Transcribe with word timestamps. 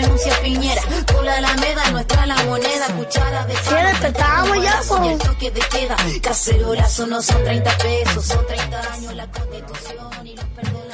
renuncia 0.00 0.32
Piñera. 0.42 0.82
Con 1.12 1.24
la 1.24 1.36
alameda, 1.36 1.90
nuestra 1.90 2.26
la 2.26 2.36
moneda, 2.44 2.86
cuchara 2.96 3.46
de 3.46 3.54
¿Qué 3.54 3.74
despertábamos 3.74 4.62
ya, 4.62 4.80
po? 4.88 5.04
Y 5.04 5.08
el 5.08 5.18
toque 5.18 5.50
de 5.50 5.60
queda, 5.60 5.96
cacerolazo 6.22 7.06
no 7.06 7.22
son 7.22 7.44
30 7.44 7.78
pesos, 7.78 8.24
son 8.24 8.46
30 8.46 8.92
años 8.92 9.14
la 9.14 9.26
constitución 9.30 10.26
y 10.26 10.36
los 10.36 10.44
perdonazos 10.46 10.93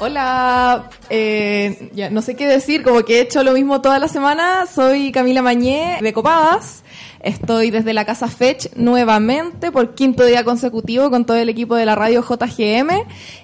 Hola, 0.00 0.90
eh, 1.10 1.90
ya 1.92 2.08
no 2.08 2.22
sé 2.22 2.36
qué 2.36 2.46
decir, 2.46 2.84
como 2.84 3.02
que 3.02 3.18
he 3.18 3.20
hecho 3.22 3.42
lo 3.42 3.52
mismo 3.52 3.80
toda 3.80 3.98
la 3.98 4.06
semana. 4.06 4.66
Soy 4.72 5.10
Camila 5.10 5.42
Mañé 5.42 5.98
de 6.00 6.12
Copadas. 6.12 6.84
Estoy 7.20 7.72
desde 7.72 7.92
la 7.92 8.04
Casa 8.04 8.28
Fetch 8.28 8.68
nuevamente 8.76 9.72
por 9.72 9.96
quinto 9.96 10.24
día 10.24 10.44
consecutivo 10.44 11.10
con 11.10 11.24
todo 11.24 11.36
el 11.36 11.48
equipo 11.48 11.74
de 11.74 11.84
la 11.84 11.96
radio 11.96 12.22
JGM 12.22 12.90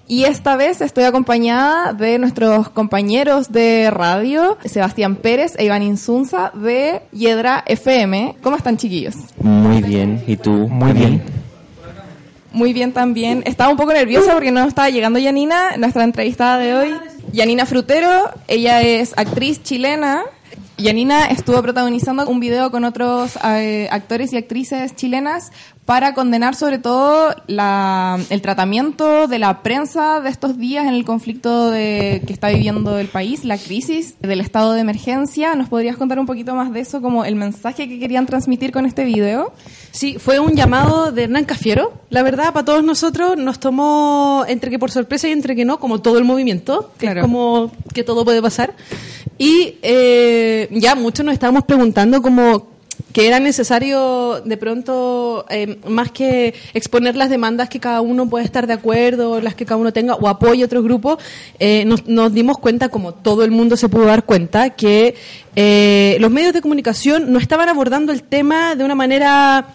y 0.07 0.25
esta 0.25 0.57
vez 0.57 0.81
estoy 0.81 1.03
acompañada 1.05 1.93
de 1.93 2.21
nuestros 2.21 2.69
compañeros 2.69 3.51
de 3.51 3.91
radio, 3.91 4.57
Sebastián 4.65 5.17
Pérez 5.17 5.55
e 5.59 5.65
Iván 5.65 5.83
Insunza 5.83 6.53
de 6.55 7.03
Hiedra 7.11 7.65
FM. 7.67 8.37
¿Cómo 8.43 8.57
están 8.57 8.77
chiquillos? 8.77 9.17
Muy 9.39 9.83
bien, 9.83 10.23
¿y 10.29 10.37
tú? 10.37 10.69
Muy 10.69 10.93
bien. 10.93 11.44
Muy 12.55 12.73
bien 12.73 12.93
también. 12.93 13.43
Estaba 13.47 13.69
un 13.69 13.77
poco 13.77 13.93
nerviosa 13.93 14.33
porque 14.33 14.53
no 14.53 14.63
estaba 14.63 14.89
llegando 14.89 15.19
Yanina, 15.19 15.77
nuestra 15.77 16.05
entrevistada 16.05 16.57
de 16.59 16.75
hoy. 16.75 16.95
Yanina 17.33 17.67
Frutero, 17.67 18.31
ella 18.47 18.81
es 18.81 19.13
actriz 19.17 19.61
chilena. 19.65 20.23
Yanina 20.79 21.27
estuvo 21.27 21.61
protagonizando 21.63 22.29
un 22.29 22.39
video 22.39 22.71
con 22.71 22.85
otros 22.85 23.37
eh, 23.45 23.89
actores 23.91 24.33
y 24.33 24.37
actrices 24.37 24.95
chilenas 24.95 25.51
para 25.85 26.15
condenar 26.15 26.55
sobre 26.55 26.79
todo 26.79 27.35
la- 27.47 28.19
el 28.31 28.41
tratamiento 28.41 29.27
de 29.29 29.39
la 29.39 29.63
prensa 29.63 30.21
de 30.23 30.31
estos 30.31 30.57
días 30.57 30.87
en 30.87 30.95
el 30.95 31.05
conflicto 31.05 31.71
de- 31.71 32.23
que 32.27 32.33
está 32.33 32.49
viviendo 32.49 32.99
el 32.99 33.09
país, 33.09 33.45
la 33.45 33.59
crisis 33.59 34.15
del 34.21 34.41
estado 34.41 34.73
de 34.73 34.81
emergencia. 34.81 35.55
¿Nos 35.55 35.69
podrías 35.69 35.99
contar 35.99 36.19
un 36.19 36.25
poquito 36.25 36.55
más 36.55 36.73
de 36.73 36.81
eso, 36.81 37.03
como 37.03 37.27
el 37.27 37.37
mensaje 37.37 37.87
que 37.87 37.99
querían 37.99 38.25
transmitir 38.25 38.73
con 38.73 38.87
este 38.87 39.05
video? 39.05 39.53
Sí, 39.93 40.17
fue 40.19 40.41
un 40.41 40.55
llamado 40.55 41.13
de 41.13 41.25
Hernán 41.25 41.45
Cafiero. 41.45 41.93
La 42.09 42.23
verdad, 42.23 42.55
para 42.55 42.65
todos 42.65 42.83
nosotros 42.83 43.37
nos 43.37 43.61
tomó 43.61 44.45
entre 44.49 44.71
que 44.71 44.79
por 44.79 44.91
sorpresa 44.91 45.29
y 45.29 45.33
entre 45.33 45.55
que 45.55 45.67
no, 45.67 45.79
como 45.81 46.01
todo 46.01 46.17
el 46.17 46.25
movimiento, 46.25 46.93
que 46.99 47.07
Claro. 47.07 47.21
es 47.21 47.25
como 47.27 47.71
que 47.93 48.03
todo 48.05 48.25
puede 48.25 48.41
pasar. 48.41 48.75
Y 49.37 49.75
eh, 49.83 50.69
ya 50.71 50.95
muchos 50.95 51.27
nos 51.27 51.35
estábamos 51.35 51.65
preguntando 51.65 52.23
como 52.23 52.73
que 53.15 53.29
era 53.29 53.39
necesario 53.39 54.41
de 54.45 54.57
pronto, 54.57 55.47
eh, 55.49 55.79
más 55.89 56.11
que 56.11 56.53
exponer 56.75 57.15
las 57.15 57.31
demandas 57.31 57.69
que 57.69 57.79
cada 57.79 58.01
uno 58.01 58.29
puede 58.29 58.45
estar 58.45 58.67
de 58.67 58.73
acuerdo, 58.73 59.41
las 59.41 59.55
que 59.55 59.65
cada 59.65 59.77
uno 59.77 59.93
tenga, 59.93 60.17
o 60.17 60.27
apoye 60.27 60.65
a 60.65 60.67
otros 60.67 60.83
grupos, 60.83 61.19
eh, 61.61 61.85
nos, 61.85 62.35
dimos 62.35 62.59
cuenta, 62.59 62.89
como 62.89 63.15
todo 63.15 63.45
el 63.45 63.53
mundo 63.53 63.77
se 63.77 63.89
pudo 63.89 64.07
dar 64.07 64.25
cuenta, 64.25 64.71
que 64.71 65.15
eh, 65.55 66.17
los 66.19 66.33
medios 66.33 66.53
de 66.53 66.61
comunicación 66.61 67.33
no 67.33 67.39
estaban 67.39 67.69
abordando 67.69 68.13
el 68.13 68.25
tema 68.25 68.75
de 68.75 68.85
una 68.85 68.97
manera... 68.97 69.69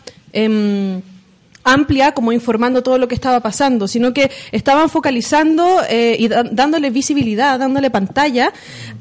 em, 1.65 1.79
amplia 1.79 2.13
como 2.13 2.31
informando 2.31 2.81
todo 2.81 2.97
lo 2.97 3.07
que 3.07 3.15
estaba 3.15 3.39
pasando, 3.41 3.87
sino 3.87 4.13
que 4.13 4.31
estaban 4.51 4.89
focalizando 4.89 5.81
eh, 5.89 6.15
y 6.19 6.27
dándole 6.27 6.89
visibilidad, 6.89 7.59
dándole 7.59 7.89
pantalla 7.89 8.53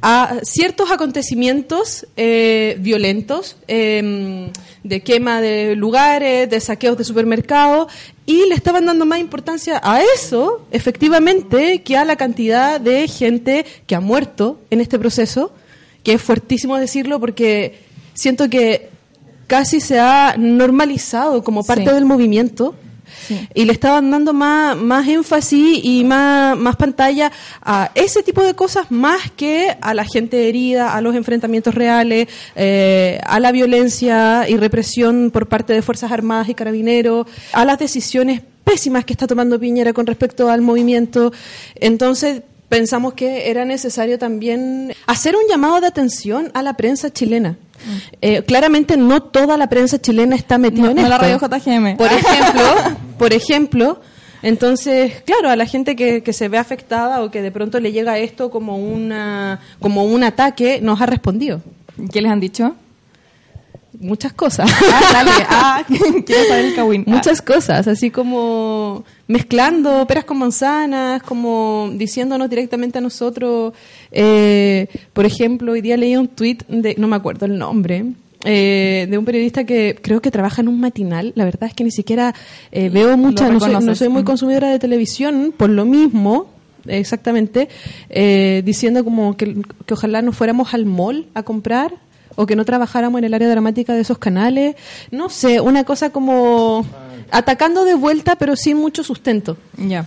a 0.03 0.37
ciertos 0.43 0.91
acontecimientos 0.91 2.07
eh, 2.17 2.77
violentos, 2.81 3.57
eh, 3.67 4.51
de 4.85 5.01
quema 5.03 5.41
de 5.41 5.77
lugares, 5.77 6.49
de 6.49 6.61
saqueos 6.61 6.97
de 6.97 7.05
supermercados, 7.05 7.93
y 8.27 8.47
le 8.49 8.55
estaban 8.55 8.87
dando 8.87 9.07
más 9.07 9.21
importancia 9.21 9.81
a 9.83 10.01
eso, 10.15 10.67
efectivamente, 10.71 11.83
que 11.83 11.97
a 11.97 12.05
la 12.05 12.17
cantidad 12.17 12.81
de 12.81 13.09
gente 13.09 13.65
que 13.87 13.95
ha 13.95 14.01
muerto 14.01 14.61
en 14.71 14.81
este 14.81 14.99
proceso, 14.99 15.53
que 16.03 16.15
es 16.15 16.23
fuertísimo 16.23 16.77
decirlo 16.77 17.21
porque 17.21 17.81
siento 18.15 18.49
que 18.49 18.91
casi 19.49 19.81
se 19.81 19.99
ha 19.99 20.37
normalizado 20.39 21.43
como 21.43 21.65
parte 21.65 21.87
Sí. 21.87 21.91
del 21.95 22.05
movimiento 22.05 22.77
Sí. 23.27 23.49
y 23.55 23.65
le 23.65 23.73
estaban 23.73 24.11
dando 24.11 24.33
más, 24.35 24.77
más 24.77 25.09
énfasis 25.09 25.81
y 25.83 26.05
más, 26.05 26.57
más 26.59 26.77
pantalla 26.77 27.33
a 27.63 27.91
ese 27.95 28.23
tipo 28.23 28.43
de 28.45 28.55
cosas 28.55 28.91
más 28.91 29.31
que 29.35 29.75
a 29.81 29.95
la 29.95 30.05
gente 30.05 30.49
herida, 30.49 30.95
a 30.95 31.01
los 31.01 31.17
enfrentamientos 31.17 31.75
reales, 31.75 32.29
eh, 32.55 33.19
a 33.25 33.41
la 33.41 33.51
violencia 33.51 34.47
y 34.49 34.57
represión 34.59 35.31
por 35.33 35.49
parte 35.49 35.73
de 35.73 35.81
Fuerzas 35.83 36.13
Armadas 36.13 36.49
y 36.51 36.55
Carabineros, 36.55 37.27
a 37.55 37.65
las 37.65 37.79
decisiones 37.79 38.43
pésimas 38.63 39.07
que 39.07 39.15
está 39.15 39.27
tomando 39.27 39.59
Piñera 39.59 39.95
con 39.95 40.07
respecto 40.07 40.51
al 40.51 40.61
movimiento. 40.61 41.33
Entonces, 41.77 42.43
pensamos 42.69 43.15
que 43.15 43.51
era 43.51 43.65
necesario 43.65 44.19
también 44.19 44.93
hacer 45.07 45.35
un 45.37 45.43
llamado 45.49 45.81
de 45.81 45.87
atención 45.87 46.51
a 46.55 46.63
la 46.63 46.75
prensa 46.75 47.13
chilena. 47.13 47.57
Eh, 48.21 48.43
claramente 48.43 48.97
no 48.97 49.23
toda 49.23 49.57
la 49.57 49.69
prensa 49.69 50.01
chilena 50.01 50.35
está 50.35 50.59
metida 50.59 50.83
No, 50.85 50.91
en 50.91 50.97
no 50.97 51.03
esto. 51.03 51.11
la 51.11 51.19
radio 51.19 51.39
JGM. 51.39 51.97
Por 51.97 52.09
ejemplo, 52.13 52.63
por 53.19 53.33
ejemplo, 53.33 54.01
entonces, 54.43 55.23
claro, 55.25 55.49
a 55.51 55.57
la 55.57 55.67
gente 55.67 55.95
que, 55.97 56.23
que 56.23 56.33
se 56.33 56.49
ve 56.49 56.59
afectada 56.59 57.23
o 57.23 57.31
que 57.31 57.41
de 57.43 57.51
pronto 57.53 57.79
le 57.81 57.93
llega 57.93 58.19
esto 58.19 58.51
como 58.51 58.77
una 58.77 59.61
como 59.81 60.05
un 60.05 60.23
ataque, 60.25 60.81
nos 60.83 61.01
ha 61.01 61.07
respondido 61.07 61.61
¿Qué 62.13 62.21
les 62.23 62.31
han 62.31 62.41
dicho? 62.41 62.75
Muchas 64.01 64.33
cosas. 64.33 64.71
Ah, 64.93 65.01
dale. 65.13 65.31
Ah, 65.49 65.85
quiero 66.27 66.45
saber 66.49 66.65
el 66.67 66.75
Kawin. 66.75 67.05
Ah. 67.07 67.11
Muchas 67.11 67.43
cosas, 67.43 67.87
así 67.89 68.11
como 68.11 69.05
mezclando 69.27 70.07
peras 70.07 70.25
con 70.25 70.39
manzanas, 70.39 71.23
como 71.23 71.91
diciéndonos 71.95 72.49
directamente 72.51 72.99
a 72.99 73.01
nosotros. 73.01 73.73
eh, 74.13 74.87
por 75.13 75.25
ejemplo, 75.27 75.73
hoy 75.73 75.81
día 75.81 75.97
leí 75.97 76.17
un 76.17 76.29
tweet 76.29 76.59
de, 76.69 76.95
no 76.99 77.09
me 77.09 77.17
acuerdo 77.17 77.47
el 77.47 77.59
nombre, 77.59 78.05
eh, 78.45 79.07
de 79.11 79.19
un 79.19 79.25
periodista 79.25 79.65
que 79.65 79.99
creo 80.01 80.21
que 80.23 80.31
trabaja 80.31 80.63
en 80.63 80.69
un 80.69 80.79
matinal. 80.81 81.33
La 81.35 81.45
verdad 81.45 81.65
es 81.69 81.75
que 81.75 81.85
ni 81.85 81.91
siquiera 81.91 82.35
eh, 82.71 82.89
veo 82.89 83.17
mucha, 83.17 83.49
no 83.51 83.59
soy, 83.61 83.75
no 83.85 83.95
soy 83.95 84.09
muy 84.09 84.23
Mm. 84.23 84.27
consumidora 84.27 84.69
de 84.71 84.79
televisión, 84.79 85.53
por 85.57 85.71
lo 85.71 85.85
mismo. 85.85 86.47
Exactamente, 86.87 87.69
eh, 88.09 88.63
diciendo 88.65 89.05
como 89.05 89.37
que, 89.37 89.57
que 89.85 89.95
ojalá 89.95 90.23
nos 90.23 90.37
fuéramos 90.37 90.73
al 90.73 90.87
mall 90.87 91.27
a 91.35 91.43
comprar 91.43 91.93
o 92.41 92.47
que 92.47 92.55
no 92.55 92.65
trabajáramos 92.65 93.19
en 93.19 93.25
el 93.25 93.35
área 93.35 93.49
dramática 93.51 93.95
de 93.95 94.03
esos 94.03 94.17
canales. 94.19 94.77
No 95.11 95.29
sé, 95.29 95.61
una 95.61 95.83
cosa 95.83 96.11
como 96.11 96.87
atacando 97.33 97.85
de 97.85 97.95
vuelta, 97.95 98.37
pero 98.37 98.55
sin 98.55 98.77
mucho 98.77 99.03
sustento. 99.03 99.57
Ya. 99.77 100.07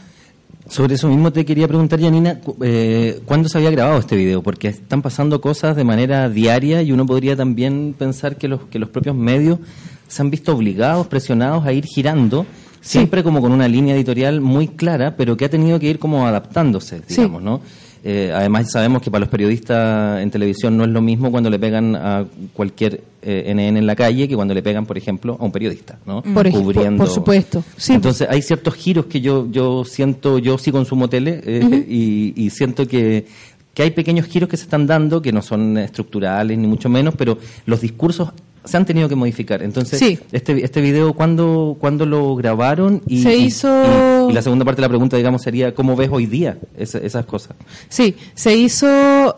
Sobre 0.69 0.95
eso 0.95 1.09
mismo 1.09 1.33
te 1.33 1.43
quería 1.43 1.67
preguntar, 1.67 1.99
Janina, 1.99 2.39
eh, 2.63 3.19
¿cuándo 3.25 3.49
se 3.49 3.57
había 3.57 3.69
grabado 3.71 3.99
este 3.99 4.15
video? 4.15 4.41
Porque 4.41 4.69
están 4.69 5.01
pasando 5.01 5.41
cosas 5.41 5.75
de 5.75 5.83
manera 5.83 6.29
diaria 6.29 6.81
y 6.81 6.93
uno 6.93 7.05
podría 7.05 7.35
también 7.35 7.93
pensar 7.99 8.37
que 8.37 8.47
los, 8.47 8.61
que 8.69 8.79
los 8.79 8.87
propios 8.87 9.13
medios 9.17 9.59
se 10.07 10.21
han 10.21 10.29
visto 10.31 10.53
obligados, 10.55 11.07
presionados 11.07 11.65
a 11.65 11.73
ir 11.73 11.83
girando, 11.85 12.45
siempre 12.79 13.23
como 13.23 13.41
con 13.41 13.51
una 13.51 13.67
línea 13.67 13.93
editorial 13.93 14.39
muy 14.39 14.69
clara, 14.69 15.17
pero 15.17 15.35
que 15.35 15.43
ha 15.45 15.49
tenido 15.49 15.77
que 15.81 15.89
ir 15.89 15.99
como 15.99 16.25
adaptándose, 16.25 16.99
Sí. 17.07 17.15
digamos, 17.17 17.41
¿no? 17.43 17.59
Eh, 18.03 18.31
además 18.33 18.71
sabemos 18.71 19.01
que 19.03 19.11
para 19.11 19.19
los 19.19 19.29
periodistas 19.29 20.21
en 20.21 20.31
televisión 20.31 20.75
no 20.75 20.83
es 20.85 20.89
lo 20.89 21.01
mismo 21.01 21.29
cuando 21.29 21.51
le 21.51 21.59
pegan 21.59 21.95
a 21.95 22.25
cualquier 22.53 23.01
eh, 23.21 23.53
NN 23.53 23.77
en 23.77 23.85
la 23.85 23.95
calle 23.95 24.27
que 24.27 24.35
cuando 24.35 24.55
le 24.55 24.63
pegan, 24.63 24.87
por 24.87 24.97
ejemplo, 24.97 25.37
a 25.39 25.43
un 25.45 25.51
periodista, 25.51 25.99
¿no? 26.07 26.23
Por 26.23 26.47
ej- 26.47 26.53
por- 26.53 26.73
por 26.97 27.09
supuesto. 27.13 27.63
Sí. 27.77 27.93
Entonces 27.93 28.27
hay 28.29 28.41
ciertos 28.41 28.73
giros 28.73 29.05
que 29.05 29.21
yo 29.21 29.47
yo 29.51 29.83
siento, 29.85 30.39
yo 30.39 30.57
sí 30.57 30.71
consumo 30.71 31.09
tele 31.09 31.41
eh, 31.45 31.85
y, 31.87 32.33
y 32.35 32.49
siento 32.49 32.87
que, 32.87 33.27
que 33.75 33.83
hay 33.83 33.91
pequeños 33.91 34.25
giros 34.25 34.49
que 34.49 34.57
se 34.57 34.63
están 34.63 34.87
dando 34.87 35.21
que 35.21 35.31
no 35.31 35.43
son 35.43 35.77
estructurales 35.77 36.57
ni 36.57 36.65
mucho 36.65 36.89
menos, 36.89 37.13
pero 37.15 37.37
los 37.67 37.81
discursos 37.81 38.29
se 38.63 38.77
han 38.77 38.85
tenido 38.85 39.09
que 39.09 39.15
modificar. 39.15 39.63
Entonces, 39.63 39.97
Sí. 39.99 40.19
este, 40.31 40.63
este 40.63 40.81
video, 40.81 41.13
¿cuándo, 41.13 41.75
¿cuándo 41.79 42.05
lo 42.05 42.35
grabaron? 42.35 43.01
Y, 43.07 43.23
Se 43.23 43.35
hizo- 43.35 44.27
Y, 44.27 44.31
y 44.31 44.33
la 44.33 44.41
segunda 44.41 44.65
parte 44.65 44.81
de 44.81 44.83
la 44.83 44.89
pregunta, 44.89 45.17
digamos, 45.17 45.41
sería, 45.41 45.73
¿cómo 45.73 45.95
ves 45.95 46.09
hoy 46.11 46.25
día 46.27 46.57
esa- 46.77 46.99
esas 46.99 47.25
cosas? 47.25 47.55
Sí, 47.89 48.15
se 48.35 48.55
hizo, 48.55 48.87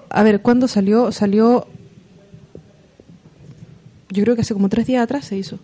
a 0.10 0.24
ver, 0.24 0.42
¿cuándo 0.42 0.68
salió? 0.68 1.12
Salió, 1.12 1.68
yo 4.10 4.24
creo 4.24 4.36
que 4.36 4.42
hace 4.42 4.54
como 4.54 4.70
tres 4.70 4.88
días 4.88 5.04
atrás 5.04 5.26
se 5.26 5.38
hizo. 5.38 5.58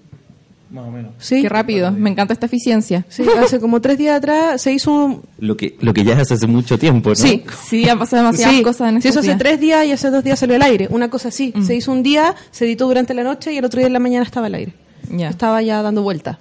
Más 0.72 0.86
o 0.88 0.92
menos. 0.92 1.14
Sí, 1.18 1.42
Qué 1.42 1.50
rápido. 1.50 1.92
Me 1.92 2.12
encanta 2.12 2.34
esta 2.34 2.46
eficiencia. 2.46 3.04
sí, 3.10 3.24
hace 3.42 3.60
como 3.60 3.82
tres 3.82 3.98
días 3.98 4.18
atrás 4.18 4.62
se 4.62 4.72
hizo 4.72 4.92
un... 4.94 5.22
Lo 5.40 5.58
que, 5.58 5.76
lo 5.82 5.94
que 5.94 6.04
ya 6.04 6.14
es 6.22 6.32
hace 6.32 6.46
mucho 6.46 6.78
tiempo, 6.78 7.10
¿no? 7.10 7.16
Sí, 7.16 7.44
Sí, 7.68 7.90
han 7.90 7.98
pasado 7.98 8.24
demasiadas 8.24 8.56
Sí, 8.56 8.62
cosas 8.62 8.90
en 8.90 9.02
sí, 9.02 9.08
estos 9.08 9.12
eso 9.12 9.20
hace 9.22 9.28
días. 9.30 9.40
tres 9.40 9.60
días 9.60 9.86
y 9.88 9.92
hace 9.94 10.10
dos 10.12 10.24
días 10.24 10.38
salió 10.38 10.56
al 10.56 10.62
aire, 10.62 10.88
una 10.92 11.10
cosa 11.10 11.30
así. 11.30 11.54
Se 11.66 11.76
hizo 11.76 11.92
un 11.92 12.04
día, 12.04 12.36
se 12.52 12.66
editó 12.66 12.86
durante 12.88 13.14
la 13.16 13.24
noche 13.24 13.52
y 13.52 13.58
el 13.58 13.66
otro 13.66 13.80
día 13.80 13.88
en 13.88 13.94
la 13.94 14.00
mañana 14.00 14.24
estaba 14.24 14.46
al 14.46 14.54
aire. 14.56 14.74
Ya. 15.12 15.30
Estaba 15.30 15.62
ya 15.64 15.82
dando 15.82 16.04
vuelta. 16.04 16.38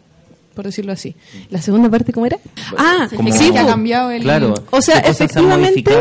Por 0.58 0.66
decirlo 0.66 0.90
así. 0.90 1.14
¿La 1.50 1.62
segunda 1.62 1.88
parte 1.88 2.12
cómo 2.12 2.26
era? 2.26 2.36
Ah, 2.76 3.06
Como- 3.14 3.32
sí, 3.32 3.52
que 3.52 3.60
ha 3.60 3.64
cambiado 3.64 4.10
el... 4.10 4.22
Claro. 4.22 4.54
O 4.72 4.82
sea, 4.82 4.96
¿Qué 5.00 5.10
cosas 5.10 5.16
se 5.30 5.38
han 5.38 5.62
efectivamente 5.62 5.94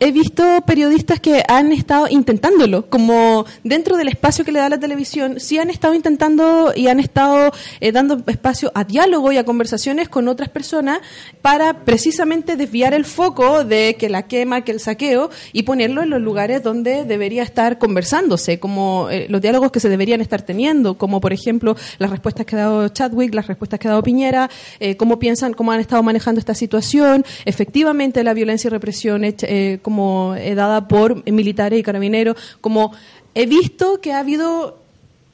he 0.00 0.10
visto 0.10 0.42
periodistas 0.66 1.20
que 1.20 1.44
han 1.46 1.70
estado 1.70 2.08
intentándolo, 2.10 2.86
como 2.90 3.46
dentro 3.62 3.96
del 3.96 4.08
espacio 4.08 4.44
que 4.44 4.50
le 4.50 4.58
da 4.58 4.68
la 4.68 4.80
televisión, 4.80 5.38
sí 5.38 5.58
han 5.58 5.70
estado 5.70 5.94
intentando 5.94 6.72
y 6.74 6.88
han 6.88 6.98
estado 6.98 7.52
eh, 7.78 7.92
dando 7.92 8.20
espacio 8.26 8.72
a 8.74 8.82
diálogo 8.82 9.30
y 9.30 9.36
a 9.36 9.44
conversaciones 9.44 10.08
con 10.08 10.26
otras 10.26 10.48
personas 10.48 10.98
para 11.40 11.84
precisamente 11.84 12.56
desviar 12.56 12.94
el 12.94 13.04
foco 13.04 13.62
de 13.62 13.94
que 13.96 14.08
la 14.08 14.22
quema, 14.26 14.62
que 14.62 14.72
el 14.72 14.80
saqueo 14.80 15.30
y 15.52 15.62
ponerlo 15.62 16.02
en 16.02 16.10
los 16.10 16.20
lugares 16.20 16.64
donde 16.64 17.04
debería 17.04 17.44
estar 17.44 17.78
conversándose, 17.78 18.58
como 18.58 19.08
eh, 19.08 19.26
los 19.28 19.40
diálogos 19.40 19.70
que 19.70 19.78
se 19.78 19.88
deberían 19.88 20.20
estar 20.20 20.42
teniendo, 20.42 20.98
como 20.98 21.20
por 21.20 21.32
ejemplo 21.32 21.76
las 21.98 22.10
respuestas 22.10 22.44
que 22.44 22.56
ha 22.56 22.58
dado 22.58 22.88
Chadwick, 22.88 23.32
las 23.32 23.46
respuestas 23.46 23.78
que 23.78 23.83
ha 23.88 23.90
dado 23.90 24.02
Piñera, 24.02 24.50
eh, 24.80 24.96
cómo 24.96 25.18
piensan, 25.18 25.54
cómo 25.54 25.72
han 25.72 25.80
estado 25.80 26.02
manejando 26.02 26.38
esta 26.38 26.54
situación, 26.54 27.24
efectivamente 27.44 28.24
la 28.24 28.34
violencia 28.34 28.68
y 28.68 28.70
represión 28.70 29.24
hecha, 29.24 29.46
eh, 29.48 29.78
como 29.82 30.34
eh, 30.36 30.54
dada 30.54 30.88
por 30.88 31.30
militares 31.30 31.78
y 31.78 31.82
carabineros, 31.82 32.36
como 32.60 32.92
he 33.34 33.46
visto 33.46 34.00
que 34.00 34.12
ha 34.12 34.20
habido 34.20 34.78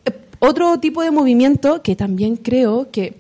eh, 0.04 0.12
otro 0.38 0.78
tipo 0.80 1.02
de 1.02 1.10
movimiento 1.10 1.82
que 1.82 1.96
también 1.96 2.36
creo 2.36 2.90
que 2.90 3.18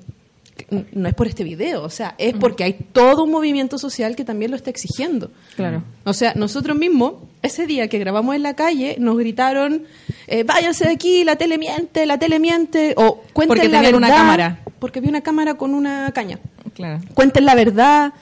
no 0.92 1.08
es 1.08 1.14
por 1.14 1.26
este 1.26 1.42
video, 1.42 1.82
o 1.82 1.90
sea, 1.90 2.14
es 2.18 2.34
porque 2.34 2.64
hay 2.64 2.74
todo 2.92 3.24
un 3.24 3.30
movimiento 3.30 3.78
social 3.78 4.14
que 4.14 4.24
también 4.24 4.50
lo 4.50 4.56
está 4.56 4.70
exigiendo. 4.70 5.30
Claro. 5.56 5.82
O 6.04 6.12
sea, 6.12 6.34
nosotros 6.34 6.76
mismos, 6.76 7.14
ese 7.42 7.66
día 7.66 7.88
que 7.88 7.98
grabamos 7.98 8.36
en 8.36 8.42
la 8.42 8.54
calle, 8.54 8.96
nos 8.98 9.16
gritaron, 9.16 9.84
eh, 10.26 10.44
váyanse 10.44 10.84
de 10.84 10.92
aquí, 10.92 11.24
la 11.24 11.36
tele 11.36 11.58
miente, 11.58 12.04
la 12.04 12.18
tele 12.18 12.38
miente, 12.38 12.94
o 12.96 13.22
cuenten 13.32 13.48
Porque 13.48 13.68
la 13.68 13.78
tenían 13.78 13.94
una 13.94 14.08
verdad", 14.08 14.20
cámara. 14.20 14.60
Porque 14.80 14.98
había 14.98 15.10
una 15.10 15.20
cámara 15.20 15.54
con 15.54 15.74
una 15.74 16.10
caña. 16.12 16.38
Claro. 16.74 17.00
Cuenten 17.14 17.44
la 17.44 17.54
verdad. 17.54 18.14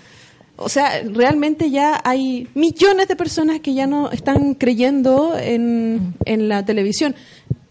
O 0.56 0.68
sea, 0.68 1.02
realmente 1.04 1.70
ya 1.70 2.00
hay 2.04 2.48
millones 2.54 3.06
de 3.08 3.16
personas 3.16 3.60
que 3.60 3.74
ya 3.74 3.86
no 3.86 4.10
están 4.10 4.54
creyendo 4.54 5.38
en, 5.38 6.14
en 6.24 6.48
la 6.48 6.64
televisión. 6.64 7.14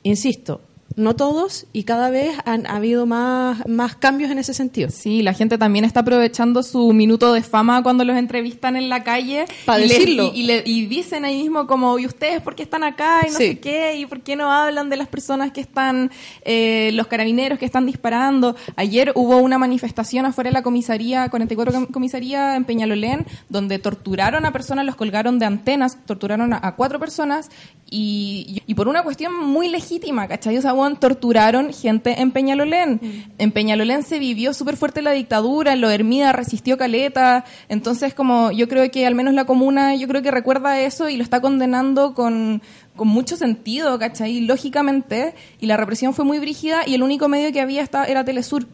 Insisto, 0.03 0.61
no 0.97 1.15
todos 1.15 1.67
y 1.73 1.83
cada 1.83 2.09
vez 2.09 2.35
han 2.43 2.67
habido 2.67 3.05
más, 3.05 3.65
más 3.67 3.95
cambios 3.95 4.31
en 4.31 4.39
ese 4.39 4.53
sentido. 4.53 4.89
Sí, 4.89 5.21
la 5.21 5.33
gente 5.33 5.57
también 5.57 5.85
está 5.85 6.01
aprovechando 6.01 6.63
su 6.63 6.91
minuto 6.91 7.31
de 7.33 7.43
fama 7.43 7.81
cuando 7.83 8.03
los 8.03 8.17
entrevistan 8.17 8.75
en 8.75 8.89
la 8.89 9.03
calle. 9.03 9.45
Pa' 9.65 9.79
y 9.79 9.83
le- 9.83 9.87
decirlo. 9.87 10.31
y, 10.33 10.41
y 10.41 10.43
le- 10.43 10.63
y 10.65 10.85
dicen 10.87 11.23
ahí 11.23 11.37
mismo 11.41 11.67
como, 11.67 11.97
¿y 11.99 12.05
ustedes 12.05 12.41
por 12.41 12.55
qué 12.55 12.63
están 12.63 12.83
acá? 12.83 13.21
Y 13.27 13.31
no 13.31 13.37
Sí. 13.37 13.47
sé 13.47 13.59
qué, 13.59 13.95
¿y 13.95 14.05
por 14.07 14.21
qué 14.21 14.35
no 14.35 14.51
hablan 14.51 14.89
de 14.89 14.97
las 14.97 15.07
personas 15.07 15.51
que 15.51 15.61
están, 15.61 16.11
eh, 16.43 16.89
los 16.93 17.07
carabineros 17.07 17.59
que 17.59 17.65
están 17.65 17.85
disparando? 17.85 18.55
Ayer 18.75 19.11
hubo 19.15 19.37
una 19.37 19.57
manifestación 19.57 20.25
afuera 20.25 20.49
de 20.49 20.53
la 20.55 20.63
comisaría, 20.63 21.29
44 21.29 21.73
com- 21.73 21.85
comisaría 21.85 22.55
en 22.55 22.65
Peñalolén, 22.65 23.25
donde 23.49 23.77
torturaron 23.79 24.45
a 24.45 24.51
personas, 24.51 24.83
los 24.85 24.95
colgaron 24.95 25.37
de 25.37 25.45
antenas, 25.45 25.97
torturaron 26.07 26.53
a, 26.53 26.59
a 26.63 26.75
cuatro 26.75 26.99
personas 26.99 27.51
y, 27.89 28.61
y 28.65 28.73
por 28.73 28.87
una 28.87 29.03
cuestión 29.03 29.33
muy 29.45 29.69
legítima, 29.69 30.27
¿cachai? 30.27 30.57
O 30.57 30.61
sea, 30.61 30.73
torturaron 30.95 31.73
gente 31.73 32.21
en 32.21 32.31
Peñalolén. 32.31 33.01
En 33.37 33.51
Peñalolén 33.51 34.03
se 34.03 34.17
vivió 34.17 34.53
súper 34.53 34.77
fuerte 34.77 35.01
la 35.01 35.11
dictadura, 35.11 35.73
en 35.73 35.81
lo 35.81 35.89
Hermida 35.89 36.31
resistió 36.31 36.77
Caleta, 36.77 37.43
entonces 37.67 38.13
como 38.13 38.51
yo 38.51 38.67
creo 38.69 38.89
que 38.89 39.05
al 39.05 39.13
menos 39.15 39.33
la 39.33 39.45
comuna, 39.45 39.93
yo 39.95 40.07
creo 40.07 40.21
que 40.21 40.31
recuerda 40.31 40.79
eso 40.79 41.09
y 41.09 41.17
lo 41.17 41.23
está 41.23 41.41
condenando 41.41 42.13
con, 42.13 42.61
con 42.95 43.09
mucho 43.09 43.35
sentido, 43.35 43.99
¿cachai? 43.99 44.39
Lógicamente, 44.41 45.33
y 45.59 45.65
la 45.65 45.75
represión 45.77 46.13
fue 46.13 46.23
muy 46.23 46.39
brígida 46.39 46.81
y 46.87 46.93
el 46.93 47.03
único 47.03 47.27
medio 47.27 47.51
que 47.51 47.59
había 47.61 47.81
esta- 47.83 48.05
era 48.05 48.23
Telesur. 48.23 48.65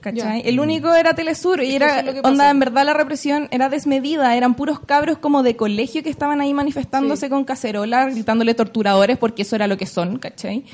¿Cachai? 0.00 0.42
El 0.44 0.60
único 0.60 0.94
era 0.94 1.14
Telesur 1.14 1.62
y 1.62 1.74
era, 1.74 2.00
es 2.00 2.16
onda, 2.22 2.50
en 2.50 2.58
verdad 2.60 2.84
la 2.84 2.92
represión 2.92 3.48
era 3.50 3.70
desmedida, 3.70 4.36
eran 4.36 4.52
puros 4.54 4.78
cabros 4.78 5.16
como 5.16 5.42
de 5.42 5.56
colegio 5.56 6.02
que 6.02 6.10
estaban 6.10 6.42
ahí 6.42 6.52
manifestándose 6.52 7.24
Sí. 7.28 7.30
con 7.30 7.44
cacerola, 7.44 8.04
gritándole 8.10 8.52
torturadores 8.52 9.16
porque 9.16 9.40
eso 9.42 9.56
era 9.56 9.66
lo 9.66 9.78
que 9.78 9.86
son, 9.86 10.18
¿cachai? 10.18 10.64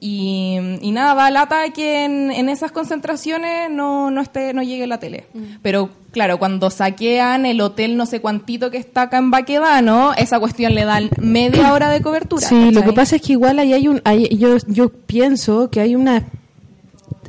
Y, 0.00 0.58
y 0.82 0.90
nada, 0.92 1.14
da 1.14 1.30
lata 1.30 1.70
que 1.70 2.04
en, 2.04 2.30
en 2.30 2.48
esas 2.50 2.72
concentraciones 2.72 3.70
no, 3.70 4.10
no, 4.10 4.20
esté, 4.20 4.52
no 4.52 4.62
llegue 4.62 4.86
la 4.86 4.98
tele. 4.98 5.26
Mm. 5.32 5.42
Pero 5.62 5.88
claro, 6.10 6.38
cuando 6.38 6.68
saquean 6.70 7.46
el 7.46 7.60
hotel 7.60 7.96
no 7.96 8.04
sé 8.06 8.20
cuantito 8.20 8.70
que 8.70 8.76
está 8.76 9.02
acá 9.02 9.18
en 9.18 9.30
Baquedano, 9.30 10.12
esa 10.14 10.38
cuestión 10.40 10.74
le 10.74 10.84
dan 10.84 11.08
media 11.18 11.72
hora 11.72 11.88
de 11.90 12.02
cobertura. 12.02 12.46
Sí, 12.46 12.70
lo 12.70 12.82
que 12.82 12.92
pasa 12.92 13.16
es 13.16 13.22
que 13.22 13.32
igual 13.32 13.58
ahí 13.58 13.72
hay 13.72 13.88
un, 13.88 14.02
hay- 14.04 14.28
yo, 14.36 14.56
yo 14.66 14.90
pienso 14.90 15.70
que 15.70 15.80
hay 15.80 15.94
una 15.96 16.24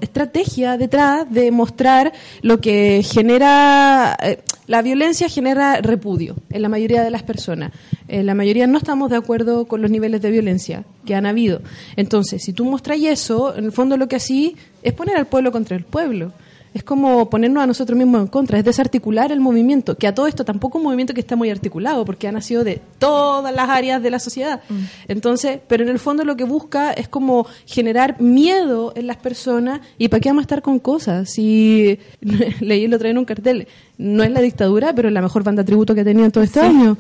estrategia 0.02 0.78
detrás 0.78 1.32
de 1.32 1.52
mostrar 1.52 2.14
lo 2.42 2.60
que 2.60 3.04
genera, 3.04 4.18
eh, 4.22 4.40
la 4.68 4.82
violencia 4.82 5.30
genera 5.30 5.82
repudio 5.82 6.36
en 6.50 6.62
la 6.62 6.70
mayoría 6.70 7.04
de 7.04 7.12
las 7.12 7.24
personas. 7.24 7.72
En 8.08 8.26
la 8.26 8.36
mayoría 8.36 8.68
no 8.68 8.78
estamos 8.78 9.10
de 9.10 9.18
acuerdo 9.18 9.66
con 9.66 9.82
los 9.82 9.92
niveles 9.92 10.22
de 10.22 10.32
violencia 10.32 10.84
que 11.06 11.16
han 11.16 11.26
habido. 11.26 11.62
Entonces, 11.96 12.44
si 12.44 12.54
tú 12.54 12.66
mostras 12.66 13.00
eso, 13.02 13.56
en 13.56 13.66
el 13.66 13.72
fondo 13.72 13.98
lo 13.98 14.08
que 14.08 14.16
así 14.16 14.56
es 14.84 14.94
poner 14.94 15.18
al 15.18 15.28
pueblo 15.28 15.52
contra 15.52 15.76
el 15.76 15.84
pueblo. 15.84 16.34
Es 16.76 16.84
como 16.84 17.30
ponernos 17.30 17.64
a 17.64 17.68
nosotros 17.68 17.98
mismos 17.98 18.20
en 18.20 18.28
contra, 18.28 18.60
es 18.60 18.66
desarticular 18.66 19.32
el 19.32 19.40
movimiento, 19.40 19.96
que 19.96 20.08
a 20.08 20.14
todo 20.14 20.28
esto 20.28 20.44
tampoco 20.44 20.78
es 20.78 20.82
un 20.82 20.88
movimiento 20.88 21.14
que 21.14 21.22
está 21.22 21.38
muy 21.38 21.50
articulado, 21.50 22.04
porque 22.04 22.28
ha 22.28 22.34
nacido 22.34 22.66
de 22.66 22.82
todas 23.00 23.56
las 23.56 23.70
áreas 23.70 24.04
de 24.04 24.10
la 24.10 24.20
sociedad. 24.20 24.60
Entonces, 25.08 25.60
pero 25.70 25.84
en 25.84 25.90
el 25.90 26.00
fondo 26.00 26.26
lo 26.26 26.36
que 26.36 26.44
busca 26.44 26.92
es 26.92 27.08
como 27.08 27.48
generar 27.66 28.20
miedo 28.20 28.92
en 28.98 29.08
las 29.08 29.16
personas 29.16 29.80
y 29.98 30.10
para 30.10 30.20
qué 30.20 30.28
vamos 30.28 30.42
a 30.42 30.48
estar 30.48 30.62
con 30.62 30.80
cosas. 30.80 31.30
Si 31.30 31.98
leí 32.60 32.84
el 32.84 32.94
otro 32.94 33.08
en 33.08 33.20
un 33.20 33.26
cartel, 33.26 33.70
no 33.98 34.24
es 34.24 34.32
la 34.32 34.42
dictadura, 34.42 34.94
pero 34.94 35.08
es 35.08 35.14
la 35.14 35.22
mejor 35.22 35.44
banda 35.46 35.64
tributo 35.64 35.96
que 35.96 36.02
ha 36.02 36.04
tenido 36.04 36.26
en 36.26 36.32
todo 36.34 36.44
este 36.44 36.60
año. 36.60 36.98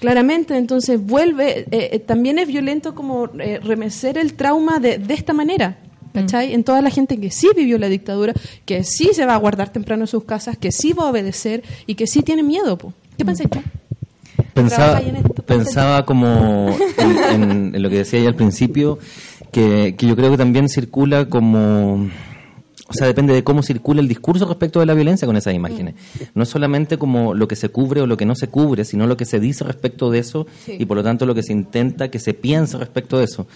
Claramente, 0.00 0.58
entonces 0.58 1.02
vuelve, 1.02 1.60
eh, 1.60 1.66
eh, 1.70 1.98
también 2.00 2.38
es 2.38 2.48
violento 2.48 2.94
como 2.94 3.30
eh, 3.38 3.60
remecer 3.62 4.18
el 4.18 4.34
trauma 4.34 4.78
de, 4.78 4.98
de 4.98 5.14
esta 5.14 5.32
manera. 5.32 5.78
¿Cachai? 6.12 6.52
En 6.54 6.64
toda 6.64 6.82
la 6.82 6.90
gente 6.90 7.18
que 7.20 7.30
sí 7.30 7.48
vivió 7.56 7.78
la 7.78 7.88
dictadura, 7.88 8.32
que 8.64 8.82
sí 8.84 9.10
se 9.12 9.26
va 9.26 9.34
a 9.34 9.38
guardar 9.38 9.72
temprano 9.72 10.02
en 10.04 10.06
sus 10.08 10.24
casas, 10.24 10.56
que 10.58 10.72
sí 10.72 10.92
va 10.92 11.04
a 11.04 11.10
obedecer 11.10 11.62
y 11.86 11.94
que 11.94 12.06
sí 12.06 12.22
tiene 12.22 12.42
miedo. 12.42 12.76
po. 12.78 12.92
¿Qué 13.16 13.24
pensáis 13.24 13.48
tú? 13.50 13.60
Pensaba, 14.54 15.00
pensaba 15.46 16.04
como 16.04 16.76
en, 16.98 17.42
en- 17.42 17.74
en 17.76 17.82
lo 17.82 17.88
que 17.90 17.98
decía 17.98 18.20
ya 18.20 18.28
al 18.28 18.34
principio, 18.34 18.98
que, 19.52 19.94
que 19.96 20.06
yo 20.06 20.16
creo 20.16 20.30
que 20.30 20.36
también 20.38 20.68
circula 20.68 21.26
como... 21.26 22.08
O 22.88 22.92
sea, 22.92 23.06
depende 23.06 23.32
de 23.32 23.44
cómo 23.44 23.62
circula 23.62 24.00
el 24.00 24.08
discurso 24.08 24.46
respecto 24.46 24.80
de 24.80 24.86
la 24.86 24.94
violencia 24.94 25.24
con 25.24 25.36
esas 25.36 25.54
imágenes. 25.54 25.94
No 26.34 26.42
es 26.42 26.48
solamente 26.48 26.98
como 26.98 27.34
lo 27.34 27.46
que 27.46 27.54
se 27.54 27.68
cubre 27.68 28.00
o 28.00 28.06
lo 28.08 28.16
que 28.16 28.26
no 28.26 28.34
se 28.34 28.48
cubre, 28.48 28.84
sino 28.84 29.06
lo 29.06 29.16
que 29.16 29.24
se 29.26 29.38
dice 29.38 29.62
respecto 29.62 30.10
de 30.10 30.18
eso 30.18 30.48
Sí. 30.66 30.74
y 30.76 30.86
por 30.86 30.96
lo 30.96 31.04
tanto 31.04 31.24
lo 31.24 31.32
que 31.36 31.44
se 31.44 31.52
intenta 31.52 32.10
que 32.10 32.18
se 32.18 32.34
piense 32.34 32.76
respecto 32.78 33.16
de 33.18 33.26
eso. 33.26 33.46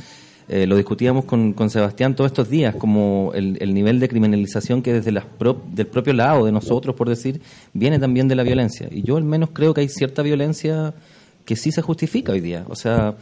Eh, 0.48 0.66
lo 0.66 0.76
discutíamos 0.76 1.24
con, 1.24 1.54
con 1.54 1.70
Sebastián 1.70 2.14
todos 2.14 2.30
estos 2.30 2.50
días, 2.50 2.74
como 2.76 3.32
el, 3.34 3.56
el 3.60 3.72
nivel 3.72 3.98
de 3.98 4.08
criminalización 4.08 4.82
que 4.82 4.92
desde 4.92 5.10
las 5.10 5.24
pro- 5.24 5.62
del 5.72 5.86
propio 5.86 6.12
lado 6.12 6.44
de 6.44 6.52
nosotros, 6.52 6.94
por 6.94 7.08
decir, 7.08 7.40
viene 7.72 7.98
también 7.98 8.28
de 8.28 8.34
la 8.34 8.42
violencia. 8.42 8.88
Y 8.90 9.02
yo 9.02 9.16
al 9.16 9.24
menos 9.24 9.50
creo 9.54 9.72
que 9.72 9.80
hay 9.80 9.88
cierta 9.88 10.20
violencia 10.22 10.92
que 11.46 11.56
sí 11.56 11.72
se 11.72 11.80
justifica 11.80 12.32
hoy 12.32 12.40
día. 12.40 12.64
O 12.68 12.76
sea, 12.76 13.14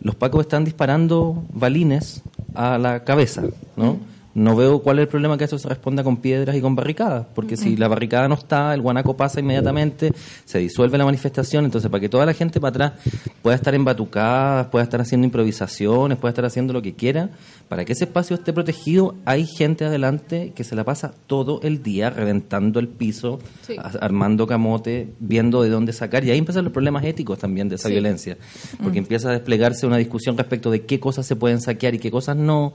los 0.00 0.14
pacos 0.16 0.42
están 0.42 0.64
disparando 0.66 1.44
balines 1.52 2.22
a 2.54 2.76
la 2.76 3.04
cabeza, 3.04 3.44
¿no? 3.76 3.98
No 4.36 4.54
veo 4.54 4.80
cuál 4.80 4.98
es 4.98 5.04
el 5.04 5.08
problema 5.08 5.38
que 5.38 5.44
eso 5.44 5.58
se 5.58 5.66
responda 5.66 6.04
con 6.04 6.18
piedras 6.18 6.54
y 6.54 6.60
con 6.60 6.76
barricadas, 6.76 7.26
porque 7.34 7.56
si 7.56 7.74
la 7.74 7.88
barricada 7.88 8.28
no 8.28 8.34
está, 8.34 8.74
el 8.74 8.82
guanaco 8.82 9.16
pasa 9.16 9.40
inmediatamente, 9.40 10.12
se 10.44 10.58
disuelve 10.58 10.98
la 10.98 11.06
manifestación, 11.06 11.64
entonces 11.64 11.90
para 11.90 12.02
que 12.02 12.10
toda 12.10 12.26
la 12.26 12.34
gente 12.34 12.60
para 12.60 12.68
atrás 12.68 12.92
pueda 13.40 13.56
estar 13.56 13.74
embatucada, 13.74 14.70
pueda 14.70 14.82
estar 14.84 15.00
haciendo 15.00 15.24
improvisaciones, 15.24 16.18
pueda 16.18 16.32
estar 16.32 16.44
haciendo 16.44 16.74
lo 16.74 16.82
que 16.82 16.92
quiera, 16.94 17.30
para 17.70 17.86
que 17.86 17.94
ese 17.94 18.04
espacio 18.04 18.36
esté 18.36 18.52
protegido, 18.52 19.14
hay 19.24 19.46
gente 19.46 19.86
adelante 19.86 20.52
que 20.54 20.64
se 20.64 20.76
la 20.76 20.84
pasa 20.84 21.14
todo 21.26 21.60
el 21.62 21.82
día 21.82 22.10
reventando 22.10 22.78
el 22.78 22.88
piso, 22.88 23.38
Sí. 23.66 23.76
armando 24.00 24.46
camote, 24.46 25.14
viendo 25.18 25.62
de 25.62 25.70
dónde 25.70 25.94
sacar, 25.94 26.24
y 26.24 26.30
ahí 26.30 26.36
empiezan 26.38 26.62
los 26.64 26.74
problemas 26.74 27.04
éticos 27.04 27.38
también 27.38 27.70
de 27.70 27.76
esa 27.76 27.88
Sí. 27.88 27.94
violencia, 27.94 28.36
porque 28.82 28.98
empieza 28.98 29.30
a 29.30 29.32
desplegarse 29.32 29.86
una 29.86 29.96
discusión 29.96 30.36
respecto 30.36 30.70
de 30.70 30.84
qué 30.84 31.00
cosas 31.00 31.24
se 31.24 31.36
pueden 31.36 31.62
saquear 31.62 31.94
y 31.94 31.98
qué 31.98 32.10
cosas 32.10 32.36
no, 32.36 32.74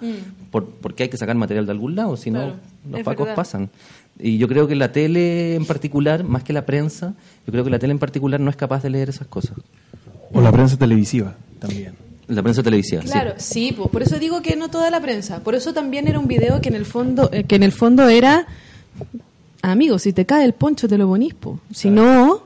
por, 0.49 0.65
porque 0.65 1.03
hay 1.03 1.09
que 1.09 1.17
sacar 1.17 1.35
material 1.35 1.50
de 1.53 1.71
algún 1.71 1.95
lado, 1.95 2.17
si 2.17 2.31
no 2.31 2.39
Claro, 2.39 2.55
los 2.89 3.01
pacos 3.03 3.25
verdad. 3.25 3.35
pasan. 3.35 3.69
Y 4.19 4.37
yo 4.37 4.47
creo 4.47 4.67
que 4.67 4.75
la 4.75 4.91
tele 4.91 5.55
en 5.55 5.65
particular, 5.65 6.23
más 6.23 6.43
que 6.43 6.53
la 6.53 6.65
prensa, 6.65 7.13
yo 7.45 7.51
creo 7.51 7.63
que 7.63 7.69
la 7.69 7.79
tele 7.79 7.91
en 7.91 7.99
particular 7.99 8.39
no 8.39 8.49
es 8.49 8.55
capaz 8.55 8.83
de 8.83 8.89
leer 8.89 9.09
esas 9.09 9.27
cosas. 9.27 9.57
O 10.33 10.41
la 10.41 10.51
prensa 10.51 10.77
televisiva 10.77 11.35
también. 11.59 11.93
La 12.27 12.41
prensa 12.41 12.63
televisiva, 12.63 13.01
sí. 13.01 13.09
Claro, 13.09 13.33
sí, 13.37 13.73
po. 13.73 13.89
por 13.89 14.03
eso 14.03 14.17
digo 14.17 14.41
que 14.41 14.55
no 14.55 14.69
toda 14.69 14.89
la 14.89 15.01
prensa. 15.01 15.41
Por 15.41 15.55
eso 15.55 15.73
también 15.73 16.07
era 16.07 16.19
un 16.19 16.27
video 16.27 16.61
que 16.61 16.69
en 16.69 16.75
el 16.75 16.85
fondo, 16.85 17.29
eh, 17.33 17.43
que 17.43 17.55
en 17.55 17.63
el 17.63 17.71
fondo 17.73 18.07
era, 18.07 18.45
amigo, 19.61 19.99
si 19.99 20.13
te 20.13 20.25
cae 20.25 20.45
el 20.45 20.53
poncho 20.53 20.87
te 20.87 20.97
lo 20.97 21.07
ponís, 21.07 21.33
po. 21.33 21.59
Si 21.73 21.89
no, 21.89 22.43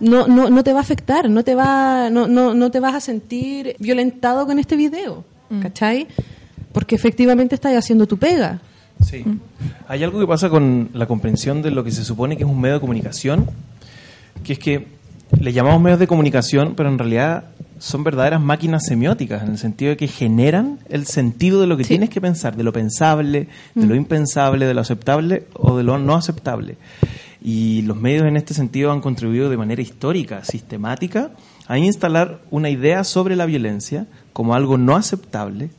no, 0.00 0.26
no, 0.26 0.50
no 0.50 0.64
te 0.64 0.72
va 0.72 0.80
a 0.80 0.82
afectar, 0.82 1.30
no 1.30 1.42
te 1.42 1.54
va, 1.54 2.10
no, 2.10 2.28
no, 2.28 2.54
no 2.54 2.70
te 2.70 2.80
vas 2.80 2.94
a 2.94 3.00
sentir 3.00 3.76
violentado 3.78 4.46
con 4.46 4.58
este 4.58 4.76
video, 4.76 5.24
¿cachai? 5.62 6.06
Porque 6.76 6.94
efectivamente 6.94 7.54
estás 7.54 7.74
haciendo 7.74 8.06
tu 8.06 8.18
pega. 8.18 8.60
Sí. 9.02 9.24
Hay 9.88 10.04
algo 10.04 10.20
que 10.20 10.26
pasa 10.26 10.50
con 10.50 10.90
la 10.92 11.06
comprensión 11.06 11.62
de 11.62 11.70
lo 11.70 11.82
que 11.82 11.90
se 11.90 12.04
supone 12.04 12.36
que 12.36 12.42
es 12.42 12.48
un 12.50 12.60
medio 12.60 12.74
de 12.74 12.80
comunicación, 12.80 13.46
que 14.44 14.52
es 14.52 14.58
que 14.58 14.86
le 15.40 15.54
llamamos 15.54 15.80
medios 15.80 15.98
de 15.98 16.06
comunicación, 16.06 16.74
pero 16.76 16.90
en 16.90 16.98
realidad 16.98 17.44
son 17.78 18.04
verdaderas 18.04 18.42
máquinas 18.42 18.84
semióticas, 18.84 19.42
en 19.42 19.52
el 19.52 19.56
sentido 19.58 19.88
de 19.92 19.96
que 19.96 20.06
generan 20.06 20.78
el 20.90 21.06
sentido 21.06 21.62
de 21.62 21.66
lo 21.66 21.78
que 21.78 21.84
Sí. 21.84 21.88
tienes 21.94 22.10
que 22.10 22.20
pensar, 22.20 22.58
de 22.58 22.62
lo 22.62 22.74
pensable, 22.74 23.48
de 23.74 23.86
lo 23.86 23.94
impensable, 23.94 24.66
de 24.66 24.74
lo 24.74 24.82
aceptable 24.82 25.46
o 25.54 25.78
de 25.78 25.82
lo 25.82 25.96
no 25.96 26.14
aceptable. 26.14 26.76
Y 27.42 27.80
los 27.82 27.96
medios 27.96 28.26
en 28.26 28.36
este 28.36 28.52
sentido 28.52 28.92
han 28.92 29.00
contribuido 29.00 29.48
de 29.48 29.56
manera 29.56 29.80
histórica, 29.80 30.44
sistemática, 30.44 31.30
a 31.68 31.78
instalar 31.78 32.42
una 32.50 32.68
idea 32.68 33.02
sobre 33.02 33.34
la 33.34 33.46
violencia 33.46 34.06
como 34.34 34.54
algo 34.54 34.76
no 34.76 34.94
aceptable 34.94 35.70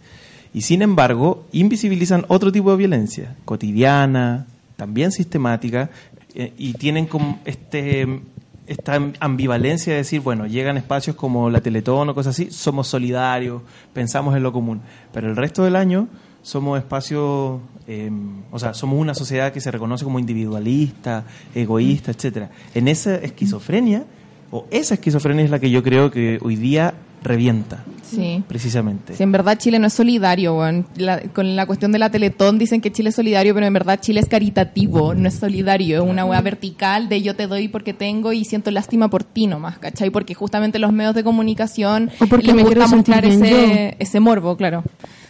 y 0.57 0.61
sin 0.61 0.81
embargo 0.81 1.45
invisibilizan 1.51 2.25
otro 2.29 2.51
tipo 2.51 2.71
de 2.71 2.77
violencia, 2.77 3.35
cotidiana, 3.45 4.47
también 4.75 5.11
sistemática, 5.11 5.91
eh, 6.33 6.51
y 6.57 6.73
tienen 6.73 7.05
como 7.05 7.39
este 7.45 8.21
esta 8.65 8.99
ambivalencia 9.19 9.93
de 9.93 9.97
decir, 9.99 10.21
bueno, 10.21 10.47
llegan 10.47 10.75
espacios 10.75 11.15
como 11.15 11.51
la 11.51 11.61
Teletón 11.61 12.09
o 12.09 12.15
cosas 12.15 12.33
así, 12.33 12.49
somos 12.49 12.87
solidarios, 12.87 13.61
pensamos 13.93 14.35
en 14.35 14.41
lo 14.41 14.51
común, 14.51 14.81
pero 15.13 15.29
el 15.29 15.35
resto 15.35 15.63
del 15.63 15.75
año 15.75 16.07
somos 16.41 16.79
espacios, 16.79 17.59
eh, 17.87 18.09
o 18.51 18.57
sea, 18.57 18.73
somos 18.73 18.99
una 18.99 19.13
sociedad 19.13 19.53
que 19.53 19.61
se 19.61 19.69
reconoce 19.69 20.05
como 20.05 20.17
individualista, 20.17 21.23
egoísta, 21.53 22.09
etcétera. 22.09 22.49
En 22.73 22.87
esa 22.87 23.13
esquizofrenia, 23.17 24.05
o 24.49 24.65
esa 24.71 24.95
esquizofrenia 24.95 25.45
es 25.45 25.51
la 25.51 25.59
que 25.59 25.69
yo 25.69 25.83
creo 25.83 26.09
que 26.09 26.39
hoy 26.41 26.55
día 26.55 26.95
revienta, 27.24 27.83
Sí. 28.03 28.43
precisamente. 28.47 29.15
Si 29.15 29.24
en 29.24 29.31
verdad 29.31 29.57
Chile 29.57 29.79
no 29.79 29.88
es 29.88 29.93
solidario, 29.93 30.55
weón. 30.57 30.86
La- 30.95 31.19
con 31.21 31.55
la 31.55 31.65
cuestión 31.65 31.91
de 31.91 32.00
la 32.00 32.09
Teletón 32.09 32.57
dicen 32.57 32.79
que 32.79 32.91
Chile 32.91 33.09
es 33.09 33.15
solidario, 33.15 33.53
pero 33.53 33.65
en 33.65 33.74
verdad 33.74 34.00
Chile 34.00 34.19
es 34.21 34.29
caritativo, 34.29 35.13
no 35.13 35.27
es 35.27 35.33
solidario, 35.36 36.03
es 36.03 36.09
una 36.09 36.24
weá 36.25 36.39
vertical 36.41 37.09
de 37.09 37.21
yo 37.21 37.36
te 37.36 37.47
doy 37.47 37.67
porque 37.67 37.93
tengo 37.93 38.31
y 38.33 38.45
siento 38.45 38.71
lástima 38.71 39.09
por 39.09 39.24
ti 39.24 39.47
nomás, 39.47 39.77
¿cachai? 39.79 40.09
Porque 40.09 40.33
justamente 40.36 40.79
los 40.79 40.93
medios 40.93 41.15
de 41.15 41.24
comunicación 41.24 42.09
O 42.19 42.27
porque 42.27 42.47
les 42.47 42.55
me 42.55 42.63
quiero 42.65 42.81
gusta 42.81 42.95
mostrar 42.95 43.25
ese, 43.25 43.95
ese 44.00 44.19
morbo, 44.19 44.55
claro. 44.55 44.83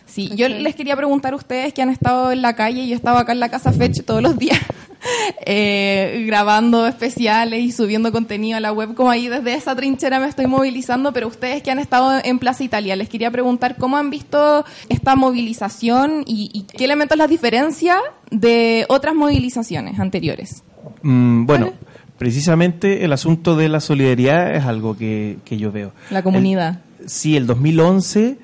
Sí, 0.08 0.32
yo 0.36 0.48
les 0.50 0.74
quería 0.76 0.96
preguntar 0.96 1.34
a 1.34 1.36
ustedes 1.36 1.74
que 1.74 1.82
han 1.84 1.90
estado 1.90 2.32
en 2.32 2.42
la 2.42 2.56
calle, 2.56 2.88
yo 2.88 2.94
he 2.94 2.96
estado 2.96 3.18
acá 3.18 3.34
en 3.34 3.40
la 3.40 3.50
Casa 3.50 3.72
Fetch 3.72 4.04
todos 4.04 4.24
los 4.24 4.38
días, 4.40 4.58
eh, 5.46 6.24
grabando 6.26 6.88
especiales 6.88 7.62
y 7.62 7.72
subiendo 7.72 8.12
contenido 8.12 8.58
a 8.58 8.60
la 8.60 8.72
web, 8.72 8.96
como 8.96 9.10
ahí 9.12 9.28
desde 9.28 9.54
esa 9.54 9.76
trinchera 9.76 10.20
me 10.20 10.28
estoy 10.28 10.48
movilizando, 10.48 11.14
pero 11.14 11.28
ustedes 11.28 11.62
que 11.62 11.72
han 11.72 11.80
estado 11.80 12.20
en 12.24 12.40
Plaza 12.40 12.64
Italia, 12.64 12.96
les 12.96 13.10
quería 13.10 13.30
preguntar 13.32 13.76
cómo 13.78 13.98
han 13.98 14.10
visto 14.10 14.66
esta 14.90 15.16
movilización 15.16 16.24
y, 16.26 16.50
y 16.54 16.64
qué 16.64 16.86
elementos 16.86 17.18
las 17.18 17.30
diferencia 17.30 17.98
de 18.32 18.86
otras 18.90 19.14
movilizaciones 19.16 20.00
anteriores. 20.00 20.64
Mm, 21.04 21.46
bueno, 21.46 21.74
precisamente 22.18 23.04
el 23.06 23.14
asunto 23.14 23.56
de 23.56 23.70
la 23.70 23.80
solidaridad 23.80 24.56
es 24.56 24.66
algo 24.66 24.98
que, 24.98 25.38
que 25.46 25.58
yo 25.58 25.72
veo. 25.72 25.92
La 26.10 26.24
comunidad. 26.24 26.80
El- 27.00 27.10
sí, 27.10 27.38
el 27.38 27.46
2011, 27.46 28.38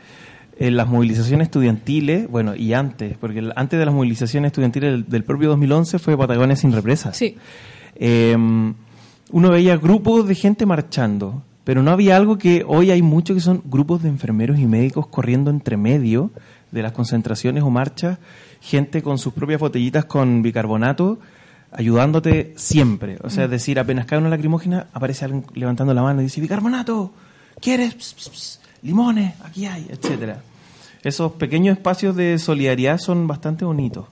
en 0.57 0.77
las 0.77 0.87
movilizaciones 0.87 1.47
estudiantiles, 1.47 2.29
bueno, 2.29 2.55
y 2.55 2.73
antes, 2.73 3.17
porque 3.17 3.49
antes 3.55 3.79
de 3.79 3.85
las 3.85 3.93
movilizaciones 3.93 4.49
estudiantiles 4.49 4.91
del, 4.91 5.09
del 5.09 5.23
propio 5.23 5.49
2011 5.49 5.99
fue 5.99 6.17
Patagonia 6.17 6.55
sin 6.55 6.71
represas. 6.71 7.17
Sí. 7.17 7.37
Eh, 7.95 8.35
uno 9.31 9.49
veía 9.49 9.77
grupos 9.77 10.27
de 10.27 10.35
gente 10.35 10.65
marchando, 10.65 11.43
pero 11.63 11.81
no 11.81 11.91
había 11.91 12.17
algo 12.17 12.37
que 12.37 12.63
hoy 12.67 12.91
hay 12.91 13.01
mucho 13.01 13.33
que 13.33 13.39
son 13.39 13.63
grupos 13.65 14.03
de 14.03 14.09
enfermeros 14.09 14.59
y 14.59 14.67
médicos 14.67 15.07
corriendo 15.07 15.49
entre 15.49 15.75
medio 15.75 16.31
de 16.71 16.83
las 16.83 16.91
concentraciones 16.91 17.63
o 17.63 17.69
marchas, 17.69 18.19
gente 18.61 19.01
con 19.01 19.17
sus 19.17 19.33
propias 19.33 19.59
botellitas 19.59 20.05
con 20.05 20.41
bicarbonato, 20.41 21.19
ayudándote 21.71 22.53
siempre. 22.57 23.17
O 23.23 23.29
sea, 23.29 23.45
es 23.45 23.49
decir, 23.49 23.79
apenas 23.79 24.05
cae 24.05 24.19
una 24.19 24.29
lacrimógena, 24.29 24.87
aparece 24.93 25.25
alguien 25.25 25.45
levantando 25.53 25.93
la 25.93 26.03
mano 26.03 26.21
y 26.21 26.25
dice, 26.25 26.41
bicarbonato, 26.41 27.13
¿quieres? 27.59 27.95
Ps, 27.95 28.13
ps, 28.13 28.29
ps, 28.29 28.59
limones, 28.83 29.33
aquí 29.41 29.65
hay, 29.65 29.87
etcétera. 29.89 30.41
Esos 31.03 31.33
pequeños 31.33 31.77
espacios 31.77 32.15
de 32.15 32.37
solidaridad 32.37 32.97
son 32.97 33.27
bastante 33.27 33.65
bonitos. 33.65 34.05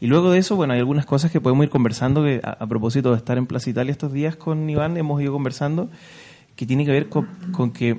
Y 0.00 0.06
luego 0.08 0.30
de 0.30 0.38
eso, 0.38 0.56
bueno, 0.56 0.74
hay 0.74 0.78
algunas 0.78 1.06
cosas 1.06 1.30
que 1.30 1.40
podemos 1.40 1.64
ir 1.64 1.70
conversando, 1.70 2.22
que 2.22 2.40
a, 2.42 2.66
propósito 2.66 3.12
de 3.12 3.16
estar 3.16 3.38
en 3.38 3.46
Plaza 3.46 3.70
Italia 3.70 3.92
estos 3.92 4.12
días 4.12 4.36
con 4.36 4.68
Iván, 4.68 4.96
hemos 4.96 5.20
ido 5.22 5.32
conversando, 5.32 5.88
que 6.54 6.66
tiene 6.66 6.84
que 6.84 6.92
ver 6.92 7.08
con, 7.08 7.26
que 7.72 7.98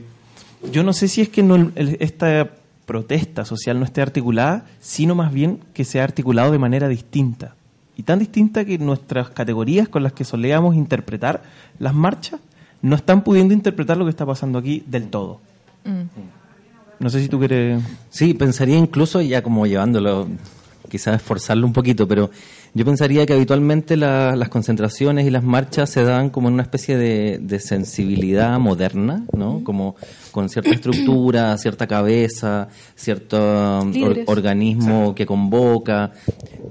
yo 0.71 0.83
no 0.83 0.93
sé 0.93 1.07
si 1.07 1.21
es 1.21 1.29
que 1.29 1.43
no, 1.43 1.71
esta 1.75 2.51
protesta 2.85 3.45
social 3.45 3.79
no 3.79 3.85
esté 3.85 4.01
articulada, 4.01 4.65
sino 4.79 5.15
más 5.15 5.33
bien 5.33 5.59
que 5.73 5.85
sea 5.85 6.03
articulado 6.03 6.51
de 6.51 6.59
manera 6.59 6.87
distinta. 6.87 7.55
Y 7.97 8.03
tan 8.03 8.19
distinta 8.19 8.63
que 8.63 8.77
nuestras 8.77 9.31
categorías 9.31 9.89
con 9.89 10.03
las 10.03 10.13
que 10.13 10.23
solíamos 10.23 10.75
interpretar 10.75 11.41
las 11.79 11.95
marchas 11.95 12.39
no 12.81 12.95
están 12.95 13.23
pudiendo 13.23 13.55
interpretar 13.55 13.97
lo 13.97 14.05
que 14.05 14.11
está 14.11 14.25
pasando 14.25 14.59
aquí 14.59 14.83
del 14.85 15.09
todo. 15.09 15.41
No 16.99 17.09
sé 17.09 17.21
si 17.21 17.27
tú 17.29 17.39
quieres... 17.39 17.81
Sí, 18.09 18.33
pensaría 18.33 18.77
incluso, 18.77 19.21
ya 19.21 19.41
como 19.43 19.67
llevándolo, 19.67 20.27
quizás 20.89 21.15
esforzarlo 21.17 21.67
un 21.67 21.73
poquito, 21.73 22.07
pero 22.07 22.31
yo 22.73 22.85
pensaría 22.85 23.25
que 23.25 23.33
habitualmente 23.33 23.97
la- 23.97 24.35
las 24.35 24.49
concentraciones 24.49 25.25
y 25.27 25.29
las 25.29 25.43
marchas 25.43 25.89
se 25.91 26.03
dan 26.03 26.29
como 26.31 26.47
en 26.47 26.55
una 26.55 26.63
especie 26.63 26.97
de, 26.97 27.39
de 27.41 27.59
sensibilidad 27.59 28.57
moderna, 28.59 29.23
¿no? 29.31 29.63
Como 29.63 29.95
con 30.37 30.49
cierta 30.49 30.69
estructura, 30.69 31.57
cierta 31.63 31.87
cabeza, 31.87 32.67
cierto 32.95 33.37
um, 33.81 33.91
or- 34.03 34.13
organismo 34.27 35.15
que 35.15 35.25
convoca 35.25 36.11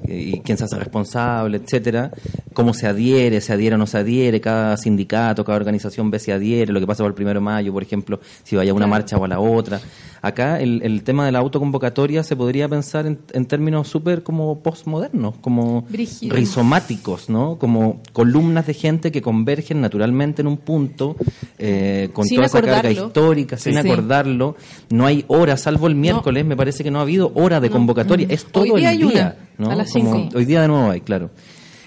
eh, 0.07 0.35
y 0.35 0.41
quién 0.41 0.57
se 0.57 0.65
hace 0.65 0.77
responsable, 0.79 1.57
etcétera, 1.59 2.13
cómo 2.55 2.73
se 2.73 2.87
adhiere, 2.87 3.41
se 3.41 3.53
adhiere 3.53 3.75
o 3.75 3.79
no 3.79 3.89
se 3.89 3.99
adhiere, 3.99 4.41
cada 4.41 4.77
sindicato, 4.77 5.45
cada 5.45 5.57
organización 5.57 6.13
ve 6.13 6.21
si 6.21 6.31
adhiere, 6.31 6.73
lo 6.73 6.79
que 6.79 6.87
pasa 6.87 7.03
por 7.03 7.11
el 7.11 7.15
primero 7.17 7.41
de 7.41 7.45
mayo, 7.45 7.73
por 7.73 7.83
ejemplo, 7.83 8.21
si 8.45 8.55
vaya 8.55 8.71
a 8.71 8.75
una 8.75 8.87
marcha 8.87 9.17
o 9.17 9.25
a 9.25 9.29
la 9.29 9.41
otra. 9.41 9.81
Acá 10.23 10.61
el, 10.61 10.81
el 10.83 11.03
tema 11.05 11.25
de 11.27 11.33
la 11.33 11.39
autoconvocatoria 11.41 12.23
se 12.23 12.35
podría 12.37 12.69
pensar 12.69 13.07
en, 13.07 13.19
en 13.33 13.47
términos 13.47 13.89
súper 13.89 14.23
como 14.23 14.61
postmodernos, 14.61 15.35
como 15.41 15.85
rizomáticos, 16.31 17.29
¿no? 17.29 17.59
Como 17.59 18.01
columnas 18.13 18.67
de 18.67 18.75
gente 18.75 19.13
que 19.13 19.23
convergen 19.23 19.81
naturalmente 19.81 20.43
en 20.43 20.49
un 20.49 20.57
punto, 20.57 21.17
eh, 21.59 22.09
con 22.13 22.25
Sin 22.25 22.37
toda 22.39 22.47
esa 22.47 22.61
carga 22.61 22.79
acordarlo. 22.79 23.11
Sin 23.57 23.73
Sí. 23.75 23.79
acordarlo. 23.79 24.57
No 24.91 25.07
hay 25.07 25.25
hora, 25.29 25.57
salvo 25.57 25.87
el 25.87 25.95
miércoles, 25.95 26.45
me 26.45 26.57
parece 26.57 26.83
que 26.85 26.91
no 26.91 26.99
ha 26.99 27.03
habido 27.03 27.33
hora 27.35 27.61
de 27.61 27.71
convocatoria. 27.71 28.27
Es 28.31 28.45
todo 28.47 28.65
Hoy 28.65 28.81
día 28.81 28.93
el 28.93 29.03
hay 29.03 29.09
día. 29.13 29.37
una, 29.59 29.67
¿no? 29.69 29.71
a 29.73 29.77
las 29.77 29.93
Como-. 29.93 30.29
Hoy 30.35 30.45
día 30.45 30.63
de 30.63 30.69
nuevo 30.69 30.91
hay, 30.91 31.01
claro. 31.01 31.31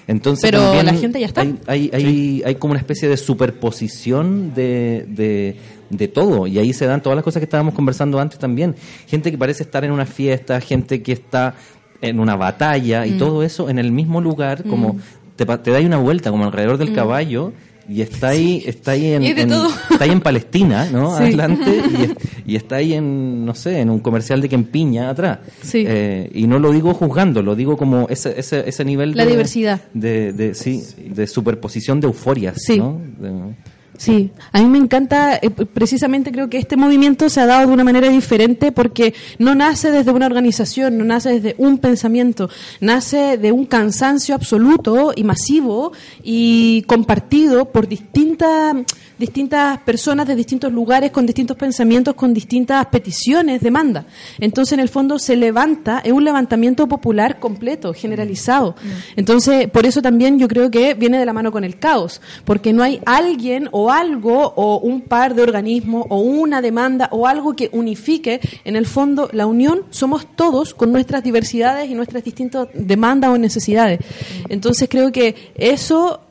Entonces 0.07 0.41
Pero 0.49 0.59
también 0.63 0.85
la 0.87 0.93
gente 0.95 1.19
ya 1.19 1.27
está. 1.27 1.41
Hay, 1.41 1.59
hay, 1.67 1.89
hay, 1.93 2.41
hay 2.43 2.55
como 2.55 2.71
una 2.71 2.79
especie 2.79 3.07
de 3.07 3.15
superposición 3.15 4.53
de, 4.55 5.05
de, 5.07 5.55
de 5.89 6.07
todo. 6.07 6.47
Y 6.47 6.57
ahí 6.57 6.73
se 6.73 6.85
dan 6.85 7.01
todas 7.03 7.15
las 7.15 7.23
cosas 7.23 7.39
que 7.39 7.45
estábamos 7.45 7.73
conversando 7.73 8.19
antes 8.19 8.39
también. 8.39 8.75
Gente 9.07 9.29
que 9.31 9.37
parece 9.37 9.63
estar 9.63 9.83
en 9.83 9.91
una 9.91 10.05
fiesta, 10.05 10.59
gente 10.61 11.01
que 11.03 11.11
está 11.11 11.55
en 12.01 12.19
una 12.19 12.35
batalla 12.35 13.05
Mm. 13.05 13.07
y 13.07 13.11
todo 13.19 13.43
eso 13.43 13.69
en 13.69 13.77
el 13.77 13.91
mismo 13.91 14.19
lugar, 14.21 14.63
como 14.63 14.97
te, 15.35 15.45
pa- 15.45 15.61
te 15.61 15.69
da 15.71 15.79
una 15.79 15.97
vuelta, 15.97 16.31
como 16.31 16.45
alrededor 16.45 16.77
del 16.77 16.93
caballo. 16.93 17.53
Y 17.89 18.01
está 18.03 18.27
ahí, 18.29 18.63
está 18.67 18.91
ahí 18.91 19.13
en, 19.13 19.23
está 19.23 20.03
ahí 20.03 20.11
en 20.11 20.21
Palestina, 20.21 20.87
¿no? 20.91 21.17
Sí. 21.17 21.23
Adelante 21.23 21.81
y, 21.91 22.03
es- 22.03 22.11
y 22.45 22.55
está 22.55 22.75
ahí 22.75 22.93
en, 22.93 23.45
no 23.45 23.55
sé, 23.55 23.79
en 23.79 23.89
un 23.89 23.99
comercial 23.99 24.41
de 24.41 24.47
Kempiña 24.49 25.09
atrás. 25.09 25.39
Sí. 25.63 25.85
Eh, 25.87 26.29
y 26.33 26.45
no 26.45 26.59
lo 26.59 26.71
digo 26.71 26.93
juzgando, 26.93 27.41
lo 27.41 27.55
digo 27.55 27.77
como 27.77 28.07
ese, 28.07 28.39
ese, 28.39 28.67
ese 28.69 28.85
nivel 28.85 29.15
La 29.15 29.25
de, 29.25 29.31
diversidad. 29.31 29.81
de, 29.93 30.33
de, 30.33 30.53
sí, 30.53 30.83
de 31.09 31.25
superposición 31.25 31.99
de 31.99 32.07
euforias, 32.07 32.57
Sí. 32.63 32.77
¿no? 32.77 33.01
De- 33.19 33.55
Sí, 33.99 34.31
a 34.53 34.61
mí 34.61 34.69
me 34.69 34.77
encanta, 34.77 35.35
eh, 35.41 35.49
precisamente 35.49 36.31
creo 36.31 36.49
que 36.49 36.57
este 36.57 36.77
movimiento 36.77 37.27
se 37.27 37.41
ha 37.41 37.45
dado 37.45 37.67
de 37.67 37.73
una 37.73 37.83
manera 37.83 38.07
diferente 38.07 38.71
porque 38.71 39.13
no 39.39 39.55
nace 39.55 39.91
desde 39.91 40.11
una 40.11 40.25
organización, 40.25 40.97
no 40.97 41.03
nace 41.03 41.41
desde 41.41 41.55
un 41.57 41.79
pensamiento, 41.79 42.49
nace 42.79 43.37
de 43.37 43.51
un 43.51 43.65
cansancio 43.65 44.35
absoluto 44.35 45.11
y 45.13 45.25
masivo 45.25 45.91
y 46.23 46.83
compartido 46.83 47.65
por 47.73 47.89
distintas 47.89 48.77
distintas 49.19 49.79
personas 49.79 50.25
de 50.27 50.35
distintos 50.35 50.71
lugares 50.71 51.11
con 51.11 51.25
distintos 51.25 51.57
pensamientos, 51.57 52.15
con 52.15 52.33
distintas 52.33 52.85
peticiones, 52.85 53.61
demandas. 53.61 54.05
Entonces, 54.39 54.73
en 54.73 54.79
el 54.79 54.87
fondo 54.87 55.19
se 55.19 55.35
levanta, 55.35 55.99
es 55.99 56.13
un 56.13 56.23
levantamiento 56.23 56.87
popular 56.87 57.37
completo, 57.39 57.93
generalizado. 57.93 58.75
Entonces, 59.17 59.69
por 59.69 59.85
eso 59.85 60.01
también 60.01 60.39
yo 60.39 60.47
creo 60.47 60.71
que 60.71 60.93
viene 60.93 61.19
de 61.19 61.25
la 61.25 61.33
mano 61.33 61.51
con 61.51 61.65
el 61.65 61.77
caos, 61.77 62.21
porque 62.45 62.71
no 62.71 62.81
hay 62.81 63.01
alguien 63.05 63.67
o 63.71 63.88
algo 63.91 64.53
o 64.55 64.79
un 64.79 65.01
par 65.01 65.35
de 65.35 65.43
organismos 65.43 66.05
o 66.09 66.19
una 66.19 66.61
demanda 66.61 67.09
o 67.11 67.27
algo 67.27 67.55
que 67.55 67.69
unifique. 67.73 68.39
En 68.63 68.75
el 68.75 68.85
fondo, 68.85 69.29
la 69.33 69.45
unión 69.45 69.83
somos 69.89 70.25
todos 70.35 70.73
con 70.73 70.91
nuestras 70.91 71.23
diversidades 71.23 71.89
y 71.89 71.93
nuestras 71.93 72.23
distintas 72.23 72.67
demandas 72.73 73.31
o 73.31 73.37
necesidades. 73.37 73.99
Entonces, 74.49 74.87
creo 74.89 75.11
que 75.11 75.35
eso 75.55 76.21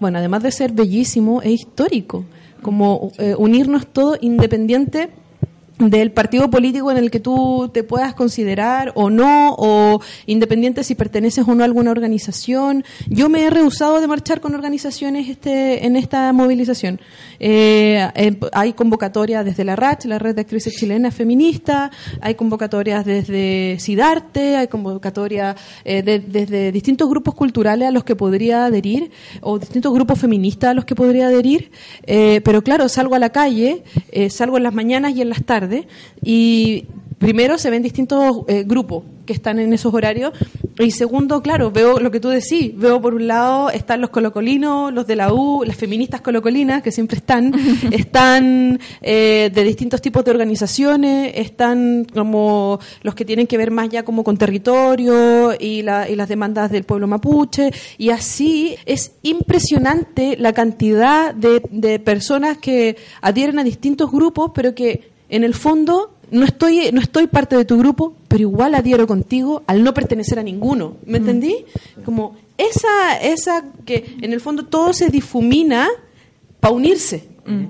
bueno, 0.00 0.18
además 0.18 0.42
de 0.42 0.52
ser 0.52 0.72
bellísimo, 0.72 1.40
es 1.42 1.52
histórico. 1.52 2.24
Como 2.62 3.12
eh, 3.18 3.34
unirnos 3.36 3.86
todos 3.86 4.18
independiente 4.20 5.10
del 5.78 6.12
partido 6.12 6.48
político 6.50 6.90
en 6.92 6.98
el 6.98 7.10
que 7.10 7.18
tú 7.18 7.68
te 7.74 7.82
puedas 7.82 8.14
considerar 8.14 8.92
o 8.94 9.10
no, 9.10 9.54
o 9.58 10.00
independiente 10.26 10.84
si 10.84 10.94
perteneces 10.94 11.46
o 11.48 11.54
no 11.54 11.62
a 11.62 11.66
alguna 11.66 11.90
organización. 11.90 12.84
Yo 13.08 13.28
me 13.28 13.44
he 13.44 13.50
rehusado 13.50 14.00
de 14.00 14.06
marchar 14.06 14.40
con 14.40 14.54
organizaciones 14.54 15.28
este, 15.28 15.84
en 15.84 15.96
esta 15.96 16.32
movilización. 16.32 17.00
Eh, 17.40 18.08
eh, 18.14 18.38
hay 18.52 18.72
convocatorias 18.74 19.44
desde 19.44 19.64
la 19.64 19.74
RACH, 19.74 20.04
la 20.04 20.20
Red 20.20 20.36
de 20.36 20.42
Actrices 20.42 20.74
Chilenas 20.76 21.12
Feministas, 21.14 21.90
hay 22.20 22.36
convocatorias 22.36 23.04
desde 23.04 23.76
SIDARTE, 23.80 24.56
hay 24.56 24.68
convocatorias 24.68 25.56
eh, 25.84 26.02
de- 26.02 26.20
desde 26.20 26.70
distintos 26.70 27.08
grupos 27.08 27.34
culturales 27.34 27.88
a 27.88 27.90
los 27.90 28.04
que 28.04 28.14
podría 28.14 28.66
adherir, 28.66 29.10
o 29.40 29.58
distintos 29.58 29.92
grupos 29.92 30.20
feministas 30.20 30.70
a 30.70 30.74
los 30.74 30.84
que 30.84 30.94
podría 30.94 31.26
adherir, 31.26 31.72
pero 32.06 32.62
claro, 32.62 32.88
salgo 32.88 33.14
a 33.16 33.18
la 33.18 33.30
calle, 33.30 33.82
salgo 34.30 34.56
en 34.56 34.62
las 34.62 34.72
mañanas 34.74 35.14
y 35.16 35.20
en 35.22 35.28
las 35.28 35.42
tardes, 35.44 35.63
y 36.22 36.86
primero 37.18 37.56
se 37.58 37.70
ven 37.70 37.82
distintos 37.82 38.42
eh, 38.48 38.64
grupos 38.66 39.04
que 39.24 39.32
están 39.32 39.58
en 39.58 39.72
esos 39.72 39.94
horarios, 39.94 40.32
y 40.78 40.90
segundo, 40.90 41.40
claro, 41.40 41.70
veo 41.70 41.98
lo 41.98 42.10
que 42.10 42.20
tú 42.20 42.28
decís, 42.28 42.76
veo 42.76 43.00
por 43.00 43.14
un 43.14 43.26
lado 43.26 43.70
están 43.70 44.02
los 44.02 44.10
colocolinos, 44.10 44.92
los 44.92 45.06
de 45.06 45.16
la 45.16 45.32
U, 45.32 45.64
las 45.64 45.76
feministas 45.76 46.20
colocolinas, 46.20 46.82
que 46.82 46.92
siempre 46.92 47.16
están, 47.16 47.54
están 47.90 48.78
eh, 49.00 49.50
de 49.54 49.64
distintos 49.64 50.02
tipos 50.02 50.26
de 50.26 50.30
organizaciones, 50.32 51.32
están 51.36 52.04
como 52.12 52.80
los 53.02 53.14
que 53.14 53.24
tienen 53.24 53.46
que 53.46 53.56
ver 53.56 53.70
más 53.70 53.88
ya 53.88 54.02
como 54.02 54.24
con 54.24 54.36
territorio 54.36 55.52
y, 55.58 55.80
la- 55.80 56.06
y 56.10 56.16
las 56.16 56.28
demandas 56.28 56.70
del 56.70 56.84
pueblo 56.84 57.06
mapuche, 57.06 57.70
y 57.96 58.10
así 58.10 58.76
es 58.84 59.12
impresionante 59.22 60.36
la 60.38 60.52
cantidad 60.52 61.32
de, 61.34 61.62
de 61.70 61.98
personas 61.98 62.58
que 62.58 62.96
adhieren 63.22 63.58
a 63.58 63.64
distintos 63.64 64.10
grupos, 64.12 64.50
pero 64.54 64.74
que 64.74 65.13
en 65.34 65.44
el 65.44 65.54
fondo 65.54 66.10
no 66.30 66.44
estoy, 66.44 66.90
no 66.92 67.00
estoy 67.00 67.26
parte 67.26 67.56
de 67.56 67.64
tu 67.64 67.78
grupo, 67.78 68.14
pero 68.28 68.40
igual 68.42 68.74
adhiero 68.74 69.06
contigo 69.06 69.62
al 69.66 69.82
no 69.84 69.92
pertenecer 69.94 70.38
a 70.38 70.42
ninguno. 70.42 70.96
¿Me 71.06 71.18
entendí? 71.18 71.64
Como 72.04 72.34
esa, 72.58 73.18
esa 73.22 73.64
que 73.84 74.16
en 74.20 74.32
el 74.32 74.40
fondo 74.40 74.64
todo 74.66 74.92
se 74.92 75.08
difumina 75.10 75.88
para 76.60 76.74
unirse, 76.74 77.28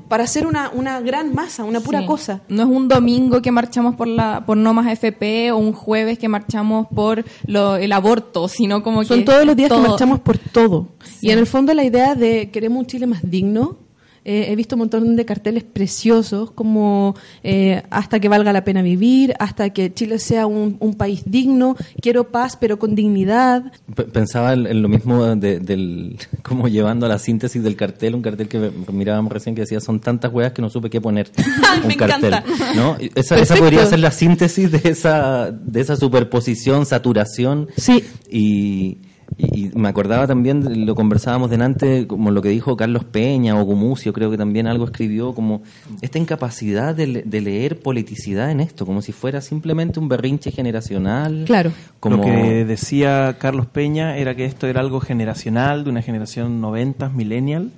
para 0.08 0.22
hacer 0.22 0.46
una, 0.46 0.70
una 0.72 1.00
gran 1.00 1.34
masa, 1.34 1.64
una 1.64 1.80
pura 1.80 2.00
Sí. 2.02 2.06
cosa. 2.06 2.42
No 2.48 2.62
es 2.62 2.68
un 2.68 2.86
domingo 2.86 3.42
que 3.42 3.50
marchamos 3.50 3.96
por 3.96 4.06
la 4.06 4.46
por 4.46 4.56
no 4.56 4.72
más 4.72 4.86
FP 4.92 5.50
o 5.50 5.56
un 5.58 5.72
jueves 5.72 6.16
que 6.18 6.28
marchamos 6.28 6.86
por 6.94 7.24
lo- 7.46 7.74
el 7.76 7.90
aborto, 7.92 8.46
sino 8.46 8.84
como 8.84 9.00
que 9.00 9.06
Son 9.06 9.24
todos 9.24 9.44
los 9.44 9.56
días 9.56 9.68
todo. 9.70 9.82
que 9.82 9.88
marchamos 9.88 10.20
por 10.20 10.38
todo. 10.38 10.90
Sí. 11.02 11.26
Y 11.26 11.30
en 11.32 11.40
el 11.40 11.46
fondo 11.46 11.74
la 11.74 11.82
idea 11.82 12.14
de 12.14 12.50
queremos 12.52 12.78
un 12.78 12.86
Chile 12.86 13.06
más 13.08 13.28
digno. 13.28 13.78
Eh, 14.24 14.46
he 14.48 14.56
visto 14.56 14.74
un 14.76 14.80
montón 14.80 15.16
de 15.16 15.24
carteles 15.24 15.64
preciosos 15.64 16.50
como 16.50 17.14
eh, 17.42 17.82
hasta 17.90 18.20
que 18.20 18.28
valga 18.28 18.52
la 18.52 18.64
pena 18.64 18.82
vivir, 18.82 19.34
hasta 19.38 19.70
que 19.70 19.92
Chile 19.92 20.18
sea 20.18 20.46
un, 20.46 20.76
un 20.80 20.94
país 20.94 21.22
digno, 21.26 21.76
quiero 22.00 22.30
paz 22.30 22.56
pero 22.60 22.78
con 22.78 22.94
dignidad. 22.94 23.72
Pensaba 24.12 24.52
en 24.52 24.66
en 24.66 24.82
lo 24.82 24.88
mismo 24.88 25.24
de- 25.36 25.60
del, 25.60 26.18
como 26.42 26.68
llevando 26.68 27.06
a 27.06 27.08
la 27.08 27.18
síntesis 27.18 27.62
del 27.62 27.76
cartel, 27.76 28.14
un 28.14 28.22
cartel 28.22 28.48
que 28.48 28.70
mirábamos 28.92 29.32
recién 29.32 29.54
que 29.54 29.60
decía 29.62 29.80
son 29.80 30.00
tantas 30.00 30.32
huevas 30.32 30.52
que 30.52 30.62
no 30.62 30.70
supe 30.70 30.90
qué 30.90 31.00
poner. 31.00 31.30
un 31.82 31.88
Me 31.88 31.96
cartel, 31.96 32.32
encanta. 32.34 32.44
¿no? 32.74 32.96
Esa, 33.14 33.38
esa 33.38 33.56
podría 33.56 33.84
ser 33.86 33.98
la 34.00 34.10
síntesis 34.10 34.70
de 34.72 34.80
esa, 34.88 35.50
de 35.52 35.80
esa 35.80 35.96
superposición, 35.96 36.86
saturación. 36.86 37.68
Sí. 37.76 38.02
Y, 38.30 38.98
y- 39.36 39.66
y 39.66 39.70
me 39.74 39.88
acordaba 39.88 40.26
también, 40.26 40.86
lo 40.86 40.94
conversábamos 40.94 41.50
delante, 41.50 42.06
como 42.06 42.30
lo 42.30 42.40
que 42.42 42.48
dijo 42.50 42.76
Carlos 42.76 43.04
Peña 43.04 43.58
o 43.58 43.64
Gumucio, 43.64 44.12
creo 44.12 44.30
que 44.30 44.36
también 44.36 44.66
algo 44.66 44.84
escribió, 44.84 45.34
como 45.34 45.62
esta 46.02 46.18
incapacidad 46.18 46.94
de, 46.94 47.06
le- 47.06 47.22
de 47.22 47.40
leer 47.40 47.80
politicidad 47.80 48.50
en 48.50 48.60
esto, 48.60 48.86
como 48.86 49.02
si 49.02 49.12
fuera 49.12 49.40
simplemente 49.40 49.98
un 50.00 50.08
berrinche 50.08 50.50
generacional. 50.50 51.44
Claro. 51.46 51.72
Como... 52.00 52.16
Lo 52.18 52.22
que 52.22 52.64
decía 52.64 53.36
Carlos 53.38 53.66
Peña 53.66 54.16
era 54.16 54.34
que 54.34 54.44
esto 54.44 54.66
era 54.66 54.80
algo 54.80 55.00
generacional, 55.00 55.84
de 55.84 55.90
una 55.90 56.02
generación 56.02 56.60
90, 56.60 57.08
millennial, 57.10 57.70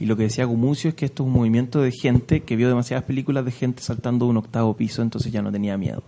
y 0.00 0.06
lo 0.06 0.16
que 0.16 0.24
decía 0.24 0.44
Gumucio 0.44 0.88
es 0.88 0.94
que 0.96 1.04
esto 1.04 1.22
es 1.22 1.28
un 1.28 1.32
movimiento 1.34 1.80
de 1.80 1.92
gente 1.92 2.40
que 2.40 2.56
vio 2.56 2.68
demasiadas 2.68 3.04
películas 3.04 3.44
de 3.44 3.52
gente 3.52 3.80
saltando 3.82 4.24
de 4.26 4.30
un 4.32 4.36
octavo 4.38 4.74
piso, 4.74 5.02
entonces 5.02 5.30
ya 5.32 5.40
no 5.42 5.52
tenía 5.52 5.78
miedo. 5.78 6.02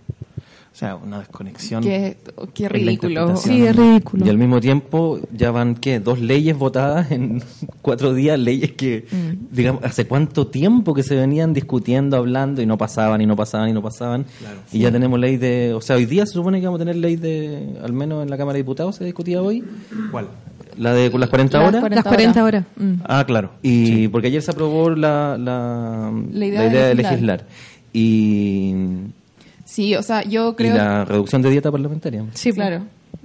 O 0.77 0.79
sea, 0.79 0.95
una 0.97 1.21
desconexión. 1.21 1.83
Qué, 1.83 2.69
ridículo. 2.69 3.35
Sí, 3.39 3.63
es 3.65 3.75
ridículo. 3.75 4.27
Y 4.27 4.29
al 4.29 4.37
mismo 4.37 4.61
tiempo 4.61 5.19
ya 5.33 5.51
van, 5.51 5.75
¿qué? 5.75 6.01
Dos 6.01 6.21
leyes 6.21 6.55
votadas 6.59 7.11
en 7.13 7.43
cuatro 7.81 8.13
días, 8.13 8.39
leyes 8.39 8.73
que, 8.73 9.07
Mm. 9.11 9.55
digamos, 9.55 9.83
hace 9.85 10.07
cuánto 10.07 10.49
tiempo 10.49 10.93
que 10.93 11.03
se 11.03 11.17
venían 11.17 11.55
discutiendo, 11.55 12.19
hablando 12.19 12.61
y 12.61 12.67
no 12.67 12.77
pasaban 12.77 13.23
y 13.23 13.27
no 13.27 13.37
pasaban 13.37 13.71
y 13.71 13.73
no 13.73 13.81
pasaban. 13.81 14.27
y 14.71 14.81
ya 14.81 14.93
tenemos 14.93 15.19
ley 15.19 15.39
de, 15.39 15.73
o 15.73 15.81
sea, 15.81 15.97
hoy 15.97 16.05
día 16.05 16.27
se 16.27 16.35
supone 16.35 16.61
que 16.61 16.67
vamos 16.67 16.79
a 16.79 16.85
tener 16.85 16.97
ley 16.97 17.17
de, 17.17 17.79
al 17.83 17.95
menos 17.95 18.23
en 18.23 18.29
la 18.29 18.37
Cámara 18.37 18.57
de 18.57 18.63
Diputados 18.63 18.97
se 18.97 19.05
discutía 19.07 19.41
hoy, 19.41 19.65
¿Cuál? 20.11 20.29
la 20.77 20.93
de 20.93 21.11
con 21.11 21.21
las 21.21 21.31
40 21.31 21.57
Las 21.59 21.69
horas. 21.69 21.81
40 21.81 22.05
Las 22.05 22.15
40 22.15 22.45
horas. 22.45 22.65
Mm. 22.77 22.93
Ah, 23.05 23.25
claro. 23.27 23.53
Y 23.63 24.09
porque 24.09 24.27
ayer 24.27 24.43
se 24.43 24.51
aprobó 24.51 24.91
la, 24.91 25.39
la, 25.39 26.13
La 26.35 26.45
idea 26.45 26.61
la 26.61 26.65
de 26.67 26.71
idea 26.71 26.87
de 26.89 26.95
legislar. 26.97 27.17
legislar. 27.17 27.47
Y, 27.95 28.75
Sí, 29.77 29.95
o 29.95 30.03
sea, 30.03 30.23
yo 30.23 30.53
y 30.53 30.55
creo 30.55 30.75
la 30.75 31.05
reducción 31.05 31.43
de 31.43 31.51
dieta 31.51 31.71
parlamentaria. 31.71 32.25
Sí, 32.33 32.51
claro. 32.53 32.81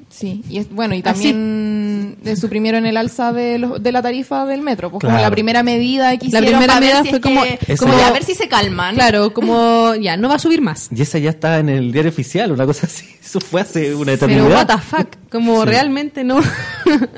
Sí, 0.09 0.43
y 0.49 0.57
es, 0.57 0.69
bueno, 0.69 0.93
y 0.95 1.01
también 1.01 2.17
suprimieron 2.35 2.85
el 2.85 2.97
alza 2.97 3.31
de, 3.31 3.57
los- 3.57 3.81
de 3.81 3.91
la 3.93 4.01
tarifa 4.01 4.45
del 4.45 4.61
metro, 4.61 4.89
pues 4.91 4.99
como 4.99 5.13
Claro. 5.13 5.29
la 5.29 5.31
primera 5.31 5.63
medida 5.63 6.11
que 6.17 6.25
La 6.27 6.39
hicieron 6.39 6.45
primera 6.59 6.73
para 6.73 6.79
ver 6.81 6.89
medida 6.95 7.03
si 7.03 7.09
fue 7.11 7.21
como- 7.21 7.43
que- 7.43 7.77
como 7.77 7.93
a 7.93 8.11
ver 8.11 8.23
si 8.25 8.35
se 8.35 8.49
calman. 8.49 8.95
Claro, 8.95 9.33
como 9.33 9.95
ya, 9.95 10.17
no 10.17 10.27
va 10.27 10.35
a 10.35 10.39
subir 10.39 10.59
más. 10.61 10.89
Y 10.93 11.01
esa 11.01 11.17
ya 11.19 11.29
está 11.29 11.59
en 11.59 11.69
el 11.69 11.93
diario 11.93 12.11
oficial, 12.11 12.51
una 12.51 12.65
cosa 12.65 12.87
así. 12.87 13.05
Eso 13.23 13.39
fue 13.39 13.61
hace 13.61 13.93
una 13.93 14.13
Pero 14.17 14.25
eternidad. 14.25 14.49
what 14.49 14.67
the 14.67 14.77
fuck, 14.81 15.07
como 15.31 15.63
realmente 15.63 16.23
no. 16.23 16.39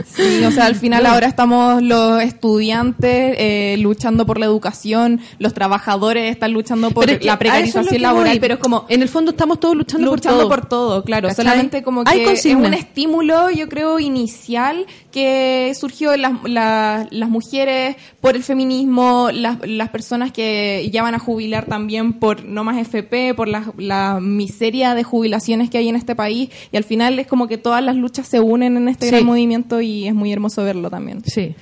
Sí, 0.06 0.44
o 0.46 0.52
sea, 0.52 0.66
al 0.66 0.76
final 0.76 1.06
ahora 1.06 1.26
estamos 1.28 1.82
los 1.82 2.22
estudiantes 2.22 3.36
eh, 3.40 3.76
luchando 3.80 4.26
por 4.26 4.38
la 4.40 4.46
educación, 4.46 5.22
los 5.40 5.54
trabajadores 5.54 6.30
están 6.32 6.52
luchando 6.54 6.92
por 6.92 7.06
Pero 7.06 7.14
es 7.14 7.20
que 7.22 7.26
la 7.26 7.34
es 7.34 7.40
precarización 7.40 7.88
que 7.88 8.00
laboral, 8.00 8.34
voy. 8.34 8.40
pero 8.40 8.54
es 8.56 8.60
como 8.60 8.86
en 8.90 9.02
el 9.02 9.10
fondo 9.10 9.32
estamos 9.32 9.60
todos 9.60 9.76
luchando, 9.76 10.12
luchando 10.12 10.48
por 10.48 10.68
todo. 10.68 11.04
claro. 11.04 11.30
¿Cachai? 11.30 11.46
Solamente 11.46 11.82
como 11.84 12.04
que 12.04 12.12
Hay 12.12 12.22
es 12.22 12.46
un 12.46 12.74
estímulo, 12.74 13.50
yo 13.50 13.68
creo, 13.70 14.00
inicial 14.00 14.86
que 15.12 15.74
surgió 15.80 16.14
en 16.14 16.22
las, 16.22 16.34
la- 16.46 17.08
las 17.10 17.30
mujeres 17.30 17.96
por 18.22 18.36
el 18.36 18.44
feminismo, 18.44 19.30
las, 19.32 19.58
las 19.68 19.90
personas 19.90 20.32
que 20.32 20.90
ya 20.92 21.02
van 21.02 21.16
a 21.16 21.20
jubilar 21.20 21.66
también 21.66 22.14
por 22.14 22.44
no 22.44 22.64
más 22.64 22.78
FP, 22.78 23.34
por 23.34 23.48
la, 23.48 23.72
la 23.78 24.20
miseria 24.22 24.94
de 24.96 25.04
jubilaciones 25.04 25.70
que 25.70 25.78
hay 25.80 25.90
en 25.90 25.96
este 26.04 26.16
país. 26.16 26.50
Y 26.72 26.78
al 26.78 26.84
final 26.84 27.18
es 27.20 27.28
como 27.28 27.48
que 27.48 27.58
todas 27.58 27.84
las 27.84 27.96
luchas 27.96 28.28
se 28.28 28.40
unen 28.40 28.78
en 28.78 28.88
este 28.88 29.06
Sí. 29.08 29.12
gran 29.12 29.26
movimiento 29.26 29.82
y 29.82 30.08
es 30.08 30.14
muy 30.14 30.32
hermoso 30.32 30.64
verlo 30.64 30.90
también. 30.90 31.22
Sí. 31.26 31.56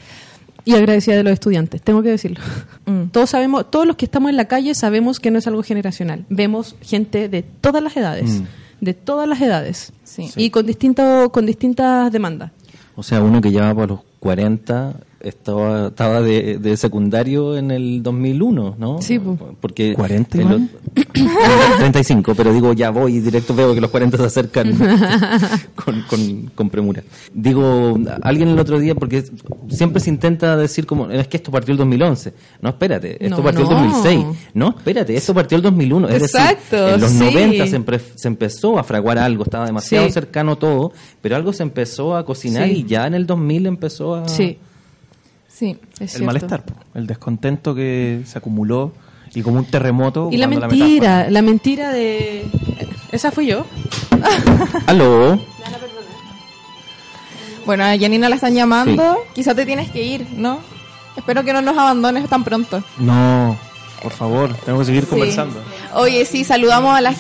Y 0.63 0.73
agradecida 0.75 1.15
de 1.15 1.23
los 1.23 1.33
estudiantes, 1.33 1.81
tengo 1.81 2.03
que 2.03 2.09
decirlo. 2.09 2.39
Mm. 2.85 3.05
Todos 3.11 3.31
sabemos, 3.31 3.71
todos 3.71 3.87
los 3.87 3.95
que 3.95 4.05
estamos 4.05 4.29
en 4.29 4.37
la 4.37 4.45
calle 4.45 4.75
sabemos 4.75 5.19
que 5.19 5.31
no 5.31 5.39
es 5.39 5.47
algo 5.47 5.63
generacional. 5.63 6.25
Vemos 6.29 6.75
gente 6.81 7.29
de 7.29 7.41
todas 7.41 7.81
las 7.81 7.97
edades, 7.97 8.41
Mm. 8.41 8.43
de 8.85 8.93
todas 8.93 9.27
las 9.27 9.41
edades. 9.41 9.91
Sí. 10.03 10.29
Y 10.35 10.49
con 10.51 10.65
distinto, 10.67 11.31
con 11.31 11.45
distintas 11.47 12.11
demandas. 12.11 12.51
O 12.95 13.01
sea, 13.03 13.21
uno 13.23 13.41
que 13.41 13.51
ya 13.51 13.61
va 13.63 13.73
para 13.73 13.87
los 13.87 13.99
40 14.19 14.93
estaba, 15.23 15.87
estaba 15.87 16.21
de, 16.21 16.57
de 16.57 16.77
secundario 16.77 17.57
en 17.57 17.71
el 17.71 18.03
2001, 18.03 18.75
¿no? 18.77 19.01
Sí, 19.01 19.19
po. 19.19 19.37
Porque 19.59 19.93
40 19.93 20.37
el 20.37 20.43
igual. 20.43 20.69
ot- 20.95 21.07
35, 21.79 22.33
pero 22.35 22.53
digo, 22.53 22.73
ya 22.73 22.89
voy 22.89 23.15
y 23.15 23.19
directo 23.19 23.53
veo 23.53 23.73
que 23.73 23.81
los 23.81 23.89
40 23.91 24.17
se 24.17 24.23
acercan 24.23 24.73
con, 25.75 26.01
con, 26.03 26.51
con 26.55 26.69
premura. 26.69 27.03
Digo, 27.33 27.97
alguien 28.21 28.49
el 28.49 28.59
otro 28.59 28.79
día, 28.79 28.95
porque 28.95 29.23
siempre 29.69 29.99
se 30.01 30.09
intenta 30.09 30.55
decir 30.57 30.85
como, 30.85 31.09
es 31.09 31.27
que 31.27 31.37
esto 31.37 31.51
partió 31.51 31.71
el 31.71 31.77
2011. 31.77 32.33
No, 32.61 32.69
espérate, 32.69 33.23
esto 33.23 33.37
No, 33.37 33.43
partió 33.43 33.63
no. 33.65 33.71
el 33.71 33.89
2006. 33.91 34.25
No, 34.53 34.69
espérate, 34.77 35.15
esto 35.15 35.33
partió 35.33 35.55
el 35.55 35.61
2001. 35.61 36.09
Es 36.09 36.23
Exacto, 36.23 36.75
decir, 36.77 36.93
en 36.95 37.01
los 37.01 37.11
sí. 37.11 37.19
90 37.19 37.67
se, 37.67 37.79
empre- 37.79 38.01
se 38.15 38.27
empezó 38.27 38.77
a 38.79 38.83
fraguar 38.83 39.17
algo, 39.17 39.43
estaba 39.43 39.65
demasiado 39.65 40.05
Sí. 40.07 40.11
cercano 40.11 40.57
todo, 40.57 40.91
pero 41.21 41.35
algo 41.35 41.53
se 41.53 41.63
empezó 41.63 42.15
a 42.15 42.25
cocinar 42.25 42.67
Sí. 42.67 42.77
y 42.77 42.83
ya 42.85 43.07
en 43.07 43.13
el 43.13 43.25
2000 43.25 43.65
empezó 43.67 44.15
a... 44.15 44.27
Sí, 44.27 44.57
Sí. 45.61 45.77
es 45.93 46.01
el 46.01 46.07
cierto. 46.09 46.25
malestar, 46.25 46.63
el 46.95 47.05
descontento 47.05 47.75
que 47.75 48.23
se 48.25 48.35
acumuló 48.35 48.93
y 49.35 49.43
como 49.43 49.59
un 49.59 49.65
terremoto. 49.65 50.29
Y 50.31 50.37
la 50.37 50.47
mentira, 50.47 51.29
la 51.29 51.43
mentira 51.43 51.91
de... 51.91 52.47
Esa 53.11 53.29
fui 53.29 53.45
yo. 53.45 53.67
Aló. 54.87 55.39
Bueno, 57.67 57.83
a 57.83 57.95
Janina 57.95 58.27
la 58.27 58.37
están 58.37 58.55
llamando. 58.55 59.19
Quizá 59.35 59.53
te 59.53 59.67
tienes 59.67 59.91
que 59.91 60.01
ir, 60.01 60.25
¿no? 60.35 60.57
Espero 61.15 61.43
que 61.43 61.53
no 61.53 61.61
nos 61.61 61.77
abandones 61.77 62.27
tan 62.27 62.43
pronto. 62.43 62.83
No, 62.97 63.55
por 64.01 64.13
favor, 64.13 64.55
tenemos 64.65 64.81
que 64.81 64.85
seguir 64.87 65.07
conversando. 65.07 65.61
Oye, 65.93 66.25
sí, 66.25 66.43
saludamos 66.43 66.95
a 66.95 67.01
la... 67.01 67.13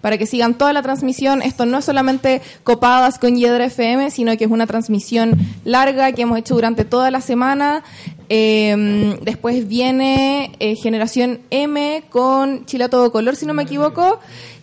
para 0.00 0.18
que 0.18 0.26
sigan 0.26 0.54
toda 0.54 0.72
la 0.72 0.82
transmisión. 0.82 1.42
Esto 1.42 1.66
no 1.66 1.78
es 1.78 1.84
solamente 1.84 2.42
copadas 2.64 3.18
con 3.18 3.36
Yedra 3.36 3.66
FM, 3.66 4.10
sino 4.10 4.36
que 4.36 4.44
es 4.44 4.50
una 4.50 4.66
transmisión 4.66 5.38
larga 5.64 6.12
que 6.12 6.22
hemos 6.22 6.38
hecho 6.38 6.54
durante 6.54 6.84
toda 6.84 7.10
la 7.10 7.20
semana. 7.20 7.84
Eh, 8.28 9.18
después 9.22 9.68
viene 9.68 10.52
eh, 10.58 10.76
Generación 10.76 11.40
M 11.50 12.02
con 12.10 12.66
Chile 12.66 12.84
a 12.84 12.88
todo 12.88 13.12
color, 13.12 13.36
si 13.36 13.46
no 13.46 13.54
me 13.54 13.62
equivoco. 13.62 14.20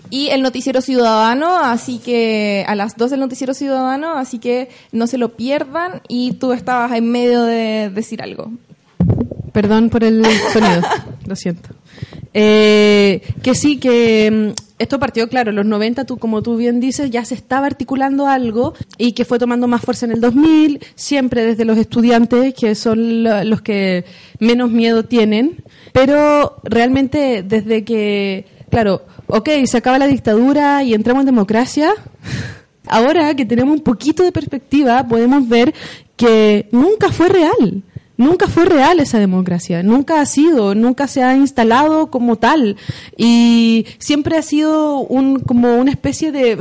Y 0.10 0.28
el 0.30 0.42
Noticiero 0.42 0.82
Ciudadano, 0.82 1.58
así 1.58 1.98
que 1.98 2.64
a 2.68 2.76
las 2.76 2.96
2 2.96 3.14
el 3.14 3.20
Noticiero 3.20 3.54
Ciudadano, 3.54 4.14
así 4.18 4.38
que 4.40 4.70
no 4.92 5.08
se 5.08 5.18
lo 5.18 5.36
pierdan. 5.36 6.02
Y 6.08 6.34
tú 6.34 6.54
estabas 6.54 6.92
en 6.94 7.12
medio 7.12 7.44
de 7.44 7.90
decir 7.90 8.22
algo. 8.22 8.52
Perdón 9.52 9.90
por 9.90 10.04
el 10.04 10.24
sonido, 10.54 10.82
lo 11.26 11.36
siento. 11.36 11.70
Eh, 12.34 13.22
que 13.42 13.56
sí, 13.56 13.78
que 13.78 14.54
mm, 14.54 14.62
esto 14.80 15.00
partió, 15.00 15.30
claro, 15.30 15.52
en 15.52 15.56
los 15.56 15.66
90, 15.66 16.04
tú, 16.06 16.18
como 16.18 16.42
tú 16.42 16.58
bien 16.58 16.80
dices, 16.82 17.10
ya 17.10 17.24
se 17.24 17.34
estaba 17.36 17.66
articulando 17.68 18.28
algo 18.28 18.74
y 18.98 19.14
que 19.14 19.24
fue 19.24 19.40
tomando 19.40 19.68
más 19.68 19.82
fuerza 19.82 20.06
en 20.06 20.12
el 20.12 20.22
2000, 20.22 20.80
siempre 20.96 21.46
desde 21.46 21.64
los 21.66 21.78
estudiantes, 21.78 22.54
que 22.54 22.76
son 22.76 23.24
lo- 23.24 23.44
los 23.46 23.62
que 23.62 24.04
menos 24.40 24.70
miedo 24.72 25.06
tienen, 25.06 25.64
pero 25.94 26.58
realmente 26.64 27.42
desde 27.44 27.86
que, 27.86 28.46
claro, 28.70 29.04
ok, 29.28 29.50
se 29.66 29.78
acaba 29.78 29.98
la 29.98 30.08
dictadura 30.08 30.84
y 30.84 30.94
entramos 30.94 31.22
en 31.22 31.28
democracia, 31.28 31.94
ahora 32.88 33.34
que 33.34 33.46
tenemos 33.46 33.78
un 33.78 33.84
poquito 33.84 34.24
de 34.24 34.34
perspectiva, 34.34 35.08
podemos 35.08 35.48
ver 35.48 35.74
que 36.18 36.68
nunca 36.72 37.12
fue 37.14 37.30
real. 37.30 37.82
Nunca 38.18 38.48
fue 38.48 38.66
real 38.66 39.00
esa 39.02 39.20
democracia, 39.20 39.84
nunca 39.84 40.22
ha 40.22 40.26
sido, 40.26 40.74
nunca 40.74 41.08
se 41.08 41.22
ha 41.22 41.36
instalado 41.36 42.08
como 42.08 42.38
tal. 42.38 42.78
Y 43.18 43.86
siempre 44.00 44.38
ha 44.38 44.42
sido 44.42 45.00
un 45.00 45.40
como 45.40 45.76
una 45.76 45.92
especie 45.92 46.32
de 46.32 46.58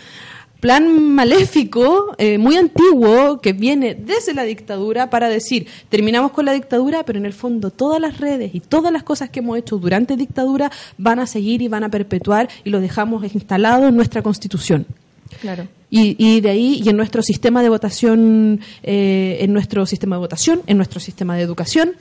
plan 0.60 1.14
maléfico 1.14 2.14
eh, 2.18 2.36
muy 2.36 2.56
antiguo 2.56 3.40
que 3.40 3.54
viene 3.54 3.94
desde 3.94 4.34
la 4.34 4.42
dictadura 4.42 5.08
para 5.08 5.28
decir 5.28 5.68
terminamos 5.88 6.32
con 6.32 6.46
la 6.46 6.52
dictadura 6.52 7.04
pero 7.04 7.16
en 7.16 7.26
el 7.26 7.32
fondo 7.32 7.70
todas 7.70 8.00
las 8.00 8.18
redes 8.18 8.56
y 8.56 8.60
todas 8.60 8.92
las 8.92 9.04
cosas 9.04 9.30
que 9.30 9.38
hemos 9.38 9.56
hecho 9.56 9.78
durante 9.78 10.16
dictadura 10.16 10.72
van 10.96 11.20
a 11.20 11.28
seguir 11.28 11.62
y 11.62 11.68
van 11.68 11.84
a 11.84 11.90
perpetuar 11.90 12.48
y 12.64 12.70
lo 12.70 12.80
dejamos 12.80 13.22
instalado 13.32 13.86
en 13.86 13.94
nuestra 13.94 14.22
constitución 14.22 14.84
Claro. 15.40 15.68
y, 15.90 16.16
y 16.18 16.40
de 16.40 16.50
ahí, 16.50 16.80
y 16.84 16.88
en 16.88 16.96
nuestro 16.96 17.22
sistema 17.22 17.62
de 17.62 17.68
votación, 17.68 18.60
eh, 18.82 19.38
en 19.40 19.52
nuestro 19.52 19.86
sistema 19.86 20.16
de 20.16 20.20
votación, 20.20 20.62
en 20.66 20.76
nuestro 20.76 21.00
sistema 21.00 21.36
de 21.36 21.42
educación. 21.42 21.92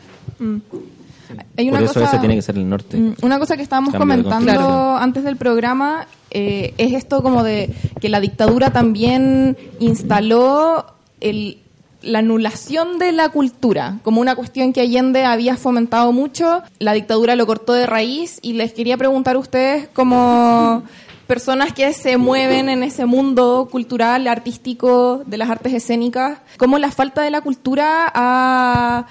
Hay 1.58 1.68
una 1.70 1.80
Por 1.80 1.86
eso 1.90 1.94
cosa- 1.96 2.08
ese 2.08 2.20
tiene 2.20 2.36
que 2.36 2.42
ser 2.42 2.56
el 2.56 2.70
norte. 2.70 2.96
Mm, 2.98 3.16
Una 3.22 3.38
cosa 3.38 3.58
que 3.58 3.64
estábamos 3.64 3.92
Cambio 3.92 4.24
comentando 4.24 4.96
antes 4.96 5.24
del 5.26 5.36
programa 5.36 6.08
eh, 6.32 6.74
es 6.78 6.94
esto 6.94 7.22
como 7.22 7.44
de 7.44 7.74
que 8.00 8.08
la 8.10 8.20
dictadura 8.22 8.72
también 8.72 9.58
instaló 9.80 10.86
el, 11.20 11.58
la 12.02 12.20
anulación 12.20 12.98
de 12.98 13.12
la 13.12 13.30
cultura 13.30 14.00
como 14.04 14.22
una 14.22 14.36
cuestión 14.36 14.72
que 14.72 14.82
Allende 14.82 15.26
había 15.26 15.58
fomentado 15.58 16.14
mucho. 16.14 16.62
La 16.80 16.94
dictadura 16.94 17.36
lo 17.36 17.46
cortó 17.46 17.74
de 17.74 17.86
raíz 17.88 18.40
y 18.42 18.54
les 18.54 18.72
quería 18.72 18.96
preguntar 18.98 19.36
a 19.36 19.40
ustedes 19.40 19.90
como 19.90 20.84
personas 21.28 21.74
que 21.74 21.94
se 21.94 22.18
mueven 22.18 22.70
en 22.70 22.84
ese 22.84 23.06
mundo 23.06 23.68
cultural, 23.70 24.28
artístico, 24.28 25.24
de 25.26 25.38
las 25.38 25.50
artes 25.50 25.74
escénicas, 25.74 26.40
cómo 26.58 26.80
la 26.80 26.92
falta 26.92 27.22
de 27.22 27.32
la 27.32 27.42
cultura 27.42 28.12
ha 28.14 29.08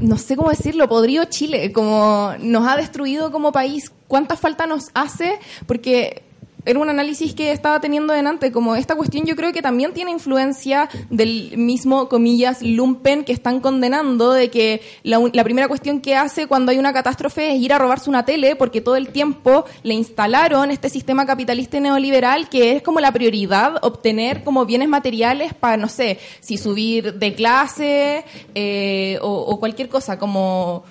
no 0.00 0.18
sé 0.18 0.36
cómo 0.36 0.50
decirlo, 0.50 0.88
podrido 0.88 1.24
Chile, 1.24 1.72
como 1.72 2.32
nos 2.40 2.66
ha 2.66 2.76
destruido 2.76 3.30
como 3.30 3.52
país, 3.52 3.92
cuánta 4.08 4.36
falta 4.36 4.66
nos 4.66 4.90
hace, 4.94 5.38
porque 5.66 6.22
era 6.66 6.78
un 6.80 6.88
análisis 6.88 7.34
que 7.34 7.52
estaba 7.52 7.80
teniendo 7.80 8.12
delante, 8.12 8.52
como 8.52 8.76
esta 8.76 8.96
cuestión 8.96 9.24
yo 9.24 9.36
creo 9.36 9.52
que 9.52 9.62
también 9.62 9.94
tiene 9.94 10.10
influencia 10.10 10.88
del 11.10 11.56
mismo, 11.56 12.08
comillas, 12.08 12.60
lumpen 12.60 13.24
que 13.24 13.32
están 13.32 13.60
condenando, 13.60 14.32
de 14.32 14.50
que 14.50 14.82
la, 15.04 15.20
la 15.32 15.44
primera 15.44 15.68
cuestión 15.68 16.00
que 16.00 16.16
hace 16.16 16.46
cuando 16.46 16.72
hay 16.72 16.78
una 16.78 16.92
catástrofe 16.92 17.52
es 17.52 17.60
ir 17.60 17.72
a 17.72 17.78
robarse 17.78 18.10
una 18.10 18.24
tele, 18.24 18.56
porque 18.56 18.80
todo 18.80 18.96
el 18.96 19.08
tiempo 19.08 19.64
le 19.84 19.94
instalaron 19.94 20.70
este 20.70 20.88
sistema 20.88 21.24
capitalista 21.24 21.76
y 21.78 21.80
neoliberal 21.80 22.48
que 22.48 22.72
es 22.72 22.82
como 22.82 23.00
la 23.00 23.12
prioridad, 23.12 23.76
obtener 23.82 24.42
como 24.42 24.66
bienes 24.66 24.88
materiales 24.88 25.54
para, 25.54 25.76
no 25.76 25.88
sé, 25.88 26.18
si 26.40 26.58
subir 26.58 27.14
de 27.14 27.34
clase 27.34 28.24
eh, 28.54 29.18
o 29.22 29.58
cualquier 29.60 29.88
cosa, 29.88 30.18
como 30.18 30.84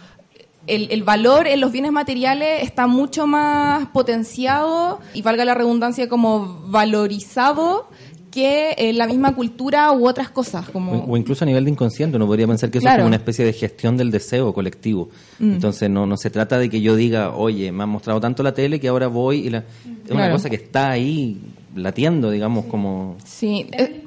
el, 0.67 0.91
el 0.91 1.03
valor 1.03 1.47
en 1.47 1.61
los 1.61 1.71
bienes 1.71 1.91
materiales 1.91 2.63
está 2.63 2.87
mucho 2.87 3.27
más 3.27 3.87
potenciado 3.89 4.99
y 5.13 5.21
valga 5.21 5.45
la 5.45 5.53
redundancia 5.53 6.09
como 6.09 6.61
valorizado 6.67 7.87
que 8.31 8.91
la 8.93 9.07
misma 9.07 9.33
cultura 9.33 9.93
u 9.93 10.05
otras 10.05 10.29
cosas 10.29 10.67
como 10.69 10.91
O, 10.91 11.13
o 11.13 11.17
incluso 11.17 11.45
a 11.45 11.47
nivel 11.47 11.63
de 11.63 11.71
inconsciente, 11.71 12.17
uno 12.17 12.27
podría 12.27 12.45
pensar 12.47 12.69
que 12.69 12.79
eso 12.79 12.83
Claro. 12.83 12.97
es 12.97 13.01
como 13.03 13.07
una 13.07 13.15
especie 13.15 13.45
de 13.45 13.53
gestión 13.53 13.95
del 13.95 14.11
deseo 14.11 14.53
colectivo. 14.53 15.09
Mm. 15.39 15.53
Entonces 15.53 15.89
no, 15.89 16.05
no 16.05 16.17
se 16.17 16.29
trata 16.29 16.57
de 16.57 16.69
que 16.69 16.81
yo 16.81 16.97
diga, 16.97 17.33
oye, 17.33 17.71
me 17.71 17.83
han 17.83 17.89
mostrado 17.89 18.19
tanto 18.19 18.43
la 18.43 18.53
tele 18.53 18.77
que 18.81 18.89
ahora 18.89 19.07
voy 19.07 19.47
y 19.47 19.49
la... 19.51 19.59
Es 19.59 20.11
una 20.11 20.19
Claro. 20.21 20.33
cosa 20.33 20.49
que 20.49 20.57
está 20.57 20.89
ahí 20.91 21.39
latiendo, 21.75 22.31
digamos, 22.31 22.65
como 22.65 23.17
sí 23.23 23.67
eh, 23.73 24.01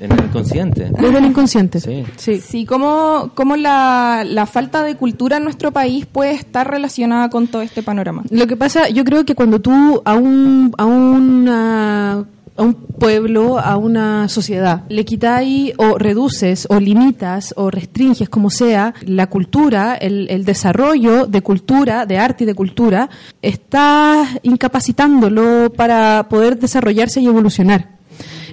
en 0.00 0.12
el 0.12 0.24
inconsciente. 0.24 0.90
Desde 0.90 1.18
el 1.18 1.24
inconsciente. 1.26 1.80
Sí. 1.80 2.04
Sí. 2.16 2.40
sí 2.40 2.64
cómo, 2.64 3.30
cómo 3.34 3.56
la, 3.56 4.24
la 4.26 4.46
falta 4.46 4.82
de 4.82 4.96
cultura 4.96 5.36
en 5.36 5.44
nuestro 5.44 5.70
país 5.72 6.06
puede 6.06 6.32
estar 6.32 6.68
relacionada 6.70 7.28
con 7.28 7.48
todo 7.48 7.62
este 7.62 7.82
panorama 7.82 8.24
Lo 8.30 8.46
que 8.46 8.56
pasa, 8.56 8.88
yo 8.88 9.04
creo 9.04 9.24
que 9.24 9.34
cuando 9.34 9.60
tú 9.60 10.02
a 10.04 10.14
un, 10.14 10.72
a 10.78 10.86
una 10.86 12.24
a 12.60 12.62
un 12.62 12.74
pueblo, 12.74 13.58
a 13.58 13.78
una 13.78 14.28
sociedad, 14.28 14.84
le 14.90 15.06
quitáis 15.06 15.72
o 15.78 15.96
reduces 15.96 16.66
o 16.68 16.78
limitas 16.78 17.54
o 17.56 17.70
restringes, 17.70 18.28
como 18.28 18.50
sea, 18.50 18.92
la 19.00 19.28
cultura, 19.28 19.94
el, 19.94 20.28
el 20.28 20.44
desarrollo 20.44 21.26
de 21.26 21.40
cultura, 21.40 22.04
de 22.04 22.18
arte 22.18 22.44
y 22.44 22.46
de 22.46 22.54
cultura, 22.54 23.08
estás 23.40 24.28
incapacitándolo 24.42 25.72
para 25.74 26.28
poder 26.28 26.58
desarrollarse 26.58 27.22
y 27.22 27.26
evolucionar. 27.26 27.98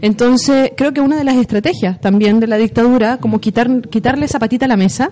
Entonces, 0.02 0.72
creo 0.78 0.94
que 0.94 1.02
una 1.02 1.18
de 1.18 1.26
las 1.26 1.36
estrategias 1.36 2.00
también 2.00 2.40
de 2.40 2.48
la 2.48 2.58
dictadura, 2.58 3.18
como 3.18 3.42
quitar, 3.42 3.90
quitarle 3.90 4.26
esa 4.26 4.40
patita 4.40 4.66
a 4.66 4.70
la 4.70 4.78
mesa, 4.78 5.12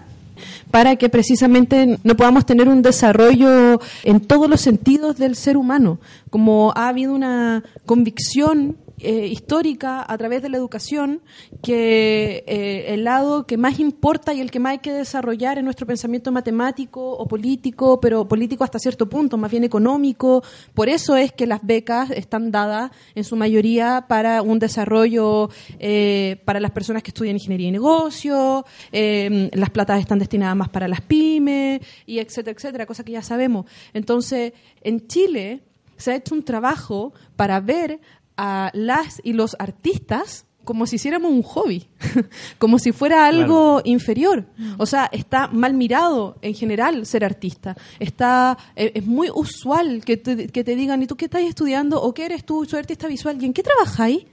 para 0.71 0.95
que 0.95 1.09
precisamente 1.09 1.99
no 2.03 2.15
podamos 2.15 2.45
tener 2.45 2.67
un 2.67 2.81
desarrollo 2.81 3.79
en 4.03 4.19
todos 4.19 4.49
los 4.49 4.61
sentidos 4.61 5.17
del 5.17 5.35
ser 5.35 5.57
humano, 5.57 5.99
como 6.29 6.73
ha 6.75 6.89
habido 6.89 7.13
una 7.13 7.63
convicción 7.85 8.77
eh, 8.99 9.27
histórica 9.27 10.05
a 10.07 10.17
través 10.17 10.41
de 10.41 10.49
la 10.49 10.57
educación 10.57 11.21
que 11.61 12.43
eh, 12.47 12.93
el 12.93 13.03
lado 13.03 13.45
que 13.45 13.57
más 13.57 13.79
importa 13.79 14.33
y 14.33 14.41
el 14.41 14.51
que 14.51 14.59
más 14.59 14.71
hay 14.71 14.79
que 14.79 14.93
desarrollar 14.93 15.57
en 15.57 15.65
nuestro 15.65 15.85
pensamiento 15.85 16.31
matemático 16.31 17.11
o 17.11 17.27
político, 17.27 17.99
pero 17.99 18.27
político 18.27 18.63
hasta 18.63 18.79
cierto 18.79 19.09
punto, 19.09 19.37
más 19.37 19.51
bien 19.51 19.63
económico. 19.63 20.43
Por 20.73 20.89
eso 20.89 21.15
es 21.17 21.31
que 21.31 21.45
las 21.45 21.59
becas 21.63 22.11
están 22.11 22.51
dadas 22.51 22.91
en 23.15 23.23
su 23.23 23.35
mayoría 23.35 24.05
para 24.07 24.41
un 24.41 24.59
desarrollo 24.59 25.49
eh, 25.79 26.41
para 26.45 26.59
las 26.59 26.71
personas 26.71 27.03
que 27.03 27.09
estudian 27.09 27.35
ingeniería 27.35 27.69
y 27.69 27.71
negocios, 27.71 28.63
eh, 28.91 29.49
las 29.53 29.69
platas 29.69 29.99
están 29.99 30.19
destinadas 30.19 30.55
más 30.55 30.69
para 30.69 30.87
las 30.87 31.01
pymes, 31.01 31.81
y 32.05 32.19
etcétera, 32.19 32.55
etcétera, 32.55 32.85
cosa 32.85 33.03
que 33.03 33.11
ya 33.11 33.21
sabemos. 33.21 33.65
Entonces, 33.93 34.53
en 34.81 35.07
Chile 35.07 35.61
se 35.97 36.11
ha 36.11 36.15
hecho 36.15 36.35
un 36.35 36.43
trabajo 36.43 37.13
para 37.35 37.59
ver 37.59 37.99
a 38.37 38.71
las 38.73 39.21
y 39.23 39.33
los 39.33 39.55
artistas 39.59 40.45
como 40.65 40.87
si 40.87 40.97
hiciéramos 40.97 41.31
un 41.31 41.43
hobby, 41.43 41.87
como 42.57 42.79
si 42.79 42.91
fuera 42.91 43.27
algo 43.27 43.81
inferior. 43.85 44.47
O 44.77 44.85
sea, 44.85 45.07
está 45.11 45.47
mal 45.47 45.75
mirado 45.75 46.37
en 46.41 46.55
general 46.55 47.05
ser 47.05 47.23
artista. 47.23 47.77
Está, 47.99 48.57
eh, 48.75 48.91
es 48.95 49.05
muy 49.05 49.29
usual 49.33 50.03
que 50.03 50.17
te, 50.17 50.47
que 50.47 50.63
te 50.63 50.75
digan, 50.75 51.01
¿y 51.01 51.07
tú 51.07 51.15
qué 51.15 51.25
estás 51.25 51.43
estudiando? 51.43 52.01
¿O 52.01 52.13
qué 52.13 52.25
eres 52.25 52.45
tú? 52.45 52.65
Soy 52.65 52.79
artista 52.79 53.07
visual. 53.07 53.41
¿Y 53.41 53.45
en 53.45 53.53
qué 53.53 53.63
trabajáis? 53.63 54.25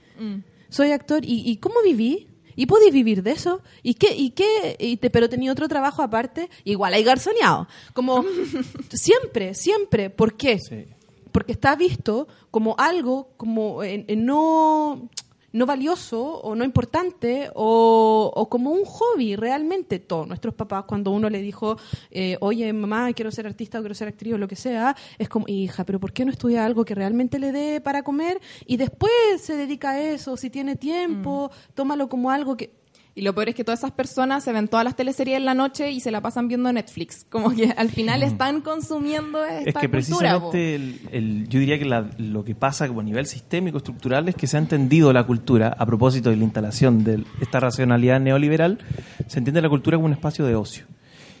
Soy 0.69 0.91
actor. 0.91 1.23
¿Y, 1.23 1.49
y 1.49 1.57
cómo 1.57 1.75
viví? 1.83 2.27
¿Y 2.55 2.65
podéis 2.65 2.93
vivir 2.93 3.23
de 3.23 3.31
eso? 3.31 3.61
¿Y 3.81 3.95
qué? 3.95 4.15
¿Y 4.15 4.31
qué? 4.31 4.75
Y 4.79 4.97
te, 4.97 5.09
pero 5.09 5.29
tenía 5.29 5.51
otro 5.51 5.67
trabajo 5.67 6.01
aparte. 6.01 6.49
Igual 6.63 6.93
hay 6.93 7.03
garzoneado. 7.03 7.67
Como 7.93 8.25
siempre, 8.89 9.53
siempre. 9.53 10.09
¿Por 10.09 10.35
qué? 10.35 10.59
Sí. 10.59 10.85
Porque 11.33 11.51
está 11.51 11.75
visto 11.75 12.29
como 12.51 12.75
algo 12.77 13.31
como 13.35 13.83
en- 13.83 14.05
en 14.07 14.25
no 14.25 15.09
no 15.51 15.67
valioso 15.67 16.19
o 16.41 16.55
no 16.55 16.63
importante 16.63 17.51
o, 17.53 18.31
o 18.33 18.49
como 18.49 18.71
un 18.71 18.85
hobby 18.85 19.35
realmente. 19.35 19.99
Todos 19.99 20.27
nuestros 20.27 20.55
papás, 20.55 20.85
cuando 20.87 21.11
uno 21.11 21.29
le 21.29 21.41
dijo, 21.43 21.77
eh, 22.09 22.37
oye, 22.41 22.73
mamá, 22.73 23.13
quiero 23.13 23.29
ser 23.29 23.45
artista 23.45 23.77
o 23.77 23.81
quiero 23.83 23.93
ser 23.93 24.07
actriz 24.07 24.33
o 24.33 24.39
lo 24.39 24.47
que 24.47 24.55
sea, 24.55 24.95
es 25.19 25.29
como, 25.29 25.45
hija, 25.47 25.83
pero 25.85 25.99
¿por 25.99 26.11
qué 26.11 26.25
no 26.25 26.31
estudia 26.31 26.65
algo 26.65 26.83
que 26.85 26.95
realmente 26.95 27.37
le 27.37 27.51
dé 27.51 27.81
para 27.81 28.01
comer 28.01 28.41
y 28.65 28.77
después 28.77 29.11
se 29.41 29.55
dedica 29.55 29.91
a 29.91 30.01
eso? 30.01 30.37
Si 30.37 30.49
tiene 30.49 30.75
tiempo, 30.75 31.51
tómalo 31.75 32.09
como 32.09 32.31
algo 32.31 32.57
que 32.57 32.71
Y 33.15 33.21
lo 33.21 33.35
peor 33.35 33.49
es 33.49 33.55
que 33.55 33.63
todas 33.63 33.79
esas 33.81 33.91
personas 33.91 34.43
se 34.43 34.51
ven 34.53 34.67
todas 34.67 34.83
las 34.83 34.95
teleseries 34.95 35.37
en 35.37 35.45
la 35.45 35.53
noche 35.53 35.91
y 35.91 35.99
se 35.99 36.09
la 36.09 36.19
pasan 36.21 36.47
viendo 36.47 36.73
Netflix. 36.73 37.25
Como 37.29 37.51
que 37.51 37.71
al 37.77 37.89
final 37.89 38.23
están 38.23 38.61
consumiendo 38.61 39.45
esta 39.45 39.59
Es 39.59 39.65
que 39.65 39.71
cultura. 39.73 39.89
precisamente 39.91 40.75
el- 40.75 40.99
el- 41.11 41.47
yo 41.47 41.59
diría 41.59 41.77
que 41.77 41.85
la- 41.85 42.09
lo 42.17 42.43
que 42.43 42.55
pasa 42.55 42.87
como 42.87 43.01
a 43.01 43.03
nivel 43.03 43.27
sistémico, 43.27 43.77
estructural, 43.77 44.27
es 44.29 44.35
que 44.35 44.47
se 44.47 44.57
ha 44.57 44.59
entendido 44.59 45.13
la 45.13 45.25
cultura, 45.27 45.75
a 45.77 45.85
propósito 45.85 46.31
de 46.31 46.37
la 46.37 46.43
instalación 46.43 47.03
de 47.03 47.23
esta 47.39 47.59
racionalidad 47.59 48.19
neoliberal, 48.19 48.79
se 49.27 49.37
entiende 49.37 49.61
la 49.61 49.69
cultura 49.69 49.97
como 49.97 50.07
un 50.07 50.13
espacio 50.13 50.45
de 50.45 50.55
ocio. 50.55 50.85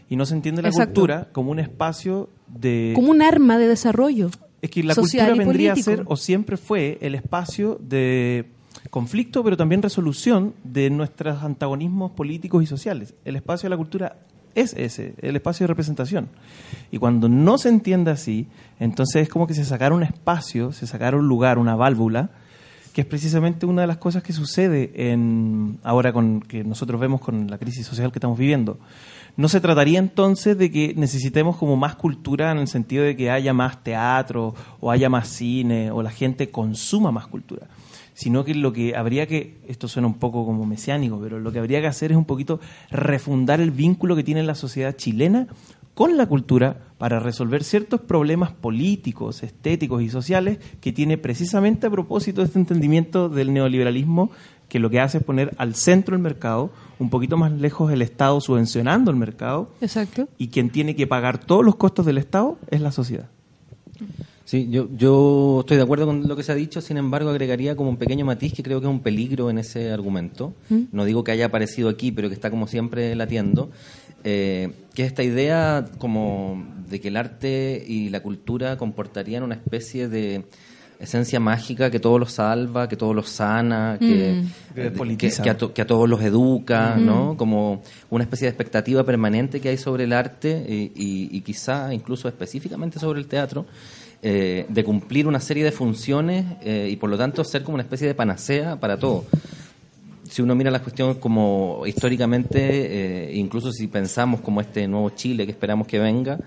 Y 0.09 0.15
no 0.15 0.27
se 0.27 0.35
entiende 0.35 0.61
la 0.61 0.67
Exacto. 0.67 0.93
cultura 0.93 1.29
como 1.31 1.49
un 1.49 1.59
espacio 1.59 2.29
de... 2.47 2.91
como 2.93 3.09
un 3.09 3.23
arma 3.23 3.57
de 3.57 3.67
desarrollo. 3.67 4.29
Es 4.61 4.69
que 4.69 4.83
la 4.83 4.93
social 4.93 5.25
cultura 5.29 5.45
vendría 5.45 5.71
político. 5.73 5.91
a 5.91 5.95
ser, 5.95 6.05
o 6.07 6.15
siempre 6.17 6.55
fue, 6.55 6.99
el 7.01 7.15
espacio 7.15 7.79
de 7.81 8.45
conflicto, 8.93 9.43
pero 9.43 9.57
también 9.57 9.81
resolución 9.81 10.53
de 10.63 10.91
nuestros 10.91 11.41
antagonismos 11.41 12.11
políticos 12.11 12.61
y 12.61 12.67
sociales. 12.67 13.15
El 13.25 13.35
espacio 13.35 13.65
de 13.65 13.71
la 13.71 13.77
cultura 13.77 14.17
es 14.53 14.75
ese, 14.77 15.15
el 15.17 15.35
espacio 15.35 15.63
de 15.63 15.69
representación. 15.69 16.29
Y 16.91 16.99
cuando 16.99 17.27
no 17.27 17.57
se 17.57 17.69
entiende 17.69 18.11
así, 18.11 18.45
entonces 18.79 19.23
es 19.23 19.29
como 19.29 19.47
que 19.47 19.55
se 19.55 19.65
sacara 19.65 19.95
un 19.95 20.03
espacio, 20.03 20.71
se 20.73 20.85
sacara 20.85 21.17
un 21.17 21.27
lugar, 21.27 21.57
una 21.57 21.75
válvula, 21.75 22.29
que 22.93 23.01
es 23.01 23.07
precisamente 23.07 23.65
una 23.65 23.81
de 23.81 23.87
las 23.87 23.97
cosas 23.97 24.21
que 24.21 24.31
sucede 24.31 24.93
ahora 25.81 26.13
con 26.13 26.41
que 26.41 26.63
nosotros 26.63 27.01
vemos 27.01 27.19
con 27.19 27.49
la 27.49 27.57
crisis 27.57 27.87
social 27.87 28.11
que 28.11 28.19
estamos 28.19 28.37
viviendo. 28.37 28.77
No 29.37 29.49
se 29.49 29.59
trataría 29.59 29.97
entonces 29.97 30.55
de 30.55 30.69
que 30.69 30.93
necesitemos 30.95 31.57
como 31.57 31.75
más 31.77 31.95
cultura 31.95 32.51
en 32.51 32.59
el 32.59 32.67
sentido 32.67 33.03
de 33.03 33.17
que 33.17 33.31
haya 33.31 33.53
más 33.53 33.83
teatro 33.83 34.53
o 34.79 34.91
haya 34.91 35.09
más 35.09 35.29
cine 35.29 35.89
o 35.89 36.03
la 36.03 36.11
gente 36.11 36.51
consuma 36.51 37.11
más 37.11 37.25
cultura, 37.25 37.65
sino 38.13 38.43
que 38.43 38.55
lo 38.55 38.73
que 38.73 38.95
habría 38.95 39.27
que, 39.27 39.57
esto 39.67 39.87
suena 39.87 40.07
un 40.07 40.15
poco 40.15 40.45
como 40.45 40.65
mesiánico, 40.65 41.19
pero 41.21 41.39
lo 41.39 41.51
que 41.51 41.59
habría 41.59 41.81
que 41.81 41.87
hacer 41.87 42.11
es 42.11 42.17
un 42.17 42.25
poquito 42.25 42.59
refundar 42.91 43.61
el 43.61 43.71
vínculo 43.71 44.15
que 44.15 44.23
tiene 44.23 44.43
la 44.43 44.55
sociedad 44.55 44.95
chilena 44.95 45.47
con 45.93 46.17
la 46.17 46.25
cultura 46.25 46.77
para 46.97 47.19
resolver 47.19 47.63
ciertos 47.63 48.01
problemas 48.01 48.51
políticos, 48.51 49.43
estéticos 49.43 50.01
y 50.01 50.09
sociales 50.09 50.57
que 50.81 50.91
tiene 50.91 51.17
precisamente 51.17 51.87
a 51.87 51.91
propósito 51.91 52.41
de 52.41 52.47
este 52.47 52.59
entendimiento 52.59 53.29
del 53.29 53.53
neoliberalismo 53.53 54.31
que 54.69 54.79
lo 54.79 54.89
que 54.89 54.99
hace 54.99 55.19
es 55.19 55.23
poner 55.23 55.53
al 55.57 55.75
centro 55.75 56.15
el 56.15 56.21
mercado, 56.21 56.71
un 56.97 57.11
poquito 57.11 57.37
más 57.37 57.51
lejos 57.51 57.91
el 57.91 58.01
Estado 58.01 58.41
subvencionando 58.41 59.11
el 59.11 59.17
mercado 59.17 59.69
Exacto. 59.81 60.27
y 60.39 60.47
quien 60.47 60.71
tiene 60.71 60.95
que 60.95 61.05
pagar 61.05 61.37
todos 61.37 61.63
los 61.63 61.75
costos 61.75 62.05
del 62.07 62.17
Estado 62.17 62.57
es 62.71 62.81
la 62.81 62.91
sociedad. 62.91 63.29
Sí, 64.53 64.67
yo, 64.69 64.87
yo 64.95 65.61
estoy 65.61 65.77
de 65.77 65.83
acuerdo 65.83 66.05
con 66.05 66.27
lo 66.27 66.35
que 66.35 66.43
se 66.43 66.51
ha 66.51 66.55
dicho, 66.55 66.79
sin 66.79 66.97
embargo 66.97 67.31
agregaría 67.31 67.75
como 67.75 67.89
un 67.89 67.97
pequeño 67.97 68.23
matiz 68.23 68.53
que 68.53 68.61
creo 68.61 68.79
que 68.79 68.85
es 68.85 68.91
un 68.91 68.99
peligro 68.99 69.49
en 69.49 69.57
ese 69.57 69.91
argumento. 69.91 70.53
No 70.91 71.05
digo 71.05 71.23
que 71.23 71.31
haya 71.31 71.47
aparecido 71.47 71.89
aquí, 71.89 72.11
pero 72.11 72.27
que 72.29 72.35
está 72.35 72.51
como 72.51 72.67
siempre 72.67 73.15
latiendo, 73.15 73.71
eh, 74.23 74.69
que 74.93 75.01
es 75.01 75.07
esta 75.07 75.23
idea 75.23 75.85
como 75.97 76.63
de 76.87 77.01
que 77.01 77.07
el 77.07 77.17
arte 77.17 77.83
y 77.87 78.09
la 78.09 78.21
cultura 78.21 78.77
comportarían 78.77 79.41
una 79.41 79.55
especie 79.55 80.07
de 80.07 80.43
esencia 80.99 81.39
mágica 81.39 81.89
que 81.89 81.99
todo 81.99 82.19
lo 82.19 82.27
salva, 82.27 82.87
que 82.87 82.95
todo 82.95 83.15
lo 83.15 83.23
sana, 83.23 83.97
que, 83.99 84.05
Que 84.05 84.43
que- 84.75 84.81
despolitiza. 84.91 85.41
que 85.41 85.49
a, 85.49 85.57
to- 85.57 85.73
que 85.73 85.81
a 85.81 85.87
todos 85.87 86.07
los 86.07 86.21
educa, 86.21 86.97
¿no? 86.99 87.35
Como 87.37 87.81
una 88.11 88.23
especie 88.23 88.45
de 88.45 88.49
expectativa 88.49 89.03
permanente 89.03 89.59
que 89.59 89.69
hay 89.69 89.77
sobre 89.77 90.03
el 90.03 90.13
arte 90.13 90.63
y, 90.69 90.91
y- 90.95 91.29
y 91.35 91.41
quizá 91.41 91.91
incluso 91.91 92.27
específicamente 92.27 92.99
sobre 92.99 93.19
el 93.19 93.25
teatro, 93.25 93.65
eh, 94.23 94.65
de 94.69 94.83
cumplir 94.85 95.27
una 95.27 95.41
serie 95.41 95.65
de 95.65 95.71
funciones 95.73 96.45
eh, 96.61 96.87
y 96.89 96.95
por 96.95 97.09
lo 97.09 97.17
tanto 97.17 97.43
ser 97.43 97.63
como 97.63 97.75
una 97.75 97.83
especie 97.83 98.07
de 98.07 98.15
panacea 98.15 98.79
para 98.79 98.97
todo. 98.97 99.25
Si 100.29 100.41
uno 100.41 100.55
mira 100.55 100.71
las 100.71 100.81
cuestiones 100.81 101.17
como 101.17 101.83
históricamente, 101.85 103.27
eh, 103.29 103.35
incluso 103.35 103.71
si 103.71 103.87
pensamos 103.87 104.39
como 104.39 104.61
este 104.61 104.87
nuevo 104.87 105.09
Chile 105.09 105.45
que 105.45 105.51
esperamos 105.51 105.85
que 105.85 105.99
venga, 105.99 106.39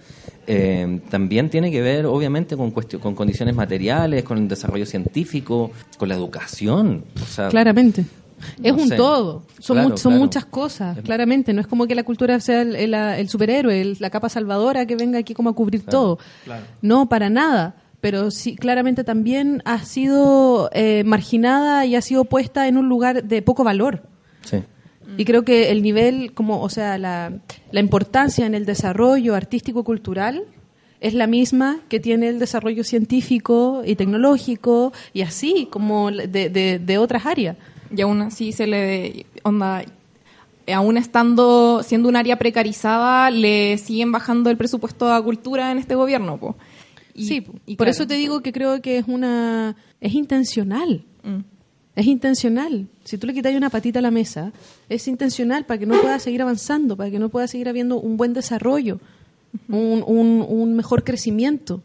eh, 0.46 1.00
también 1.10 1.50
tiene 1.50 1.70
que 1.70 1.82
ver 1.82 2.06
obviamente 2.06 2.56
con, 2.56 2.70
con 2.70 3.14
condiciones 3.14 3.54
materiales, 3.54 4.24
con 4.24 4.38
el 4.38 4.48
desarrollo 4.48 4.86
científico, 4.86 5.70
con 5.98 6.08
la 6.08 6.14
educación. 6.14 7.04
O 7.22 7.26
sea, 7.26 7.48
Claramente. 7.48 8.06
Es 8.62 8.74
No 8.76 8.82
un 8.82 8.88
sé. 8.88 8.96
todo. 8.96 9.42
Son, 9.58 9.76
Claro, 9.76 9.88
mu- 9.90 9.96
son 9.96 10.12
claro. 10.12 10.24
muchas 10.24 10.44
cosas, 10.44 10.98
claramente. 11.02 11.52
No 11.52 11.60
es 11.60 11.66
como 11.66 11.86
que 11.86 11.94
la 11.94 12.02
cultura 12.04 12.38
sea 12.40 12.62
el, 12.62 12.76
el- 12.76 12.94
el 12.94 13.28
superhéroe, 13.28 13.80
el- 13.80 13.96
la 14.00 14.10
capa 14.10 14.28
salvadora 14.28 14.86
que 14.86 14.96
venga 14.96 15.18
aquí 15.18 15.32
como 15.34 15.50
a 15.50 15.54
cubrir 15.54 15.84
todo. 15.84 16.18
No, 16.82 17.08
para 17.08 17.30
nada. 17.30 17.76
Pero 18.00 18.30
sí, 18.30 18.54
claramente 18.56 19.04
también 19.04 19.62
ha 19.64 19.78
sido 19.84 20.68
eh, 20.72 21.02
marginada 21.04 21.86
y 21.86 21.96
ha 21.96 22.02
sido 22.02 22.24
puesta 22.26 22.68
en 22.68 22.76
un 22.76 22.88
lugar 22.88 23.24
de 23.24 23.42
poco 23.42 23.64
valor. 23.64 24.02
sí. 24.42 24.62
Y 25.18 25.24
creo 25.24 25.44
que 25.44 25.70
el 25.70 25.82
nivel, 25.82 26.34
como, 26.34 26.60
o 26.60 26.68
sea, 26.68 26.98
la, 26.98 27.32
la 27.70 27.80
importancia 27.80 28.44
en 28.44 28.54
el 28.56 28.66
desarrollo 28.66 29.34
artístico-cultural 29.36 30.42
es 31.00 31.14
la 31.14 31.26
misma 31.28 31.78
que 31.88 32.00
tiene 32.00 32.28
el 32.28 32.38
desarrollo 32.40 32.82
científico 32.82 33.82
y 33.86 33.94
tecnológico 33.94 34.92
y 35.14 35.22
así, 35.22 35.68
como 35.70 36.10
de, 36.10 36.26
de, 36.50 36.80
de 36.80 36.98
otras 36.98 37.24
áreas. 37.24 37.56
Y 37.94 38.00
aún 38.00 38.22
así 38.22 38.52
se 38.52 38.66
le 38.66 39.26
onda 39.42 39.84
aún 40.72 40.96
estando 40.96 41.82
siendo 41.84 42.08
un 42.08 42.16
área 42.16 42.38
precarizada 42.38 43.30
le 43.30 43.78
siguen 43.78 44.10
bajando 44.10 44.50
el 44.50 44.56
presupuesto 44.56 45.12
a 45.12 45.22
cultura 45.22 45.70
en 45.70 45.78
este 45.78 45.94
gobierno 45.94 46.38
po. 46.38 46.56
Y- 47.14 47.26
sí, 47.26 47.46
y 47.66 47.76
por 47.76 47.86
claro. 47.86 47.90
eso 47.90 48.06
te 48.06 48.14
digo 48.14 48.42
que 48.42 48.52
creo 48.52 48.82
que 48.82 48.98
es 48.98 49.04
una 49.06 49.76
es 50.00 50.14
intencional. 50.14 51.04
Mm. 51.22 51.40
Es 51.94 52.06
intencional. 52.06 52.88
Si 53.04 53.16
tú 53.16 53.26
le 53.26 53.32
quitas 53.32 53.54
una 53.54 53.70
patita 53.70 54.00
a 54.00 54.02
la 54.02 54.10
mesa, 54.10 54.52
es 54.90 55.08
intencional 55.08 55.64
para 55.64 55.78
que 55.78 55.86
no 55.86 55.98
pueda 55.98 56.18
seguir 56.18 56.42
avanzando, 56.42 56.94
para 56.94 57.10
que 57.10 57.18
no 57.18 57.30
pueda 57.30 57.48
seguir 57.48 57.70
habiendo 57.70 57.98
un 57.98 58.18
buen 58.18 58.34
desarrollo, 58.34 59.00
un, 59.68 60.04
un, 60.06 60.44
un 60.46 60.74
mejor 60.74 61.04
crecimiento. 61.04 61.82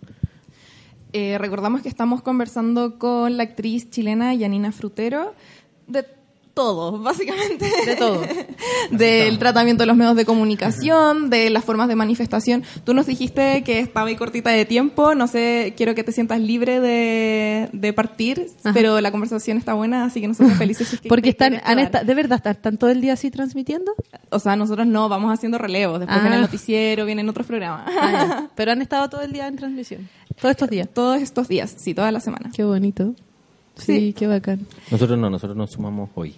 Eh, 1.13 1.37
recordamos 1.37 1.81
que 1.81 1.87
estamos 1.89 2.21
conversando 2.21 2.97
con 2.97 3.37
la 3.37 3.43
actriz 3.43 3.89
chilena 3.89 4.33
Yanina 4.33 4.71
Frutero 4.73 5.33
de 5.91 6.05
todo, 6.53 6.97
básicamente. 7.01 7.65
De 7.85 7.95
todo. 7.95 8.21
Del 8.91 9.39
tratamiento 9.39 9.83
de 9.83 9.87
los 9.87 9.95
medios 9.95 10.17
de 10.17 10.25
comunicación, 10.25 11.29
de 11.29 11.49
las 11.49 11.63
formas 11.63 11.87
de 11.87 11.95
manifestación. 11.95 12.63
Tú 12.83 12.93
nos 12.93 13.05
dijiste 13.05 13.63
que 13.63 13.79
estaba 13.79 14.07
ahí 14.09 14.17
cortita 14.17 14.49
de 14.49 14.65
tiempo, 14.65 15.15
no 15.15 15.27
sé, 15.27 15.73
quiero 15.77 15.95
que 15.95 16.03
te 16.03 16.11
sientas 16.11 16.41
libre 16.41 16.81
de, 16.81 17.69
de 17.71 17.93
partir, 17.93 18.47
Ajá. 18.65 18.73
pero 18.73 18.99
la 18.99 19.11
conversación 19.11 19.57
está 19.57 19.73
buena, 19.75 20.03
así 20.03 20.19
que 20.19 20.27
nosotros 20.27 20.57
felices. 20.57 20.89
si 20.89 20.95
es 20.97 21.01
que 21.01 21.07
Porque 21.09 21.29
están, 21.29 21.61
han 21.63 21.79
esta- 21.79 22.03
de 22.03 22.13
verdad, 22.15 22.45
están, 22.45 22.77
todo 22.77 22.89
el 22.89 22.99
día 22.99 23.13
así 23.13 23.31
transmitiendo. 23.31 23.93
O 24.29 24.39
sea, 24.39 24.57
nosotros 24.57 24.85
no, 24.87 25.07
vamos 25.07 25.31
haciendo 25.33 25.57
relevos. 25.57 25.99
Después 26.01 26.17
Ah. 26.17 26.21
viene 26.21 26.35
el 26.35 26.41
noticiero, 26.41 27.05
vienen 27.05 27.29
otros 27.29 27.47
programas. 27.47 27.89
Ah. 27.97 28.47
Pero 28.55 28.73
han 28.73 28.81
estado 28.81 29.09
todo 29.09 29.21
el 29.21 29.31
día 29.31 29.47
en 29.47 29.55
transmisión. 29.55 30.09
Todos 30.35 30.51
estos 30.51 30.69
días. 30.69 30.89
Todos 30.93 31.21
estos 31.21 31.47
días, 31.47 31.73
sí, 31.77 31.93
toda 31.93 32.11
la 32.11 32.19
semana. 32.19 32.51
Qué 32.53 32.65
bonito. 32.65 33.15
Sí, 33.77 33.95
Sí. 33.95 34.13
qué 34.17 34.27
bacán. 34.27 34.65
Nosotros 34.91 35.17
no, 35.17 35.29
nosotros 35.29 35.57
nos 35.57 35.71
sumamos 35.71 36.09
hoy. 36.15 36.35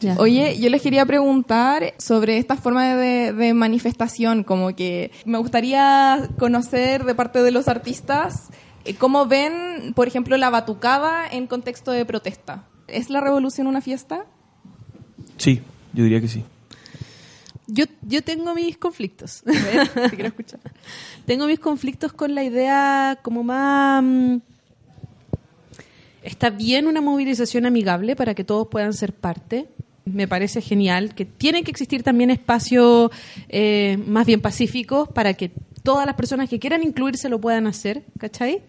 Ya. 0.00 0.16
Oye, 0.18 0.58
yo 0.58 0.68
les 0.68 0.82
quería 0.82 1.06
preguntar 1.06 1.94
sobre 1.98 2.38
esta 2.38 2.56
forma 2.56 2.96
de, 2.96 3.32
de 3.32 3.54
manifestación, 3.54 4.42
como 4.42 4.74
que 4.74 5.12
me 5.24 5.38
gustaría 5.38 6.28
conocer 6.40 7.04
de 7.04 7.14
parte 7.14 7.40
de 7.42 7.52
los 7.52 7.68
artistas 7.68 8.48
eh, 8.84 8.94
cómo 8.96 9.26
ven, 9.26 9.92
por 9.94 10.08
ejemplo, 10.08 10.36
la 10.36 10.50
batucada 10.50 11.24
en 11.30 11.46
contexto 11.46 11.92
de 11.92 12.04
protesta. 12.04 12.64
¿Es 12.88 13.10
la 13.10 13.20
revolución 13.20 13.68
una 13.68 13.80
fiesta? 13.80 14.24
Sí, 15.36 15.60
yo 15.92 16.02
diría 16.02 16.20
que 16.20 16.26
sí. 16.28 16.42
Yo, 17.68 17.84
yo 18.02 18.22
tengo 18.22 18.54
mis 18.56 18.76
conflictos. 18.76 19.44
A 19.46 19.52
ver, 19.52 19.88
te 20.10 20.10
quiero 20.16 20.28
escuchar. 20.28 20.60
tengo 21.26 21.46
mis 21.46 21.60
conflictos 21.60 22.12
con 22.12 22.34
la 22.34 22.42
idea 22.42 23.20
como 23.22 23.44
más... 23.44 24.02
mm, 24.02 24.36
Está 26.22 26.50
bien 26.50 26.86
una 26.86 27.00
movilización 27.00 27.66
amigable 27.66 28.16
para 28.16 28.34
que 28.34 28.44
todos 28.44 28.68
puedan 28.68 28.92
ser 28.92 29.12
parte. 29.12 29.68
Me 30.04 30.26
parece 30.28 30.60
genial 30.60 31.14
que 31.14 31.24
tienen 31.24 31.64
que 31.64 31.70
existir 31.70 32.02
también 32.02 32.30
espacios 32.30 33.10
eh, 33.48 33.98
más 34.06 34.26
bien 34.26 34.40
pacíficos 34.40 35.08
para 35.08 35.34
que 35.34 35.50
todas 35.82 36.06
las 36.06 36.14
personas 36.14 36.48
que 36.48 36.58
quieran 36.58 36.82
incluirse 36.82 37.28
lo 37.28 37.40
puedan 37.40 37.66
hacer, 37.66 38.04
¿cachai? 38.18 38.62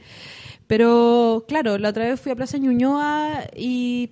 Pero 0.67 1.45
claro, 1.47 1.77
la 1.77 1.89
otra 1.89 2.05
vez 2.05 2.19
fui 2.19 2.31
a 2.31 2.35
Plaza 2.35 2.57
Ñuñoa 2.57 3.45
y 3.55 4.09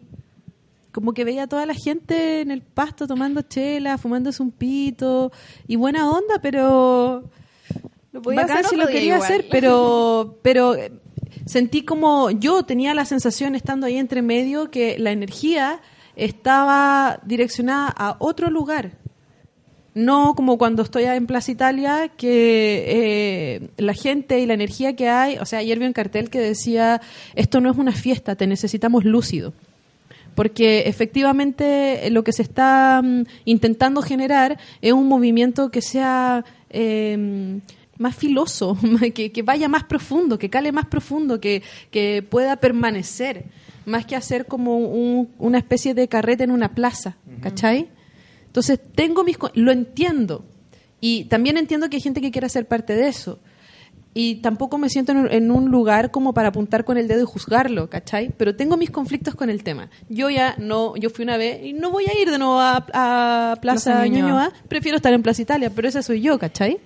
como 0.92 1.14
que 1.14 1.24
veía 1.24 1.44
a 1.44 1.48
toda 1.48 1.66
la 1.66 1.74
gente 1.74 2.42
en 2.42 2.52
el 2.52 2.62
pasto 2.62 3.08
tomando 3.08 3.42
chela, 3.44 3.98
fumándose 3.98 4.44
un 4.44 4.52
pito 4.52 5.32
y 5.68 5.78
buena 5.78 6.10
onda, 6.10 6.40
pero 6.42 7.24
Lo 8.12 8.22
podía 8.22 8.42
bacán 8.42 8.58
hacer 8.58 8.66
si 8.66 8.76
otro 8.76 8.86
lo 8.86 8.88
día 8.88 8.94
quería 9.00 9.16
igual. 9.16 9.32
hacer, 9.32 9.48
pero 9.50 10.38
pero 10.42 10.76
sentí 11.46 11.84
como 11.84 12.32
yo 12.32 12.64
tenía 12.64 12.94
la 12.94 13.06
sensación 13.06 13.56
estando 13.56 13.88
ahí 13.88 13.98
entre 13.98 14.22
medio 14.22 14.72
que 14.72 14.98
la 14.98 15.12
energía 15.12 15.82
estaba 16.16 17.20
direccionada 17.24 17.94
a 17.96 18.16
otro 18.20 18.50
lugar. 18.50 18.92
No 19.94 20.36
como 20.36 20.58
cuando 20.58 20.84
estoy 20.84 21.04
en 21.04 21.28
Plaza 21.28 21.52
Italia, 21.52 22.10
que 22.16 22.86
eh, 22.88 23.70
la 23.78 23.94
gente 23.94 24.40
y 24.40 24.46
la 24.46 24.54
energía 24.54 24.96
que 24.96 25.10
hay, 25.10 25.38
o 25.38 25.46
sea, 25.46 25.60
ayer 25.60 25.80
vi 25.80 25.86
un 25.86 25.94
cartel 25.94 26.30
que 26.30 26.40
decía, 26.40 27.02
esto 27.36 27.60
no 27.60 27.70
es 27.70 27.78
una 27.78 27.92
fiesta, 27.92 28.36
te 28.36 28.48
necesitamos 28.48 29.04
lúcido. 29.04 29.54
Porque 30.34 30.84
efectivamente 30.88 32.08
eh, 32.08 32.10
lo 32.10 32.24
que 32.24 32.32
se 32.32 32.42
está 32.42 33.02
mm, 33.04 33.24
intentando 33.44 34.02
generar 34.02 34.58
es 34.82 34.94
un 34.94 35.10
movimiento 35.10 35.72
que 35.72 35.82
sea 35.82 36.46
eh, 36.70 37.60
más 38.02 38.16
filoso, 38.16 38.78
que, 39.14 39.32
que 39.32 39.42
vaya 39.44 39.68
más 39.70 39.84
profundo, 39.86 40.38
que 40.38 40.50
cale 40.50 40.72
más 40.72 40.86
profundo, 40.88 41.40
que, 41.40 41.62
que 41.92 42.22
pueda 42.28 42.58
permanecer, 42.58 43.46
más 43.86 44.06
que 44.06 44.16
hacer 44.16 44.46
como 44.48 44.78
un- 44.78 45.30
una 45.38 45.58
especie 45.60 45.94
de 45.94 46.08
carrete 46.08 46.44
en 46.44 46.52
una 46.52 46.74
plaza, 46.76 47.16
¿cachai? 47.42 47.88
Entonces, 48.48 48.80
tengo 48.96 49.24
mis... 49.24 49.38
Lo 49.54 49.72
entiendo. 49.72 50.44
Y 51.00 51.24
también 51.26 51.58
entiendo 51.58 51.90
que 51.90 51.96
hay 51.98 52.02
gente 52.02 52.20
que 52.22 52.32
quiera 52.32 52.50
ser 52.50 52.68
parte 52.68 52.94
de 52.96 53.08
eso. 53.08 53.40
Y 54.14 54.36
tampoco 54.42 54.78
me 54.78 54.90
siento 54.90 55.14
en 55.14 55.52
un, 55.52 55.72
lugar 55.72 56.12
como 56.12 56.34
para 56.34 56.50
apuntar 56.50 56.84
con 56.84 56.98
el 56.98 57.08
dedo 57.08 57.22
y 57.22 57.26
juzgarlo, 57.26 57.90
¿cachai? 57.90 58.30
Pero 58.38 58.58
tengo 58.58 58.76
mis 58.76 58.92
conflictos 58.92 59.36
con 59.36 59.50
el 59.50 59.64
tema. 59.64 59.90
Yo 60.10 60.30
ya 60.30 60.54
no, 60.58 60.98
yo 60.98 61.10
fui 61.10 61.24
una 61.24 61.38
vez 61.38 61.64
y 61.64 61.72
no 61.72 61.92
voy 61.92 62.04
a 62.08 62.22
ir 62.22 62.30
de 62.30 62.38
nuevo 62.38 62.60
a, 62.60 62.86
a 62.94 63.56
Plaza. 63.62 64.06
Ñuñoa. 64.20 64.52
Prefiero 64.68 64.98
estar 64.98 65.14
en 65.14 65.24
Plaza 65.24 65.42
Italia, 65.42 65.72
pero 65.74 65.88
esa 65.88 66.04
soy 66.04 66.20
yo, 66.20 66.38
¿cachai? 66.38 66.80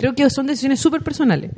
Creo 0.00 0.14
que 0.14 0.28
son 0.30 0.46
decisiones 0.46 0.80
súper 0.80 1.02
personales. 1.02 1.52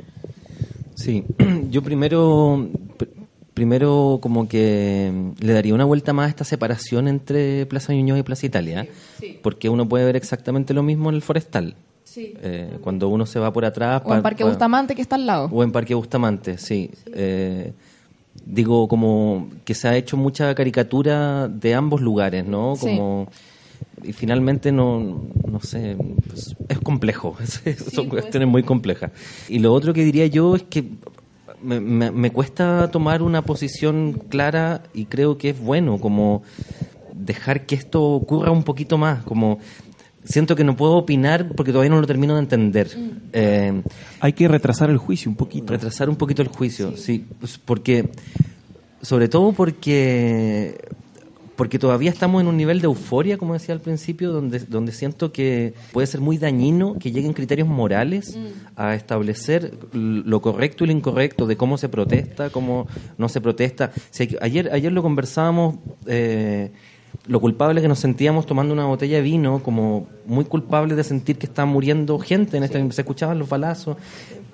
Sí, 0.95 1.23
yo 1.71 1.81
primero, 1.81 2.67
pr- 2.97 3.07
primero 3.53 4.19
como 4.21 4.47
que 4.47 5.11
le 5.39 5.53
daría 5.53 5.73
una 5.73 5.85
vuelta 5.85 6.13
más 6.13 6.27
a 6.27 6.29
esta 6.29 6.43
separación 6.43 7.07
entre 7.07 7.65
Plaza 7.65 7.93
Ñuñoa 7.93 8.19
y 8.19 8.23
Plaza 8.23 8.45
Italia, 8.45 8.85
porque 9.41 9.69
uno 9.69 9.87
puede 9.89 10.05
ver 10.05 10.15
exactamente 10.15 10.73
lo 10.73 10.83
mismo 10.83 11.09
en 11.09 11.15
el 11.15 11.21
Forestal. 11.21 11.75
Eh, 12.15 12.77
cuando 12.83 13.09
uno 13.09 13.25
se 13.25 13.39
va 13.39 13.51
por 13.51 13.65
atrás... 13.65 14.03
O 14.05 14.09
en 14.13 14.19
pa- 14.19 14.23
Parque 14.23 14.43
pa- 14.43 14.49
Bustamante, 14.51 14.93
que 14.93 15.01
está 15.01 15.15
al 15.15 15.25
lado. 15.25 15.49
O 15.51 15.63
en 15.63 15.71
Parque 15.71 15.95
Bustamante, 15.95 16.59
sí. 16.59 16.91
Eh, 17.11 17.73
digo, 18.45 18.87
como 18.87 19.49
que 19.65 19.73
se 19.73 19.87
ha 19.87 19.95
hecho 19.97 20.15
mucha 20.15 20.53
caricatura 20.53 21.47
de 21.47 21.73
ambos 21.73 22.01
lugares, 22.01 22.45
¿no? 22.45 22.75
Sí. 22.75 22.85
Y 24.03 24.13
finalmente 24.13 24.71
no, 24.71 25.23
no 25.49 25.59
sé, 25.61 25.95
pues, 26.27 26.55
es 26.69 26.79
complejo, 26.79 27.35
son 27.93 28.09
cuestiones 28.09 28.49
muy 28.49 28.63
complejas. 28.63 29.11
Y 29.49 29.59
lo 29.59 29.73
otro 29.73 29.93
que 29.93 30.03
diría 30.03 30.27
yo 30.27 30.55
es 30.55 30.63
que 30.63 30.83
me, 31.61 31.79
me- 31.79 32.11
me 32.11 32.31
cuesta 32.31 32.89
tomar 32.91 33.21
una 33.21 33.41
posición 33.43 34.13
clara 34.29 34.83
y 34.93 35.05
creo 35.05 35.37
que 35.37 35.49
es 35.51 35.59
bueno 35.59 35.97
como 35.99 36.43
dejar 37.13 37.65
que 37.65 37.75
esto 37.75 38.03
ocurra 38.03 38.51
un 38.51 38.63
poquito 38.63 38.97
más, 38.97 39.23
como 39.23 39.59
siento 40.25 40.55
que 40.55 40.63
no 40.63 40.75
puedo 40.75 40.93
opinar 40.93 41.49
porque 41.55 41.71
todavía 41.71 41.91
no 41.91 42.01
lo 42.01 42.07
termino 42.07 42.33
de 42.35 42.39
entender. 42.41 42.89
Eh, 43.33 43.81
Hay 44.19 44.33
que 44.33 44.47
retrasar 44.47 44.89
el 44.89 44.97
juicio 44.97 45.29
un 45.31 45.37
poquito. 45.37 45.71
retrasar 45.71 46.09
un 46.09 46.15
poquito 46.17 46.41
el 46.41 46.47
juicio, 46.49 46.97
sí, 46.97 47.25
pues, 47.39 47.57
porque 47.57 48.09
sobre 49.01 49.27
todo 49.29 49.51
porque 49.53 50.77
porque 51.63 51.79
todavía 51.79 52.09
estamos 52.11 52.41
en 52.41 52.49
un 52.49 52.57
nivel 52.57 52.81
de 52.81 52.87
euforia, 52.87 53.37
como 53.37 53.53
decía 53.53 53.73
al 53.73 53.79
principio, 53.79 54.33
donde 54.33 54.59
donde 54.59 54.91
siento 54.91 55.31
que 55.31 55.73
puede 55.93 56.07
ser 56.07 56.19
muy 56.19 56.37
dañino 56.37 56.97
que 56.99 57.09
lleguen 57.09 57.31
criterios 57.31 57.69
morales 57.69 58.37
a 58.75 58.95
establecer 58.95 59.71
lo 59.93 60.41
correcto 60.41 60.83
y 60.83 60.87
lo 60.87 60.91
incorrecto 60.91 61.47
de 61.47 61.55
cómo 61.55 61.77
se 61.77 61.87
protesta, 61.87 62.49
cómo 62.49 62.85
no 63.17 63.29
se 63.29 63.39
protesta. 63.39 63.93
Si 64.09 64.35
ayer 64.41 64.71
ayer 64.73 64.91
lo 64.91 65.01
conversábamos 65.01 65.75
eh, 66.05 66.71
lo 67.27 67.39
culpable 67.39 67.81
que 67.81 67.87
nos 67.87 67.99
sentíamos 67.99 68.45
tomando 68.45 68.73
una 68.73 68.83
botella 68.83 69.15
de 69.15 69.21
vino, 69.21 69.63
como 69.63 70.07
muy 70.25 70.43
culpable 70.43 70.95
de 70.95 71.03
sentir 71.05 71.37
que 71.37 71.45
está 71.45 71.63
muriendo 71.65 72.19
gente, 72.19 72.57
en 72.57 72.63
este, 72.63 72.91
se 72.91 73.01
escuchaban 73.03 73.39
los 73.39 73.47
balazos, 73.47 73.95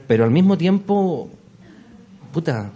pero 0.08 0.26
al 0.26 0.30
mismo 0.30 0.60
tiempo, 0.60 1.28
puta, 2.32 2.70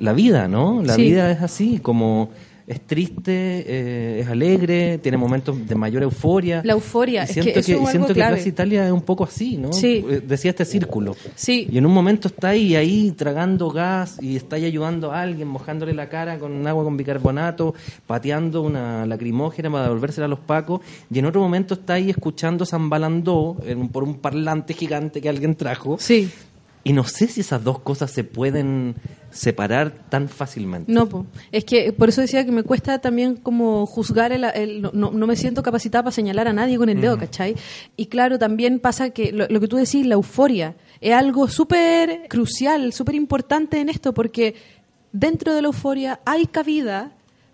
la 0.00 0.12
vida, 0.12 0.48
¿no? 0.48 0.82
La 0.82 0.96
Sí. 0.96 1.02
vida 1.04 1.30
es 1.30 1.40
así, 1.40 1.78
como 1.78 2.28
es 2.70 2.80
triste, 2.86 3.32
eh, 3.66 4.20
es 4.20 4.28
alegre, 4.28 4.98
tiene 4.98 5.16
momentos 5.18 5.66
de 5.66 5.74
mayor 5.74 6.02
euforia. 6.04 6.62
La 6.64 6.72
euforia, 6.74 7.22
Y 7.22 7.24
es 7.24 7.30
siento 7.32 7.52
que 7.52 7.58
eso 7.60 7.72
es 7.72 7.76
algo 7.78 7.90
siento 7.90 8.06
que 8.08 8.14
clave. 8.14 8.34
Plaza 8.36 8.48
Italia 8.48 8.86
es 8.86 8.92
un 8.92 9.02
poco 9.02 9.24
así, 9.24 9.56
¿no? 9.56 9.72
Sí. 9.72 10.04
Eh, 10.08 10.22
Decía 10.26 10.50
este 10.50 10.64
círculo. 10.64 11.16
Sí. 11.34 11.66
Y 11.70 11.78
en 11.78 11.86
un 11.86 11.92
momento 11.92 12.28
está 12.28 12.50
ahí, 12.50 12.76
ahí 12.76 13.10
tragando 13.10 13.70
gas 13.70 14.18
y 14.22 14.36
está 14.36 14.56
ahí 14.56 14.64
ayudando 14.64 15.10
a 15.12 15.20
alguien, 15.22 15.48
mojándole 15.48 15.92
la 15.94 16.08
cara 16.08 16.38
con 16.38 16.66
agua 16.66 16.84
con 16.84 16.96
bicarbonato, 16.96 17.74
pateando 18.06 18.62
una 18.62 19.04
lacrimógena 19.06 19.70
para 19.70 19.84
devolvérsela 19.84 20.26
a 20.26 20.28
los 20.28 20.38
pacos. 20.40 20.80
Y 21.12 21.18
en 21.18 21.26
otro 21.26 21.40
momento 21.40 21.74
está 21.74 21.94
ahí 21.94 22.10
escuchando 22.10 22.64
Zambalandó 22.64 23.56
en- 23.66 23.88
por 23.88 24.04
un 24.04 24.14
parlante 24.14 24.74
gigante 24.74 25.20
que 25.20 25.28
alguien 25.28 25.54
trajo. 25.56 25.96
Sí. 25.98 26.30
Y 26.82 26.92
no 26.94 27.04
sé 27.04 27.26
si 27.28 27.42
esas 27.42 27.62
dos 27.62 27.78
cosas 27.80 28.10
se 28.10 28.24
pueden 28.24 28.94
separar 29.30 29.92
tan 30.08 30.28
fácilmente. 30.28 30.90
No, 30.90 31.08
po. 31.08 31.26
es 31.52 31.64
que 31.64 31.92
por 31.92 32.08
eso 32.08 32.20
decía 32.20 32.44
que 32.44 32.50
me 32.52 32.62
cuesta 32.62 32.98
también 33.00 33.36
como 33.36 33.84
juzgar, 33.86 34.32
el, 34.32 34.44
el- 34.44 34.82
no, 34.92 35.10
me 35.12 35.36
siento 35.36 35.62
capacitada 35.62 36.04
para 36.04 36.12
señalar 36.12 36.48
a 36.48 36.52
nadie 36.52 36.78
con 36.78 36.88
el 36.88 37.00
dedo, 37.00 37.18
¿cachai? 37.18 37.54
Y 37.96 38.06
claro, 38.06 38.38
también 38.38 38.80
pasa 38.80 39.10
que 39.10 39.30
lo, 39.30 39.46
lo 39.48 39.60
que 39.60 39.68
tú 39.68 39.76
decís, 39.76 40.06
la 40.06 40.14
euforia, 40.14 40.74
es 41.00 41.12
algo 41.12 41.48
súper 41.48 42.26
crucial, 42.28 42.92
súper 42.92 43.14
importante 43.14 43.78
en 43.80 43.88
esto, 43.88 44.12
porque 44.14 44.54
dentro 45.12 45.54
de 45.54 45.62
la 45.62 45.66
euforia 45.68 46.20
hay 46.24 46.46
cabida 46.46 47.12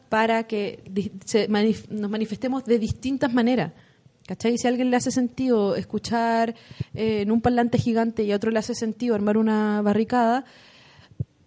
para 0.09 0.45
que 0.45 0.83
se 1.25 1.49
manif- 1.51 1.89
nos 1.91 2.11
manifestemos 2.11 2.65
de 2.65 2.79
distintas 2.79 3.35
maneras. 3.35 3.73
¿Cachai? 4.27 4.59
Si 4.59 4.67
a 4.67 4.71
alguien 4.71 4.91
le 4.91 4.97
hace 4.97 5.11
sentido 5.12 5.77
escuchar 5.77 6.55
eh, 6.95 7.21
en 7.23 7.31
un 7.31 7.41
parlante 7.41 7.79
gigante 7.79 8.25
y 8.25 8.33
a 8.33 8.37
otro 8.37 8.51
le 8.51 8.59
hace 8.59 8.75
sentido 8.75 9.15
armar 9.15 9.37
una 9.37 9.81
barricada, 9.83 10.45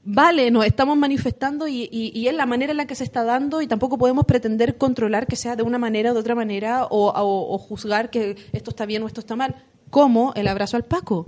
vale, 0.03 0.49
nos 0.49 0.65
estamos 0.65 0.97
manifestando 0.97 1.67
y, 1.67 1.89
es 2.27 2.33
la 2.33 2.45
manera 2.45 2.71
en 2.71 2.77
la 2.77 2.87
que 2.87 2.95
se 2.95 3.03
está 3.03 3.23
dando 3.23 3.61
y 3.61 3.67
tampoco 3.67 3.97
podemos 3.97 4.25
pretender 4.25 4.77
controlar 4.77 5.27
que 5.27 5.35
sea 5.35 5.55
de 5.57 5.63
una 5.63 5.77
manera 5.77 6.11
o 6.11 6.13
de 6.13 6.19
otra 6.21 6.35
manera 6.35 6.85
o- 6.85 7.11
o 7.13 7.57
juzgar 7.57 8.09
que 8.09 8.37
esto 8.53 8.69
está 8.71 8.85
bien 8.85 9.03
o 9.03 9.07
esto 9.07 9.19
está 9.19 9.35
mal, 9.35 9.55
como 9.89 10.31
el 10.35 10.47
abrazo 10.47 10.77
al 10.77 10.85
Paco. 10.85 11.25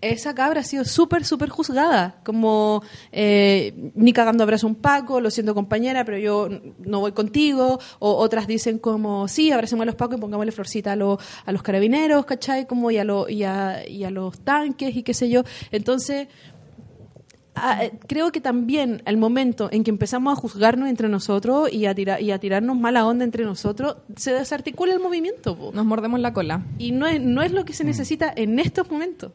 Esa 0.00 0.32
cabra 0.32 0.60
ha 0.60 0.64
sido 0.64 0.84
súper, 0.84 1.24
súper 1.24 1.48
juzgada, 1.48 2.20
como 2.24 2.84
eh, 3.10 3.90
ni 3.96 4.12
cagando 4.12 4.44
abrazo 4.44 4.68
un 4.68 4.76
Paco, 4.76 5.20
lo 5.20 5.28
siento 5.28 5.56
compañera, 5.56 6.04
pero 6.04 6.18
yo 6.18 6.48
no 6.78 7.00
voy 7.00 7.10
contigo, 7.10 7.80
o 7.98 8.14
otras 8.16 8.46
dicen 8.46 8.78
como, 8.78 9.26
sí, 9.26 9.50
abracemos 9.50 9.82
a 9.82 9.86
los 9.86 9.96
Pacos 9.96 10.18
y 10.18 10.20
pongámosle 10.20 10.52
florcita 10.52 10.92
a, 10.92 10.96
lo- 10.96 11.18
a 11.44 11.50
los 11.50 11.62
carabineros, 11.64 12.26
¿cachai? 12.26 12.68
Como 12.68 12.92
y 12.92 12.98
a, 12.98 13.02
lo- 13.04 13.28
y, 13.28 13.42
a, 13.42 13.88
y 13.88 14.04
a 14.04 14.10
los 14.12 14.38
tanques 14.38 14.94
y 14.94 15.02
qué 15.02 15.14
sé 15.14 15.28
yo. 15.30 15.42
Entonces, 15.72 16.28
creo 18.06 18.32
que 18.32 18.40
también 18.40 19.02
al 19.04 19.16
momento 19.16 19.68
en 19.72 19.84
que 19.84 19.90
empezamos 19.90 20.32
a 20.36 20.40
juzgarnos 20.40 20.88
entre 20.88 21.08
nosotros 21.08 21.72
y 21.72 21.86
a, 21.86 21.94
tirar 21.94 22.20
y 22.22 22.30
a 22.30 22.38
tirarnos 22.38 22.76
mala 22.78 23.06
onda 23.06 23.24
entre 23.24 23.44
nosotros, 23.44 23.96
se 24.16 24.32
desarticula 24.32 24.92
el 24.92 25.00
movimiento. 25.00 25.56
po. 25.56 25.70
Nos 25.72 25.84
mordemos 25.84 26.20
la 26.20 26.32
cola. 26.32 26.62
Y 26.78 26.92
no 26.92 27.06
es, 27.06 27.20
no 27.20 27.42
es 27.42 27.52
lo 27.52 27.64
que 27.64 27.72
se 27.72 27.84
necesita 27.84 28.32
en 28.34 28.58
estos 28.58 28.90
momentos. 28.90 29.32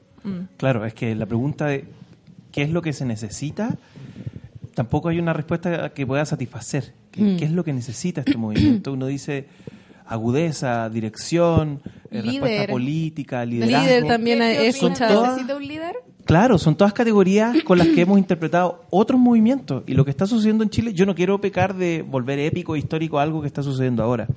Claro, 0.57 0.85
es 0.85 0.93
que 0.93 1.15
la 1.15 1.25
pregunta 1.25 1.65
de 1.67 1.85
qué 2.51 2.61
es 2.63 2.69
lo 2.69 2.81
que 2.81 2.93
se 2.93 3.05
necesita, 3.05 3.77
tampoco 4.73 5.09
hay 5.09 5.19
una 5.19 5.33
respuesta 5.33 5.89
que 5.93 6.05
pueda 6.07 6.25
satisfacer. 6.25 6.93
¿Qué, 7.11 7.21
Mm. 7.21 7.37
qué 7.37 7.45
es 7.45 7.51
lo 7.51 7.63
que 7.63 7.73
necesita 7.73 8.21
este 8.21 8.37
movimiento? 8.37 8.93
Uno 8.93 9.05
dice 9.07 9.45
agudeza, 10.13 10.89
dirección, 10.89 11.81
eh, 12.11 12.21
Líder. 12.21 12.41
respuesta 12.41 12.71
política, 12.71 13.45
liderazgo. 13.45 13.85
Líder 13.87 14.07
también 14.07 14.39
¿Qué- 14.39 14.45
he 14.61 14.67
escuchado. 14.67 15.23
¿Necesita 15.27 15.55
un 15.55 15.67
líder? 15.67 15.95
Claro, 16.25 16.57
son 16.57 16.75
todas 16.77 16.93
categorías 16.93 17.63
con 17.65 17.77
las 17.77 17.87
que 17.89 18.01
hemos 18.01 18.17
interpretado 18.17 18.85
otros 18.89 19.19
movimientos. 19.19 19.83
Y 19.87 19.93
lo 19.93 20.05
que 20.05 20.11
está 20.11 20.25
sucediendo 20.25 20.63
en 20.63 20.69
Chile, 20.69 20.93
yo 20.93 21.05
no 21.05 21.15
quiero 21.15 21.41
pecar 21.41 21.75
de 21.75 22.01
volver 22.01 22.39
épico, 22.39 22.77
histórico 22.77 23.19
a 23.19 23.23
algo 23.23 23.41
que 23.41 23.47
está 23.47 23.61
sucediendo 23.61 24.03
ahora. 24.03 24.27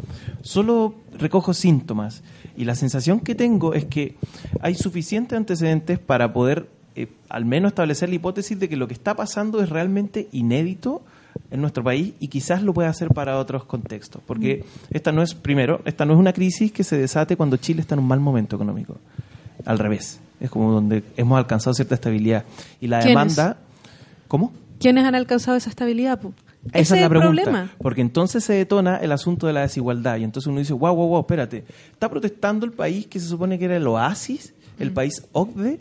Solo 0.43 0.97
recojo 1.17 1.55
síntomas. 1.55 2.25
Y 2.57 2.65
la 2.65 2.75
sensación 2.75 3.21
que 3.21 3.37
tengo 3.37 3.73
es 3.75 3.85
que 3.85 4.17
hay 4.61 4.75
suficientes 4.75 5.37
antecedentes 5.37 6.01
para 6.01 6.33
poder 6.33 6.69
eh, 6.97 7.09
al 7.29 7.45
menos 7.45 7.71
establecer 7.71 8.09
la 8.09 8.15
hipótesis 8.17 8.59
de 8.59 8.69
que 8.69 8.77
lo 8.77 8.89
que 8.89 8.95
está 8.95 9.15
pasando 9.15 9.63
es 9.63 9.69
realmente 9.69 10.29
inédito 10.33 11.03
en 11.51 11.61
nuestro 11.61 11.85
país 11.85 12.15
y 12.21 12.29
quizás 12.29 12.63
lo 12.63 12.75
pueda 12.75 12.89
hacer 12.89 13.09
para 13.09 13.39
otros 13.39 13.65
contextos. 13.65 14.23
Porque 14.27 14.65
esta 14.91 15.13
no 15.13 15.23
es, 15.23 15.35
primero, 15.35 15.81
esta 15.85 16.05
no 16.05 16.15
es 16.15 16.19
una 16.19 16.33
crisis 16.33 16.73
que 16.73 16.85
se 16.85 16.97
desate 16.99 17.37
cuando 17.37 17.57
Chile 17.57 17.81
está 17.81 17.95
en 17.95 18.01
un 18.01 18.09
mal 18.09 18.21
momento 18.21 18.57
económico. 18.57 18.99
Al 19.65 19.79
revés. 19.79 20.21
Es 20.41 20.51
como 20.51 20.71
donde 20.71 21.03
hemos 21.17 21.39
alcanzado 21.39 21.75
cierta 21.75 21.95
estabilidad. 21.95 22.45
Y 22.81 22.89
la 22.89 22.99
demanda... 22.99 23.59
¿Cómo? 24.29 24.53
¿Quiénes 24.81 25.05
han 25.05 25.15
alcanzado 25.15 25.57
esa 25.57 25.71
estabilidad? 25.71 26.21
Esa 26.73 26.79
Ese 26.79 26.95
es 26.97 27.01
la 27.01 27.09
pregunta. 27.09 27.43
problema. 27.43 27.71
Porque 27.79 28.01
entonces 28.01 28.45
se 28.45 28.55
detona 28.55 28.97
el 28.97 29.13
asunto 29.13 29.47
de 29.47 29.53
la 29.53 29.61
desigualdad. 29.61 30.17
Y 30.19 30.25
entonces 30.25 30.49
uno 30.49 30.59
dice, 30.59 30.73
wow, 30.73 30.95
wow, 30.95 31.09
wow, 31.09 31.21
espérate. 31.21 31.65
Está 31.93 32.09
protestando 32.09 32.67
el 32.67 32.73
país 32.73 33.07
que 33.07 33.21
se 33.21 33.27
supone 33.29 33.59
que 33.59 33.67
era 33.67 33.77
el 33.77 33.87
oasis, 33.87 34.53
el 34.79 34.93
país 34.93 35.25
OCDE. 35.33 35.79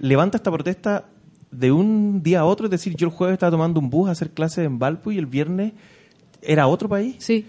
Levanta 0.00 0.36
esta 0.36 0.50
protesta 0.50 1.06
de 1.50 1.72
un 1.72 2.22
día 2.22 2.40
a 2.40 2.44
otro. 2.44 2.66
Es 2.66 2.70
decir, 2.70 2.94
yo 2.96 3.08
el 3.08 3.12
jueves 3.12 3.34
estaba 3.34 3.50
tomando 3.50 3.80
un 3.80 3.90
bus 3.90 4.08
a 4.08 4.12
hacer 4.12 4.30
clases 4.30 4.66
en 4.66 4.78
Valpo 4.78 5.12
y 5.12 5.18
el 5.18 5.26
viernes 5.26 5.72
era 6.42 6.66
otro 6.66 6.88
país. 6.88 7.16
Sí. 7.18 7.46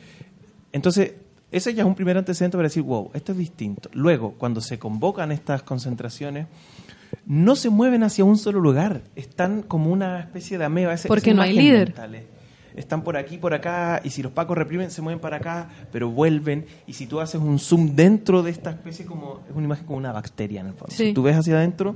entonces, 0.72 1.14
ese 1.52 1.74
ya 1.74 1.82
es 1.82 1.88
un 1.88 1.96
primer 1.96 2.18
antecedente 2.18 2.58
para 2.58 2.68
decir, 2.68 2.84
wow, 2.84 3.10
esto 3.14 3.32
es 3.32 3.38
distinto. 3.38 3.90
Luego, 3.94 4.34
cuando 4.38 4.62
se 4.62 4.78
convocan 4.78 5.32
estas 5.32 5.64
concentraciones, 5.64 6.46
no 7.26 7.56
se 7.56 7.70
mueven 7.70 8.04
hacia 8.04 8.24
un 8.24 8.38
solo 8.38 8.60
lugar, 8.60 9.02
están 9.16 9.64
como 9.64 9.92
una 9.92 10.20
especie 10.20 10.58
de 10.60 10.66
ameba. 10.66 10.96
Porque 11.08 11.34
no 11.34 11.42
hay 11.42 11.54
líder. 11.54 11.90
mentales. 11.90 12.24
Están 12.76 13.04
por 13.04 13.18
aquí, 13.18 13.38
por 13.38 13.54
acá, 13.54 14.00
y 14.04 14.12
si 14.12 14.22
los 14.22 14.32
pacos 14.32 14.58
reprimen, 14.58 14.92
se 14.92 15.02
mueven 15.02 15.20
para 15.20 15.38
acá, 15.38 15.70
pero 15.92 16.10
vuelven. 16.10 16.66
Y 16.86 16.94
si 16.94 17.08
tú 17.08 17.20
haces 17.20 17.42
un 17.42 17.58
zoom 17.58 17.96
dentro 17.96 18.44
de 18.44 18.52
esta 18.52 18.70
especie, 18.70 19.06
como 19.06 19.42
es 19.50 19.56
una 19.56 19.66
imagen 19.66 19.86
como 19.86 19.98
una 19.98 20.12
bacteria 20.12 20.62
en 20.62 20.68
el 20.68 20.74
fondo. 20.74 20.96
Sí. 20.96 21.08
Si 21.08 21.14
tú 21.14 21.24
ves 21.24 21.36
hacia 21.36 21.56
adentro, 21.56 21.96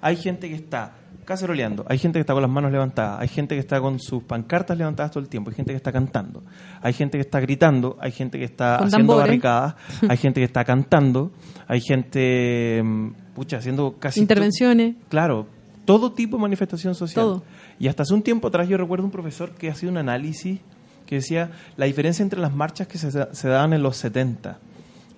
hay 0.00 0.16
gente 0.16 0.48
que 0.48 0.56
está 0.56 0.96
caceroleando, 1.28 1.84
hay 1.86 1.98
gente 1.98 2.18
que 2.18 2.22
está 2.22 2.32
con 2.32 2.40
las 2.40 2.50
manos 2.50 2.72
levantadas, 2.72 3.20
hay 3.20 3.28
gente 3.28 3.54
que 3.54 3.60
está 3.60 3.82
con 3.82 4.00
sus 4.00 4.22
pancartas 4.22 4.78
levantadas 4.78 5.12
todo 5.12 5.22
el 5.22 5.28
tiempo, 5.28 5.50
hay 5.50 5.56
gente 5.56 5.72
que 5.72 5.76
está 5.76 5.92
cantando, 5.92 6.42
hay 6.80 6.94
gente 6.94 7.18
que 7.18 7.20
está 7.22 7.38
gritando, 7.38 7.98
hay 8.00 8.12
gente 8.12 8.38
que 8.38 8.46
está 8.46 8.78
Con 8.78 8.86
haciendo 8.86 9.12
tambores. 9.12 9.28
barricadas, 9.28 9.74
hay 10.08 10.16
gente 10.16 10.40
que 10.40 10.46
está 10.46 10.64
cantando, 10.64 11.30
hay 11.66 11.82
gente, 11.82 12.82
mm, 12.82 13.08
pucha, 13.34 13.58
haciendo 13.58 13.96
casi... 13.98 14.20
Intervenciones. 14.20 14.96
Claro, 15.10 15.46
todo 15.84 16.12
tipo 16.12 16.38
de 16.38 16.42
manifestación 16.42 16.94
social. 16.94 17.26
Todo. 17.26 17.42
Y 17.78 17.88
hasta 17.88 18.04
hace 18.04 18.14
un 18.14 18.22
tiempo 18.22 18.48
atrás 18.48 18.66
yo 18.66 18.78
recuerdo 18.78 19.04
un 19.04 19.10
profesor 19.10 19.50
que 19.50 19.68
hacía 19.68 19.90
un 19.90 19.98
análisis 19.98 20.60
que 21.04 21.16
decía 21.16 21.50
la 21.76 21.84
diferencia 21.84 22.22
entre 22.22 22.40
las 22.40 22.54
marchas 22.54 22.88
que 22.88 22.96
se, 22.96 23.10
se 23.10 23.48
daban 23.48 23.74
en 23.74 23.82
los 23.82 23.98
70 23.98 24.58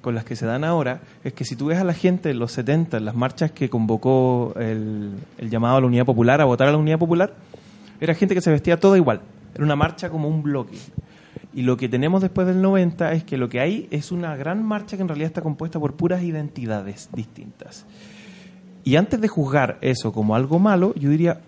con 0.01 0.14
las 0.14 0.24
que 0.24 0.36
se 0.36 0.46
dan 0.46 0.64
ahora 0.64 1.01
es 1.24 1.32
que 1.32 1.44
si 1.44 1.57
tú 1.57 1.66
ves 1.66 1.78
a 1.78 1.84
la 1.84 1.94
gente 1.94 2.30
en 2.30 2.38
los 2.38 2.53
70, 2.53 2.96
en 2.96 3.05
las 3.05 3.14
marchas 3.14 3.53
que 3.53 3.68
convocó 3.68 4.55
el, 4.59 5.12
llamado 5.48 5.76
a 5.76 5.80
la 5.80 5.86
Unidad 5.86 6.07
Popular, 6.07 6.40
a 6.40 6.44
votar 6.44 6.68
a 6.68 6.72
la 6.72 6.78
Unidad 6.78 6.98
Popular, 6.98 7.34
era 8.01 8.14
gente 8.14 8.34
que 8.34 8.40
se 8.40 8.51
vestía 8.51 8.78
toda 8.78 8.96
igual. 8.96 9.20
Era 9.55 9.64
una 9.64 9.76
marcha 9.76 10.11
como 10.11 10.28
un 10.28 10.42
bloque. 10.42 10.78
Y 11.53 11.62
lo 11.62 11.76
que 11.76 11.88
tenemos 11.88 12.22
después 12.22 12.46
del 12.46 12.62
90 12.62 13.12
es 13.12 13.24
que 13.24 13.36
lo 13.36 13.48
que 13.48 13.61
hay 13.61 13.88
es 13.90 14.12
una 14.12 14.36
gran 14.36 14.64
marcha 14.64 14.96
que 14.96 15.03
en 15.03 15.09
realidad 15.09 15.26
está 15.26 15.42
compuesta 15.42 15.80
por 15.80 15.94
puras 15.94 16.22
identidades 16.22 17.09
distintas. 17.12 17.86
Y 18.84 18.96
antes 18.96 19.20
de 19.20 19.28
juzgar 19.28 19.78
eso 19.82 20.12
como 20.12 20.34
algo 20.34 20.59
malo, 20.59 20.94
yo 20.94 21.11
diría, 21.11 21.40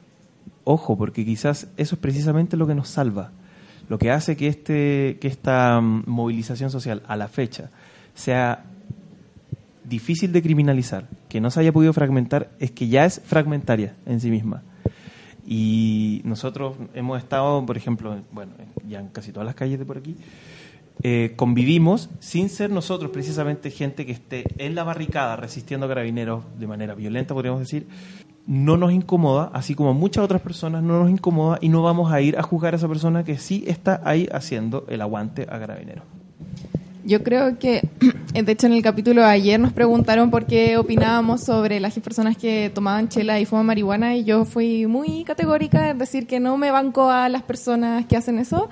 ojo, 0.64 0.98
porque 0.98 1.24
quizás 1.24 1.68
eso 1.76 1.94
es 1.94 2.00
precisamente 2.00 2.56
lo 2.56 2.66
que 2.66 2.74
nos 2.74 2.88
salva. 2.88 3.30
Lo 3.88 3.98
que 3.98 4.10
hace 4.10 4.36
que, 4.36 4.48
este, 4.48 5.18
que 5.20 5.28
esta 5.28 5.80
mm, 5.80 6.04
movilización 6.06 6.70
social 6.70 7.02
a 7.06 7.16
la 7.16 7.28
fecha 7.28 7.70
sea 8.14 8.64
difícil 9.84 10.32
de 10.32 10.42
criminalizar, 10.42 11.08
que 11.28 11.40
no 11.40 11.50
se 11.50 11.60
haya 11.60 11.72
podido 11.72 11.92
fragmentar, 11.92 12.50
es 12.58 12.70
que 12.70 12.88
ya 12.88 13.04
es 13.04 13.20
fragmentaria 13.24 13.94
en 14.06 14.20
sí 14.20 14.30
misma. 14.30 14.62
Y 15.46 16.22
nosotros 16.24 16.76
hemos 16.94 17.18
estado, 17.18 17.64
por 17.66 17.76
ejemplo, 17.76 18.16
bueno, 18.32 18.52
ya 18.88 19.00
en 19.00 19.08
casi 19.08 19.32
todas 19.32 19.46
las 19.46 19.54
calles 19.54 19.78
de 19.78 19.84
por 19.84 19.98
aquí, 19.98 20.16
eh, 21.02 21.32
convivimos 21.36 22.10
sin 22.20 22.48
ser 22.48 22.70
nosotros 22.70 23.10
precisamente 23.10 23.70
gente 23.70 24.06
que 24.06 24.12
esté 24.12 24.44
en 24.58 24.74
la 24.74 24.84
barricada 24.84 25.36
resistiendo 25.36 25.86
a 25.86 25.88
carabineros 25.88 26.44
de 26.58 26.66
manera 26.66 26.94
violenta, 26.94 27.34
podríamos 27.34 27.60
decir, 27.60 27.86
no 28.46 28.76
nos 28.76 28.92
incomoda, 28.92 29.50
así 29.52 29.74
como 29.74 29.94
muchas 29.94 30.24
otras 30.24 30.42
personas 30.42 30.82
no 30.82 31.00
nos 31.00 31.10
incomoda 31.10 31.58
y 31.60 31.68
no 31.68 31.82
vamos 31.82 32.12
a 32.12 32.20
ir 32.20 32.38
a 32.38 32.42
juzgar 32.42 32.74
a 32.74 32.76
esa 32.76 32.88
persona 32.88 33.24
que 33.24 33.36
sí 33.36 33.64
está 33.66 34.00
ahí 34.04 34.28
haciendo 34.32 34.84
el 34.88 35.00
aguante 35.00 35.42
a 35.42 35.58
carabineros. 35.58 36.04
Yo 37.04 37.22
creo 37.24 37.58
que, 37.58 37.88
de 38.32 38.52
hecho, 38.52 38.66
en 38.66 38.74
el 38.74 38.82
capítulo 38.82 39.22
de 39.22 39.26
ayer 39.26 39.58
nos 39.58 39.72
preguntaron 39.72 40.30
por 40.30 40.46
qué 40.46 40.76
opinábamos 40.76 41.42
sobre 41.42 41.80
las 41.80 41.98
personas 41.98 42.36
que 42.36 42.70
tomaban 42.72 43.08
chela 43.08 43.40
y 43.40 43.44
fuman 43.44 43.66
marihuana 43.66 44.14
y 44.14 44.24
yo 44.24 44.44
fui 44.44 44.86
muy 44.86 45.24
categórica 45.24 45.90
en 45.90 45.98
decir 45.98 46.26
que 46.28 46.38
no 46.38 46.56
me 46.56 46.70
banco 46.70 47.10
a 47.10 47.28
las 47.28 47.42
personas 47.42 48.06
que 48.06 48.16
hacen 48.16 48.38
eso, 48.38 48.68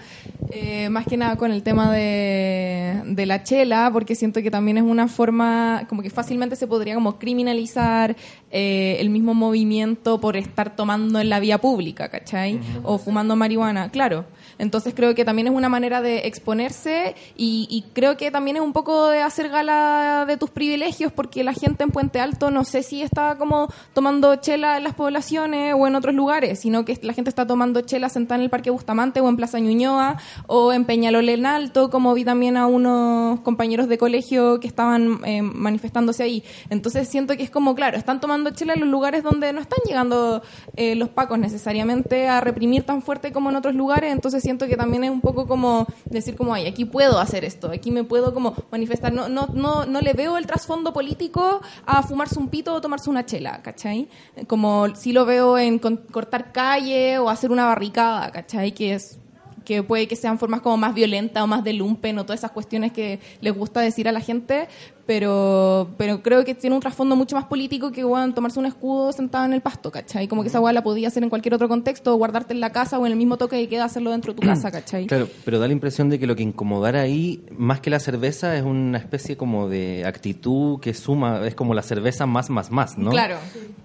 eh, 0.51 0.89
más 0.91 1.07
que 1.07 1.17
nada 1.17 1.37
con 1.37 1.51
el 1.51 1.65
tema 1.65 1.93
de, 1.93 3.03
de 3.05 3.27
la 3.27 3.43
chela, 3.43 3.91
porque 3.93 4.15
siento 4.15 4.43
que 4.43 4.51
también 4.51 4.79
es 4.79 4.85
una 4.85 5.09
forma, 5.09 5.87
como 5.89 6.03
que 6.03 6.11
fácilmente 6.11 6.55
se 6.55 6.69
podría 6.69 6.95
como 6.95 7.19
criminalizar 7.19 8.15
eh, 8.53 8.97
el 9.01 9.11
mismo 9.11 9.35
movimiento 9.35 10.21
por 10.21 10.37
estar 10.37 10.77
tomando 10.77 11.19
en 11.19 11.29
la 11.29 11.41
vía 11.41 11.59
pública, 11.59 12.09
¿cachai? 12.09 12.61
O 12.85 12.99
fumando 12.99 13.35
marihuana, 13.35 13.91
claro. 13.91 14.25
Entonces 14.61 14.95
creo 14.95 15.15
que 15.15 15.25
también 15.25 15.49
es 15.49 15.55
una 15.55 15.69
manera 15.69 16.03
de 16.03 16.27
exponerse 16.27 17.15
y, 17.37 17.67
y 17.71 17.83
creo 17.93 18.17
que 18.17 18.31
también 18.31 18.57
es 18.57 18.63
un 18.63 18.73
poco 18.73 19.09
de 19.09 19.23
hacer 19.23 19.49
gala 19.49 20.25
de 20.27 20.37
tus 20.37 20.51
privilegios 20.51 21.13
porque 21.13 21.43
la 21.45 21.53
gente 21.53 21.85
en 21.85 21.91
Puente 21.91 22.21
Alto 22.21 22.51
no 22.51 22.65
sé 22.65 22.83
si 22.83 23.03
está 23.03 23.37
como 23.37 23.69
tomando 23.95 24.37
chela 24.37 24.77
en 24.77 24.85
las 24.85 24.95
poblaciones 24.95 25.75
o 25.77 25.87
en 25.87 25.95
otros 25.95 26.15
lugares, 26.15 26.61
sino 26.61 26.85
que 26.85 26.99
la 27.03 27.13
gente 27.13 27.31
está 27.31 27.47
tomando 27.47 27.81
chela 27.81 28.09
sentada 28.09 28.37
en 28.37 28.43
el 28.43 28.51
Parque 28.51 28.71
Bustamante 28.71 29.21
o 29.21 29.29
en 29.29 29.37
Plaza 29.37 29.59
Ñuñoa 29.59 30.19
o 30.47 30.73
en 30.73 30.85
Peñalolén 30.85 31.31
en 31.31 31.47
Alto, 31.47 31.91
como 31.91 32.15
vi 32.15 32.25
también 32.25 32.57
a 32.57 32.67
unos 32.67 33.41
compañeros 33.41 33.89
de 33.89 33.99
colegio 33.99 34.61
que 34.61 34.67
estaban 34.67 35.21
eh, 35.25 35.43
manifestándose 35.43 36.23
ahí. 36.23 36.45
Entonces 36.69 37.09
siento 37.09 37.37
que 37.37 37.43
es 37.43 37.51
como, 37.51 37.75
claro, 37.75 37.97
están 37.97 38.21
tomando 38.21 38.51
chela 38.51 38.75
en 38.75 38.81
los 38.81 38.89
lugares 38.89 39.23
donde 39.23 39.53
no 39.53 39.61
están 39.61 39.79
llegando 39.87 40.43
eh, 40.77 40.95
los 40.97 41.09
pacos 41.09 41.39
necesariamente 41.39 42.29
a 42.29 42.41
reprimir 42.41 42.83
tan 42.85 43.03
fuerte 43.03 43.33
como 43.33 43.51
en 43.51 43.57
otros 43.57 43.75
lugares, 43.75 44.13
entonces 44.13 44.43
siento 44.51 44.67
que 44.67 44.77
también 44.77 45.05
es 45.05 45.11
un 45.11 45.21
poco 45.21 45.47
como 45.47 45.87
decir 46.07 46.35
como, 46.35 46.53
ay, 46.53 46.67
aquí 46.67 46.85
puedo 46.85 47.21
hacer 47.21 47.45
esto, 47.45 47.71
aquí 47.71 47.93
me 47.93 48.03
puedo 48.03 48.35
como 48.35 48.57
manifestar, 48.73 49.13
no, 49.13 49.29
no, 49.29 49.47
no, 49.55 49.87
no 49.87 50.01
le 50.01 50.13
veo 50.13 50.37
el 50.37 50.47
trasfondo 50.47 50.93
político 50.93 51.61
a 51.87 52.03
fumarse 52.03 52.37
un 52.37 52.49
pito 52.49 52.75
o 52.75 52.81
tomarse 52.81 53.09
una 53.09 53.25
chela, 53.25 53.63
¿cachai? 53.63 54.09
Como 54.49 54.93
si 54.97 55.13
lo 55.13 55.25
veo 55.25 55.57
en 55.57 55.79
cortar 55.79 56.51
calle 56.51 57.19
o 57.19 57.31
hacer 57.31 57.53
una 57.53 57.67
barricada, 57.67 58.33
¿cachai? 58.33 58.73
Que 58.73 58.95
es 58.95 59.21
que 59.65 59.85
puede 59.85 60.09
que 60.09 60.17
sean 60.17 60.37
formas 60.37 60.63
como 60.63 60.77
más 60.77 60.95
violentas 60.95 61.45
o 61.45 61.47
más 61.47 61.63
de 61.63 61.73
lumpen 61.73 62.19
o 62.19 62.25
todas 62.25 62.41
esas 62.41 62.51
cuestiones 62.51 62.91
que 62.91 63.21
les 63.41 63.55
gusta 63.55 63.81
decir 63.81 64.09
a 64.09 64.13
la 64.13 64.21
gente, 64.21 64.67
pero, 65.07 65.89
pero 65.97 66.23
creo 66.23 66.45
que 66.45 66.55
tiene 66.55 66.75
un 66.77 66.81
trasfondo 66.81 67.17
mucho 67.17 67.35
más 67.37 67.45
político 67.47 67.91
que 67.91 68.05
bueno, 68.05 68.33
tomarse 68.33 68.59
un 68.61 68.67
escudo 68.67 69.13
sentado 69.13 69.45
en 69.45 69.53
el 69.53 69.61
pasto, 69.61 69.91
¿cachai? 69.91 70.29
Como 70.29 70.43
que 70.43 70.49
esa 70.49 70.61
hueá 70.61 70.73
la 70.73 70.83
podía 70.83 71.09
hacer 71.09 71.23
en 71.23 71.29
cualquier 71.31 71.55
otro 71.55 71.69
contexto, 71.69 72.15
o 72.15 72.17
guardarte 72.17 72.53
en 72.55 72.61
la 72.61 72.71
casa 72.71 72.99
o 72.99 73.07
en 73.07 73.13
el 73.13 73.19
mismo 73.19 73.37
toque 73.37 73.57
de 73.57 73.69
queda 73.69 73.85
hacerlo 73.85 74.11
dentro 74.13 74.33
de 74.33 74.41
tu 74.41 74.47
casa, 74.47 74.71
¿cachai? 74.71 75.07
Claro, 75.07 75.29
pero 75.45 75.59
da 75.59 75.67
la 75.67 75.73
impresión 75.73 76.09
de 76.11 76.19
que 76.19 76.27
lo 76.27 76.37
que 76.37 76.43
incomodara 76.43 77.01
ahí, 77.01 77.43
más 77.57 77.81
que 77.81 77.91
la 77.91 77.99
cerveza, 78.01 78.57
es 78.57 78.63
una 78.63 78.99
especie 78.99 79.37
como 79.37 79.69
de 79.69 80.05
actitud 80.07 80.79
que 80.81 80.95
suma, 80.95 81.47
es 81.47 81.55
como 81.55 81.75
la 81.75 81.83
cerveza 81.83 82.27
más, 82.27 82.51
más, 82.51 82.71
más, 82.71 82.97
¿no? 82.97 83.11
Claro, 83.11 83.37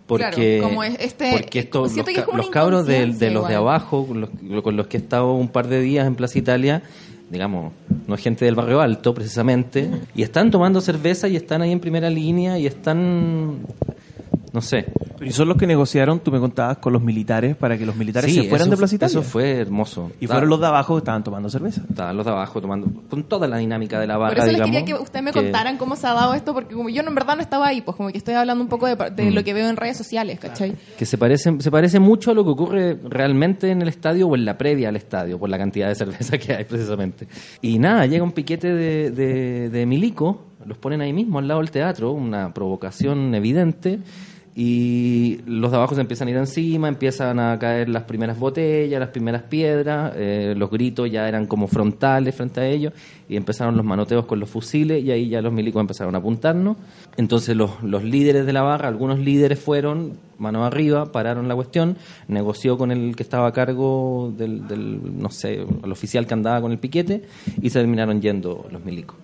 Porque, 0.08 0.58
claro, 0.60 0.70
como 0.70 0.84
es- 0.84 0.98
este- 1.00 1.32
porque 1.32 1.60
esto, 1.60 1.82
los, 1.88 1.94
ca- 2.06 2.26
cabros 2.52 2.86
de, 2.86 3.08
los 3.08 3.48
de 3.48 3.56
abajo, 3.56 4.08
los, 4.14 4.30
con 4.64 4.78
los 4.78 4.88
que 4.88 4.98
he 4.98 5.00
estado 5.00 5.34
un 5.34 5.48
par 5.50 5.68
de 5.68 5.82
días 5.82 6.06
en 6.06 6.16
Plaza 6.16 6.38
Italia, 6.38 6.84
digamos, 7.30 7.74
no 8.08 8.16
es 8.16 8.22
gente 8.22 8.46
del 8.46 8.56
barrio 8.56 8.82
alto 8.82 9.14
precisamente, 9.14 9.90
y 10.16 10.24
están 10.24 10.52
tomando 10.52 10.82
cerveza 10.82 11.28
y 11.28 11.36
están 11.36 11.62
ahí 11.62 11.72
en 11.72 11.80
primera 11.80 12.10
línea 12.10 12.60
y 12.60 12.66
están, 12.68 13.60
no 14.56 14.62
sé. 14.62 14.86
Y 15.22 15.32
son 15.32 15.50
los 15.50 15.58
que 15.58 15.68
negociaron, 15.68 16.20
tú 16.20 16.32
me 16.32 16.40
contabas, 16.40 16.78
con 16.78 16.94
los 16.94 17.04
militares 17.04 17.56
para 17.56 17.78
que 17.78 17.86
los 17.86 17.96
militares 17.96 18.34
se 18.34 18.44
fueran 18.44 18.68
eso, 18.68 18.72
de 18.72 18.78
Plaza 18.78 18.96
Italia. 18.96 19.20
Eso 19.20 19.22
fue 19.22 19.60
hermoso. 19.60 20.12
Y 20.20 20.28
fueron 20.28 20.50
los 20.50 20.60
de 20.62 20.68
abajo 20.68 20.96
que 20.96 21.00
estaban 21.00 21.24
tomando 21.24 21.50
cerveza. 21.50 21.84
Estaban 21.90 22.16
los 22.16 22.26
de 22.26 22.32
abajo 22.32 22.62
tomando, 22.62 22.88
con 23.10 23.24
toda 23.24 23.48
la 23.48 23.58
dinámica 23.58 24.00
de 24.00 24.08
la 24.08 24.18
barra, 24.18 24.36
Por 24.36 24.48
eso 24.48 24.58
les 24.58 24.62
quería 24.62 24.86
que 24.86 24.94
ustedes 24.94 25.24
me 25.24 25.34
contaran 25.34 25.78
cómo 25.78 25.96
se 25.96 26.08
ha 26.08 26.14
dado 26.14 26.34
esto, 26.34 26.54
porque 26.54 26.74
como 26.74 26.90
yo 26.90 27.02
en 27.02 27.14
verdad 27.14 27.36
no 27.36 27.42
estaba 27.42 27.68
ahí, 27.68 27.82
pues 27.82 27.98
como 27.98 28.10
que 28.10 28.18
estoy 28.18 28.36
hablando 28.36 28.64
un 28.64 28.70
poco 28.70 28.88
de, 28.88 28.96
de 28.96 29.32
lo 29.32 29.44
que 29.44 29.54
veo 29.54 29.70
en 29.70 29.76
redes 29.76 29.98
sociales, 29.98 30.40
¿cachai? 30.40 30.74
que 30.98 31.06
se 31.06 31.18
parece, 31.18 31.54
se 31.60 31.72
parece 31.72 32.00
mucho 32.00 32.32
a 32.32 32.34
lo 32.34 32.44
que 32.44 32.52
ocurre 32.52 32.98
realmente 33.04 33.70
en 33.72 33.82
el 33.82 33.90
estadio 33.90 34.28
o 34.28 34.36
en 34.36 34.46
la 34.46 34.58
previa 34.58 34.90
al 34.90 34.96
estadio, 34.96 35.38
por 35.38 35.50
la 35.50 35.58
cantidad 35.58 35.90
de 35.90 35.96
cerveza 35.96 36.38
que 36.40 36.54
hay 36.54 36.64
precisamente. 36.64 37.28
Y 37.62 37.78
nada, 37.78 38.06
llega 38.06 38.24
un 38.24 38.32
piquete 38.32 38.74
de, 38.74 39.12
de, 39.12 39.70
de 39.70 39.86
milico, 39.86 40.46
los 40.66 40.78
ponen 40.78 41.02
ahí 41.02 41.14
mismo, 41.14 41.40
al 41.40 41.48
lado 41.48 41.60
del 41.60 41.72
teatro, 41.72 42.12
una 42.12 42.54
provocación 42.54 43.34
evidente, 43.36 44.00
y 44.58 45.40
los 45.46 45.70
de 45.70 45.76
abajo 45.76 45.96
se 45.96 46.02
empiezan 46.02 46.30
a 46.30 46.32
ir 46.32 46.38
encima, 46.38 46.88
empiezan 46.88 47.40
a 47.42 47.60
caer 47.60 47.90
las 47.90 48.04
primeras 48.04 48.40
botellas, 48.40 49.02
las 49.02 49.10
primeras 49.10 49.42
piedras, 49.44 50.14
eh, 50.16 50.54
los 50.56 50.72
gritos 50.72 51.12
ya 51.12 51.28
eran 51.28 51.46
como 51.46 51.68
frontales 51.68 52.34
frente 52.34 52.62
a 52.62 52.66
ellos, 52.66 52.94
y 53.28 53.36
empezaron 53.36 53.76
los 53.76 53.86
manoteos 53.86 54.26
con 54.26 54.40
los 54.40 54.50
fusiles, 54.50 55.04
y 55.04 55.12
ahí 55.12 55.28
ya 55.28 55.42
los 55.42 55.52
milicos 55.52 55.82
empezaron 55.82 56.16
a 56.16 56.20
apuntarnos. 56.20 56.78
Entonces 57.18 57.54
los, 57.54 57.84
los 57.84 58.06
líderes 58.06 58.46
de 58.46 58.54
la 58.54 58.62
barra, 58.62 58.88
algunos 58.88 59.20
líderes 59.20 59.60
fueron 59.60 60.14
mano 60.38 60.64
arriba, 60.64 61.12
pararon 61.12 61.50
la 61.50 61.56
cuestión, 61.56 61.98
negoció 62.30 62.78
con 62.78 62.92
el 62.92 63.14
que 63.18 63.24
estaba 63.24 63.48
a 63.48 63.52
cargo 63.52 64.34
del, 64.38 64.62
no 65.20 65.32
sé, 65.32 65.66
el 65.84 65.92
oficial 65.92 66.28
que 66.28 66.34
andaba 66.34 66.62
con 66.62 66.72
el 66.72 66.78
piquete, 66.78 67.24
y 67.62 67.70
se 67.70 67.80
terminaron 67.80 68.22
yendo 68.22 68.66
los 68.72 68.86
milicos. 68.86 69.18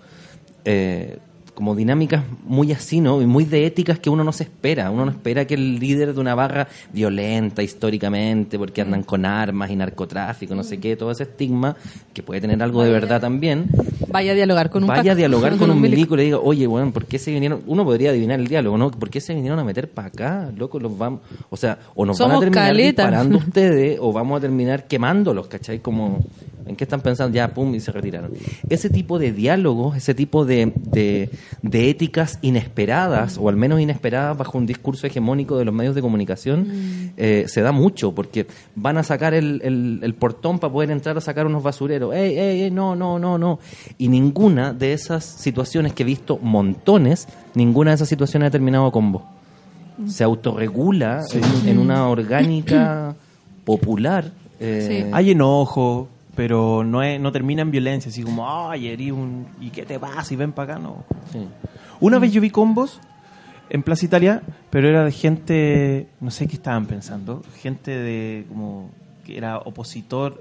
Eh, 0.66 1.16
como 1.54 1.74
dinámicas 1.74 2.24
muy 2.44 2.72
así, 2.72 3.00
¿no? 3.00 3.20
Y 3.20 3.26
muy 3.26 3.44
de 3.44 3.66
éticas 3.66 3.98
que 3.98 4.10
uno 4.10 4.24
no 4.24 4.32
se 4.32 4.44
espera. 4.44 4.90
Uno 4.90 5.04
no 5.04 5.10
espera 5.10 5.46
que 5.46 5.54
el 5.54 5.78
líder 5.78 6.14
de 6.14 6.20
una 6.20 6.34
barra 6.34 6.68
violenta 6.92 7.62
históricamente, 7.62 8.58
porque 8.58 8.80
andan 8.80 9.02
con 9.02 9.26
armas 9.26 9.70
y 9.70 9.76
narcotráfico, 9.76 10.54
no 10.54 10.62
sé 10.64 10.78
qué, 10.78 10.96
todo 10.96 11.10
ese 11.10 11.24
estigma, 11.24 11.76
que 12.14 12.22
puede 12.22 12.40
tener 12.40 12.62
algo 12.62 12.82
de 12.82 12.90
verdad 12.90 13.20
también, 13.20 13.68
Vaya 14.08 14.32
a 14.32 14.34
dialogar 14.34 14.68
con 14.68 14.82
un 14.84 14.88
vaya 14.88 15.12
a 15.12 15.14
dialogar 15.14 15.56
con 15.58 15.70
un 15.70 15.80
milico. 15.80 16.14
y 16.14 16.18
le 16.18 16.24
diga, 16.24 16.38
oye, 16.38 16.66
bueno, 16.66 16.92
¿por 16.92 17.06
qué 17.06 17.18
se 17.18 17.30
vinieron? 17.32 17.62
Uno 17.66 17.84
podría 17.84 18.10
adivinar 18.10 18.38
el 18.38 18.46
diálogo, 18.46 18.76
¿no? 18.76 18.90
¿Por 18.90 19.08
qué 19.10 19.20
se 19.20 19.34
vinieron 19.34 19.58
a 19.58 19.64
meter 19.64 19.90
para 19.90 20.08
acá? 20.08 20.52
Loco, 20.56 20.78
los 20.78 20.96
vamos. 20.96 21.20
O 21.48 21.56
sea, 21.56 21.78
o 21.94 22.04
nos 22.04 22.18
van 22.18 22.30
a 22.30 22.34
Somos 22.34 22.40
terminar 22.44 22.68
caleta. 22.68 23.02
disparando 23.04 23.38
ustedes 23.46 23.98
o 24.00 24.12
vamos 24.12 24.38
a 24.38 24.40
terminar 24.40 24.86
quemándolos, 24.86 25.46
¿cachai? 25.48 25.80
Como 25.80 26.24
¿En 26.66 26.76
qué 26.76 26.84
están 26.84 27.00
pensando? 27.00 27.34
Ya, 27.34 27.52
pum, 27.52 27.74
y 27.74 27.80
se 27.80 27.90
retiraron. 27.92 28.30
Ese 28.68 28.88
tipo 28.88 29.18
de 29.18 29.32
diálogos, 29.32 29.96
ese 29.96 30.14
tipo 30.14 30.44
de, 30.44 30.72
de, 30.76 31.28
de 31.62 31.90
éticas 31.90 32.38
inesperadas, 32.42 33.36
o 33.38 33.48
al 33.48 33.56
menos 33.56 33.80
inesperadas 33.80 34.36
bajo 34.38 34.58
un 34.58 34.66
discurso 34.66 35.06
hegemónico 35.06 35.56
de 35.58 35.64
los 35.64 35.74
medios 35.74 35.94
de 35.94 36.00
comunicación, 36.02 37.12
eh, 37.16 37.44
se 37.48 37.62
da 37.62 37.72
mucho, 37.72 38.12
porque 38.14 38.46
van 38.76 38.96
a 38.98 39.02
sacar 39.02 39.34
el, 39.34 39.60
el- 39.64 40.00
el 40.02 40.14
portón 40.14 40.58
para 40.58 40.72
poder 40.72 40.90
entrar 40.90 41.16
a 41.16 41.20
sacar 41.20 41.46
unos 41.46 41.62
basureros. 41.62 42.14
¡Ey, 42.14 42.38
ey, 42.38 42.62
ey! 42.62 42.70
No, 42.70 42.94
no, 42.94 43.18
no, 43.18 43.38
no. 43.38 43.58
Y 43.98 44.08
ninguna 44.08 44.72
de 44.72 44.92
esas 44.92 45.24
situaciones 45.24 45.92
que 45.92 46.02
he 46.04 46.06
visto 46.06 46.38
montones, 46.42 47.26
ninguna 47.54 47.90
de 47.90 47.96
esas 47.96 48.08
situaciones 48.08 48.48
ha 48.48 48.50
terminado 48.50 48.90
con 48.92 49.12
vos. 49.12 49.22
Se 50.06 50.24
autorregula 50.24 51.22
en, 51.32 51.68
en 51.68 51.78
una 51.78 52.08
orgánica 52.08 53.14
popular. 53.64 54.32
eh, 54.60 55.10
Hay 55.12 55.30
enojo, 55.32 56.08
pero 56.34 56.84
no, 56.84 57.02
es, 57.02 57.20
no 57.20 57.32
termina 57.32 57.62
en 57.62 57.70
violencia, 57.70 58.10
así 58.10 58.22
como, 58.22 58.48
ay, 58.48 58.88
herí 58.88 59.10
un... 59.10 59.46
¿Y 59.60 59.70
qué 59.70 59.84
te 59.84 59.98
pasa? 59.98 60.32
Y 60.32 60.36
ven 60.36 60.52
para 60.52 60.74
acá, 60.74 60.82
no. 60.82 61.04
sí. 61.30 61.46
Una 62.00 62.18
vez 62.18 62.32
yo 62.32 62.40
vi 62.40 62.50
combos 62.50 63.00
en 63.70 63.82
Plaza 63.82 64.04
Italia, 64.04 64.42
pero 64.70 64.88
era 64.88 65.04
de 65.04 65.12
gente, 65.12 66.08
no 66.20 66.30
sé 66.30 66.48
qué 66.48 66.56
estaban 66.56 66.86
pensando, 66.86 67.42
gente 67.60 67.92
de 67.92 68.44
como 68.48 68.90
que 69.24 69.36
era 69.36 69.58
opositor, 69.58 70.38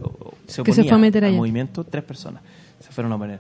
se 0.47 0.63
Que 0.63 0.73
se 0.73 0.81
oponía 0.81 0.89
fue 0.89 0.95
a 0.95 1.01
meter 1.01 1.23
al 1.23 1.29
allá. 1.29 1.37
movimiento, 1.37 1.83
tres 1.83 2.03
personas 2.03 2.41
se 2.81 2.91
fueron 2.91 3.13
a 3.13 3.17
poner. 3.17 3.39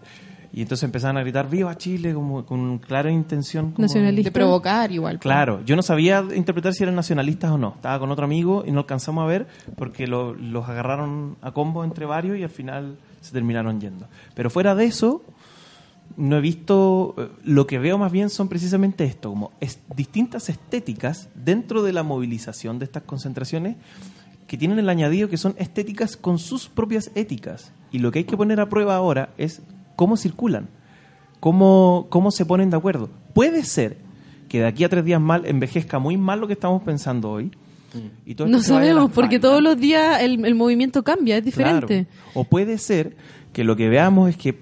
Y 0.53 0.61
entonces 0.63 0.83
empezaban 0.83 1.15
a 1.17 1.21
gritar 1.21 1.49
¡Viva 1.49 1.77
Chile! 1.77 2.13
como 2.13 2.45
con 2.45 2.77
clara 2.79 3.09
intención 3.09 3.71
como- 3.71 3.87
Nacionalista. 3.87 4.29
De 4.29 4.33
provocar 4.33 4.91
igual. 4.91 5.15
pues. 5.15 5.21
Claro, 5.21 5.61
yo 5.65 5.75
no 5.77 5.81
sabía 5.81 6.25
interpretar 6.35 6.73
si 6.73 6.83
eran 6.83 6.95
nacionalistas 6.95 7.51
o 7.51 7.57
no. 7.57 7.73
Estaba 7.75 7.99
con 7.99 8.11
otro 8.11 8.25
amigo 8.25 8.63
y 8.67 8.71
no 8.71 8.79
alcanzamos 8.81 9.23
a 9.23 9.27
ver 9.27 9.47
porque 9.77 10.07
lo- 10.07 10.33
los 10.33 10.67
agarraron 10.67 11.37
a 11.41 11.51
combo 11.53 11.83
entre 11.85 12.05
varios 12.05 12.37
y 12.37 12.43
al 12.43 12.49
final 12.49 12.97
se 13.21 13.31
terminaron 13.31 13.79
yendo. 13.79 14.07
Pero 14.35 14.49
fuera 14.49 14.75
de 14.75 14.85
eso, 14.85 15.23
no 16.17 16.35
he 16.37 16.41
visto. 16.41 17.15
eh, 17.17 17.29
Lo 17.45 17.65
que 17.65 17.79
veo 17.79 17.97
más 17.97 18.11
bien 18.11 18.29
son 18.29 18.49
precisamente 18.49 19.05
esto, 19.05 19.29
como 19.29 19.51
es, 19.61 19.79
distintas 19.95 20.49
estéticas 20.49 21.29
dentro 21.33 21.81
de 21.81 21.93
la 21.93 22.03
movilización 22.03 22.77
de 22.79 22.85
estas 22.85 23.03
concentraciones 23.03 23.77
que 24.47 24.57
tienen 24.57 24.79
el 24.79 24.89
añadido 24.89 25.29
que 25.29 25.37
son 25.37 25.55
estéticas 25.57 26.17
con 26.17 26.37
sus 26.39 26.67
propias 26.67 27.09
éticas. 27.15 27.71
Y 27.89 27.99
lo 27.99 28.11
que 28.11 28.19
hay 28.19 28.25
que 28.25 28.35
poner 28.35 28.59
a 28.59 28.67
prueba 28.67 28.95
ahora 28.97 29.29
es 29.37 29.61
cómo 30.01 30.17
circulan, 30.17 30.67
cómo, 31.39 32.07
cómo 32.09 32.31
se 32.31 32.43
ponen 32.43 32.71
de 32.71 32.75
acuerdo. 32.75 33.07
Puede 33.35 33.63
ser 33.63 33.97
que 34.49 34.61
de 34.61 34.65
aquí 34.65 34.83
a 34.83 34.89
tres 34.89 35.05
días 35.05 35.21
mal 35.21 35.45
envejezca 35.45 35.99
muy 35.99 36.17
mal 36.17 36.39
lo 36.39 36.47
que 36.47 36.53
estamos 36.53 36.81
pensando 36.81 37.29
hoy. 37.29 37.51
Y 38.25 38.33
todo 38.33 38.47
esto 38.47 38.57
No 38.57 38.63
sabemos, 38.63 39.11
porque 39.11 39.37
todos 39.37 39.61
los 39.61 39.77
días 39.77 40.23
el, 40.23 40.43
el 40.43 40.55
movimiento 40.55 41.03
cambia, 41.03 41.37
es 41.37 41.45
diferente. 41.45 42.07
Claro. 42.07 42.31
O 42.33 42.45
puede 42.45 42.79
ser 42.79 43.15
que 43.53 43.63
lo 43.63 43.75
que 43.75 43.89
veamos 43.89 44.31
es 44.31 44.37
que 44.37 44.57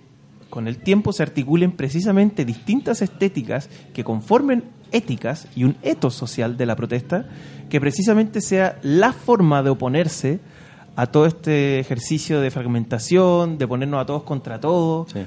con 0.49 0.67
el 0.67 0.77
tiempo 0.79 1.13
se 1.13 1.23
articulen 1.23 1.71
precisamente 1.71 2.43
distintas 2.43 3.01
estéticas 3.01 3.69
que 3.93 4.03
conformen 4.03 4.65
éticas 4.91 5.47
y 5.55 5.63
un 5.63 5.77
etos 5.83 6.15
social 6.15 6.57
de 6.57 6.65
la 6.65 6.75
protesta 6.75 7.29
que 7.69 7.79
precisamente 7.79 8.41
sea 8.41 8.77
la 8.81 9.13
forma 9.13 9.63
de 9.63 9.69
oponerse 9.69 10.41
a 11.01 11.07
todo 11.07 11.25
este 11.25 11.79
ejercicio 11.79 12.41
de 12.41 12.51
fragmentación, 12.51 13.57
de 13.57 13.67
ponernos 13.67 14.01
a 14.01 14.05
todos 14.05 14.23
contra 14.23 14.59
todos, 14.59 15.11
Sí. 15.11 15.19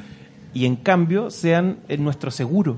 y 0.54 0.66
en 0.66 0.76
cambio 0.76 1.30
sean 1.30 1.78
en 1.88 2.04
nuestro 2.04 2.30
seguro 2.30 2.76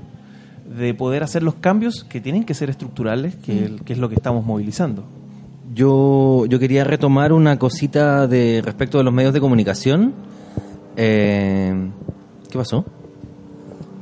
de 0.77 0.93
poder 0.93 1.21
hacer 1.23 1.43
los 1.43 1.55
cambios 1.55 2.03
que 2.05 2.21
tienen 2.21 2.43
que 2.43 2.53
ser 2.53 2.69
estructurales, 2.69 3.35
que, 3.35 3.75
que 3.83 3.93
es 3.93 3.99
lo 3.99 4.07
que 4.09 4.15
estamos 4.15 4.45
movilizando. 4.45 5.03
Yo, 5.73 6.45
yo 6.47 6.57
quería 6.57 6.83
retomar 6.85 7.33
una 7.33 7.59
cosita 7.59 8.27
de 8.27 8.61
respecto 8.63 8.97
de 8.97 9.03
los 9.03 9.13
medios 9.13 9.33
de 9.33 9.41
comunicación. 9.41 10.13
Eh, 10.95 11.89
¿Qué 12.49 12.57
pasó? 12.57 12.85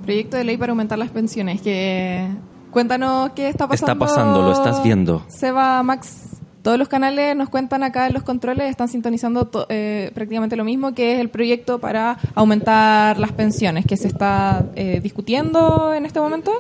Proyecto 0.05 0.37
de 0.37 0.43
ley 0.43 0.57
para 0.57 0.71
aumentar 0.71 0.99
las 0.99 1.09
pensiones. 1.09 1.61
Que 1.61 2.27
cuéntanos 2.71 3.31
qué 3.31 3.49
está 3.49 3.67
pasando. 3.67 3.91
Está 3.93 3.99
pasando, 4.05 4.41
lo 4.43 4.51
estás 4.51 4.83
viendo. 4.83 5.23
Seba, 5.29 5.81
Max, 5.81 6.32
todos 6.63 6.79
los 6.79 6.87
canales 6.87 7.35
nos 7.35 7.49
cuentan 7.49 7.83
acá 7.83 8.07
en 8.07 8.13
los 8.13 8.23
controles, 8.23 8.69
están 8.69 8.87
sintonizando 8.87 9.45
to- 9.45 9.67
eh, 9.69 10.11
prácticamente 10.15 10.55
lo 10.55 10.63
mismo, 10.63 10.93
que 10.95 11.13
es 11.13 11.19
el 11.19 11.29
proyecto 11.29 11.77
para 11.79 12.17
aumentar 12.33 13.19
las 13.19 13.31
pensiones, 13.33 13.85
que 13.85 13.97
se 13.97 14.07
está 14.07 14.65
eh, 14.75 14.99
discutiendo 15.03 15.93
en 15.93 16.05
este 16.05 16.19
momento. 16.19 16.51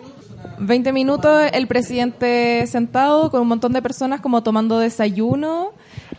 20 0.65 0.91
minutos, 0.93 1.41
el 1.53 1.67
presidente 1.67 2.65
sentado 2.67 3.29
con 3.31 3.41
un 3.41 3.47
montón 3.47 3.73
de 3.73 3.81
personas 3.81 4.21
como 4.21 4.43
tomando 4.43 4.79
desayuno. 4.79 5.71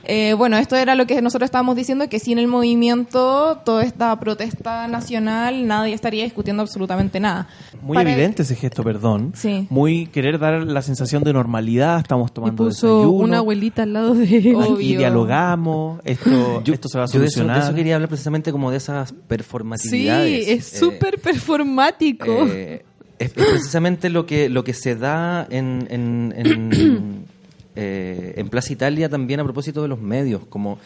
Eh, 0.07 0.35
bueno, 0.35 0.59
esto 0.59 0.77
era 0.77 0.95
lo 0.95 1.07
que 1.07 1.23
nosotros 1.23 1.47
estábamos 1.47 1.77
diciendo, 1.77 2.09
que 2.11 2.19
sin 2.19 2.39
el 2.39 2.47
movimiento, 2.47 3.59
toda 3.65 3.83
esta 3.85 4.19
protesta 4.21 4.87
nacional, 4.87 5.67
nadie 5.67 5.95
estaría 5.95 6.25
discutiendo 6.25 6.63
absolutamente 6.63 7.21
nada. 7.21 7.49
Muy 7.81 7.95
Para- 7.97 8.13
evidente 8.13 8.43
ese 8.43 8.55
gesto, 8.55 8.83
perdón. 8.85 9.33
Sí. 9.35 9.67
Muy 9.71 10.07
querer 10.09 10.39
dar 10.39 10.63
la 10.63 10.83
sensación 10.83 11.23
de 11.25 11.33
normalidad, 11.33 12.01
estamos 12.01 12.31
Y 12.31 12.35
tomando 12.35 12.65
puso 12.67 12.87
desayuno, 12.87 13.25
una 13.25 13.39
abuelita 13.39 13.85
al 13.85 13.93
lado 13.95 14.15
de... 14.15 14.55
Obvio. 14.55 14.99
dialogamos, 14.99 16.01
esto, 16.05 16.63
esto 16.67 16.89
se 16.89 16.99
va 16.99 17.05
a 17.05 17.07
Yo 17.07 17.21
de 17.21 17.27
eso, 17.27 17.37
solucionar. 17.37 17.57
de 17.63 17.63
eso 17.69 17.75
quería 17.75 17.95
hablar 17.95 18.09
precisamente 18.11 18.53
como 18.53 18.71
de 18.71 18.77
esas 18.77 19.09
Sí, 19.09 19.15
performatividades. 19.27 20.49
es 20.49 20.75
Eh, 20.75 20.79
súper 20.79 21.19
performático. 21.19 22.27
eh, 22.51 22.85
es, 23.25 23.37
es 23.37 23.45
precisamente 23.51 24.11
lo 24.11 24.27
que 24.27 24.49
lo 24.49 24.65
que 24.65 24.75
se 24.75 24.97
da 24.97 25.47
en, 25.51 25.87
en, 25.91 26.35
en, 26.37 27.25
eh, 27.77 28.35
en 28.37 28.49
Plaza 28.49 28.73
Italia 28.73 29.09
también 29.09 29.41
a 29.41 29.45
propósito 29.45 29.83
de 29.83 29.89
los 29.89 30.01
medios. 30.01 30.43
Como 30.49 30.79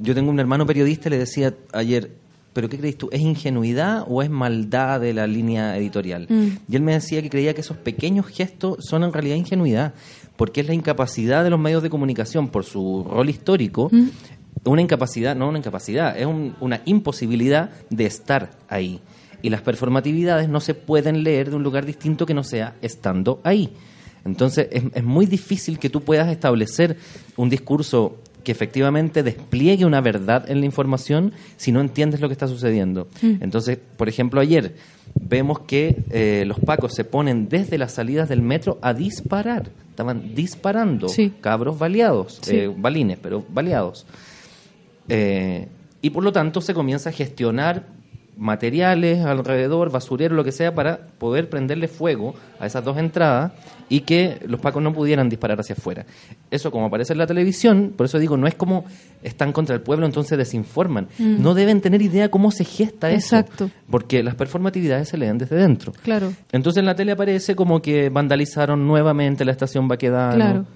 yo 0.00 0.14
tengo 0.14 0.30
un 0.30 0.40
hermano 0.40 0.66
periodista 0.66 1.08
y 1.08 1.12
le 1.12 1.18
decía 1.18 1.54
ayer, 1.72 2.10
¿pero 2.52 2.68
qué 2.68 2.78
crees 2.78 2.96
tú? 2.96 3.08
¿Es 3.12 3.20
ingenuidad 3.20 4.04
o 4.08 4.22
es 4.22 4.30
maldad 4.30 5.00
de 5.00 5.12
la 5.12 5.26
línea 5.26 5.76
editorial? 5.76 6.26
Y 6.68 6.76
él 6.76 6.82
me 6.82 6.92
decía 6.94 7.20
que 7.22 7.30
creía 7.30 7.54
que 7.54 7.60
esos 7.60 7.76
pequeños 7.76 8.26
gestos 8.26 8.78
son 8.80 9.04
en 9.04 9.12
realidad 9.12 9.36
ingenuidad, 9.36 9.94
porque 10.36 10.60
es 10.62 10.66
la 10.66 10.74
incapacidad 10.74 11.44
de 11.44 11.50
los 11.50 11.60
medios 11.60 11.82
de 11.82 11.90
comunicación 11.90 12.48
por 12.48 12.64
su 12.64 13.06
rol 13.08 13.28
histórico. 13.28 13.90
Una 14.64 14.80
incapacidad, 14.80 15.36
no 15.36 15.48
una 15.48 15.58
incapacidad, 15.58 16.18
es 16.18 16.26
un- 16.26 16.54
una 16.60 16.80
imposibilidad 16.86 17.70
de 17.90 18.06
estar 18.06 18.50
ahí. 18.68 19.00
Y 19.44 19.50
las 19.50 19.60
performatividades 19.60 20.48
no 20.48 20.60
se 20.60 20.72
pueden 20.74 21.22
leer 21.22 21.50
de 21.50 21.56
un 21.56 21.62
lugar 21.62 21.84
distinto 21.84 22.24
que 22.24 22.32
no 22.32 22.42
sea 22.44 22.76
estando 22.80 23.40
ahí. 23.44 23.68
Entonces 24.24 24.68
es, 24.70 24.84
es 24.94 25.04
muy 25.04 25.26
difícil 25.26 25.78
que 25.78 25.90
tú 25.90 26.00
puedas 26.00 26.28
establecer 26.30 26.96
un 27.36 27.50
discurso 27.50 28.16
que 28.42 28.52
efectivamente 28.52 29.22
despliegue 29.22 29.84
una 29.84 30.00
verdad 30.00 30.50
en 30.50 30.60
la 30.60 30.66
información 30.66 31.32
si 31.58 31.72
no 31.72 31.80
entiendes 31.82 32.20
lo 32.22 32.28
que 32.28 32.32
está 32.32 32.48
sucediendo. 32.48 33.06
Entonces, 33.22 33.78
por 33.98 34.08
ejemplo, 34.08 34.40
ayer 34.40 34.76
vemos 35.14 35.58
que 35.60 35.96
eh, 36.10 36.44
los 36.46 36.58
pacos 36.60 36.94
se 36.94 37.04
ponen 37.04 37.48
desde 37.50 37.76
las 37.76 37.92
salidas 37.92 38.28
del 38.30 38.40
metro 38.40 38.78
a 38.80 38.94
disparar. 38.94 39.70
Estaban 39.90 40.34
disparando 40.34 41.08
Sí. 41.08 41.32
cabros 41.42 41.78
baleados, 41.78 42.38
Sí. 42.42 42.56
eh, 42.56 42.70
balines, 42.74 43.18
pero 43.20 43.44
baleados. 43.50 44.06
Eh, 45.08 45.68
y 46.02 46.10
por 46.10 46.22
lo 46.24 46.32
tanto 46.32 46.60
se 46.60 46.74
comienza 46.74 47.10
a 47.10 47.12
gestionar 47.12 47.86
materiales 48.36 49.24
alrededor, 49.24 49.90
basurero, 49.90 50.34
lo 50.34 50.44
que 50.44 50.52
sea, 50.52 50.74
para 50.74 50.98
poder 51.18 51.48
prenderle 51.48 51.88
fuego 51.88 52.34
a 52.58 52.66
esas 52.66 52.84
dos 52.84 52.98
entradas 52.98 53.52
y 53.88 54.00
que 54.00 54.40
los 54.46 54.60
pacos 54.60 54.82
no 54.82 54.92
pudieran 54.92 55.28
disparar 55.28 55.60
hacia 55.60 55.74
afuera. 55.74 56.06
Eso 56.50 56.70
como 56.70 56.86
aparece 56.86 57.12
en 57.12 57.18
la 57.18 57.26
televisión, 57.26 57.92
por 57.96 58.06
eso 58.06 58.18
digo, 58.18 58.36
no 58.36 58.46
es 58.46 58.54
como 58.54 58.84
están 59.22 59.52
contra 59.52 59.74
el 59.74 59.82
pueblo, 59.82 60.06
entonces 60.06 60.36
desinforman. 60.38 61.08
No 61.18 61.54
deben 61.54 61.80
tener 61.80 62.02
idea 62.02 62.30
cómo 62.30 62.50
se 62.50 62.64
gesta 62.64 63.10
eso. 63.10 63.36
Exacto. 63.36 63.70
Porque 63.90 64.22
las 64.22 64.34
performatividades 64.34 65.08
se 65.08 65.18
leen 65.18 65.38
desde 65.38 65.56
dentro. 65.56 65.92
Claro. 66.02 66.32
Entonces 66.52 66.80
en 66.80 66.86
la 66.86 66.94
tele 66.94 67.12
aparece 67.12 67.54
como 67.54 67.80
que 67.80 68.08
vandalizaron 68.08 68.86
nuevamente 68.86 69.44
la 69.44 69.52
estación 69.52 69.88
Baquedano. 69.88 70.34
Claro. 70.34 70.66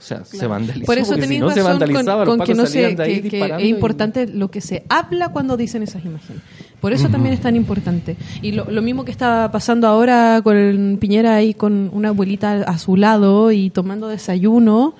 O 0.00 0.02
sea, 0.02 0.24
se 0.24 0.46
vandalizó. 0.46 0.86
Por 0.86 0.96
eso 0.96 1.14
si 1.14 1.20
tenéis 1.20 1.42
no 1.42 1.50
se 1.50 1.56
razón 1.56 1.72
vandalizaba, 1.78 2.24
con, 2.24 2.38
los 2.38 2.46
que 2.48 2.54
no 2.54 2.64
se, 2.64 2.94
de 2.96 3.02
ahí 3.02 3.20
que- 3.20 3.44
es 3.44 3.60
y- 3.62 3.66
importante 3.68 4.26
lo 4.26 4.50
que 4.50 4.62
se 4.62 4.84
habla 4.88 5.28
cuando 5.28 5.58
dicen 5.58 5.82
esas 5.82 6.02
imágenes. 6.06 6.40
Por 6.80 6.94
eso 6.94 7.10
también 7.10 7.34
es 7.34 7.40
tan 7.42 7.54
importante. 7.54 8.16
Y 8.40 8.52
lo, 8.52 8.64
lo 8.70 8.80
mismo 8.80 9.04
que 9.04 9.10
está 9.10 9.50
pasando 9.52 9.86
ahora 9.86 10.40
con 10.42 10.96
Piñera 10.98 11.34
ahí 11.34 11.52
con 11.52 11.90
una 11.92 12.08
abuelita 12.08 12.62
a 12.62 12.78
su 12.78 12.96
lado 12.96 13.52
y 13.52 13.68
tomando 13.68 14.08
desayuno, 14.08 14.94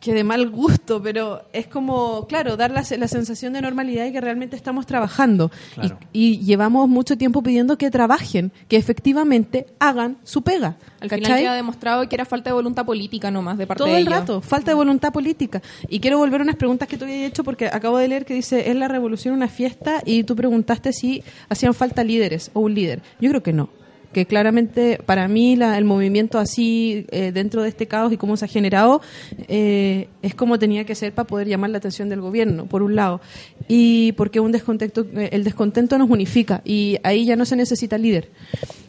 que 0.00 0.14
de 0.14 0.24
mal 0.24 0.48
gusto, 0.48 1.02
pero 1.02 1.42
es 1.52 1.66
como, 1.66 2.26
claro, 2.26 2.56
dar 2.56 2.70
la, 2.70 2.84
se- 2.84 2.96
la 2.96 3.06
sensación 3.06 3.52
de 3.52 3.60
normalidad 3.60 4.06
y 4.06 4.12
que 4.12 4.20
realmente 4.22 4.56
estamos 4.56 4.86
trabajando. 4.86 5.50
Y- 5.72 5.74
Claro. 5.74 5.98
Y, 6.14 6.38
llevamos 6.38 6.88
mucho 6.88 7.18
tiempo 7.18 7.42
pidiendo 7.42 7.76
que 7.76 7.90
trabajen, 7.90 8.50
que 8.66 8.76
efectivamente 8.76 9.66
hagan 9.78 10.16
su 10.24 10.40
pega. 10.42 10.76
Al 11.00 11.08
final 11.10 11.20
¿cachai? 11.22 11.42
queda 11.42 11.54
demostrado 11.54 12.08
que 12.08 12.14
era 12.16 12.24
falta 12.24 12.48
de 12.50 12.54
voluntad 12.54 12.84
política 12.86 13.30
nomás 13.30 13.58
de 13.58 13.66
parte 13.66 13.82
Todo 13.84 13.92
de 13.92 13.98
el 14.00 14.06
ellos. 14.08 14.18
rato, 14.20 14.40
falta 14.40 14.70
de 14.70 14.74
voluntad 14.74 15.12
política. 15.12 15.60
Y 15.88 16.00
quiero 16.00 16.16
volver 16.18 16.40
a 16.40 16.44
unas 16.44 16.56
preguntas 16.56 16.88
que 16.88 16.96
tú 16.96 17.04
habías 17.04 17.28
hecho 17.28 17.44
porque 17.44 17.66
acabo 17.66 17.98
de 17.98 18.08
leer 18.08 18.24
que 18.24 18.32
dice, 18.34 18.70
¿es 18.70 18.76
la 18.76 18.88
revolución 18.88 19.34
una 19.34 19.48
fiesta? 19.48 20.00
Y 20.06 20.24
tú 20.24 20.34
preguntaste 20.34 20.92
si 20.94 21.22
hacían 21.50 21.74
falta 21.74 22.02
líderes 22.04 22.50
o 22.54 22.60
un 22.60 22.74
líder. 22.74 23.02
Yo 23.20 23.28
creo 23.30 23.42
que 23.42 23.52
no. 23.52 23.68
Que 24.12 24.26
claramente 24.26 24.98
para 25.06 25.28
mí 25.28 25.54
la- 25.56 25.78
el 25.78 25.84
movimiento 25.84 26.38
así 26.38 27.06
eh, 27.10 27.30
dentro 27.32 27.62
de 27.62 27.68
este 27.68 27.86
caos 27.86 28.12
y 28.12 28.16
cómo 28.16 28.36
se 28.36 28.44
ha 28.44 28.48
generado 28.48 29.00
eh, 29.48 30.08
es 30.22 30.34
como 30.34 30.58
tenía 30.58 30.84
que 30.84 30.94
ser 30.94 31.12
para 31.12 31.26
poder 31.26 31.46
llamar 31.46 31.70
la 31.70 31.78
atención 31.78 32.08
del 32.08 32.20
gobierno, 32.20 32.66
por 32.66 32.82
un 32.82 32.96
lado, 32.96 33.20
y 33.68 34.12
porque 34.12 34.40
un 34.40 34.50
descontento, 34.52 35.06
eh, 35.14 35.28
el 35.32 35.44
descontento 35.44 35.96
nos 35.98 36.10
unifica 36.10 36.60
y 36.64 36.98
ahí 37.04 37.24
ya 37.24 37.36
no 37.36 37.44
se 37.44 37.54
necesita 37.56 37.98
líder. 37.98 38.28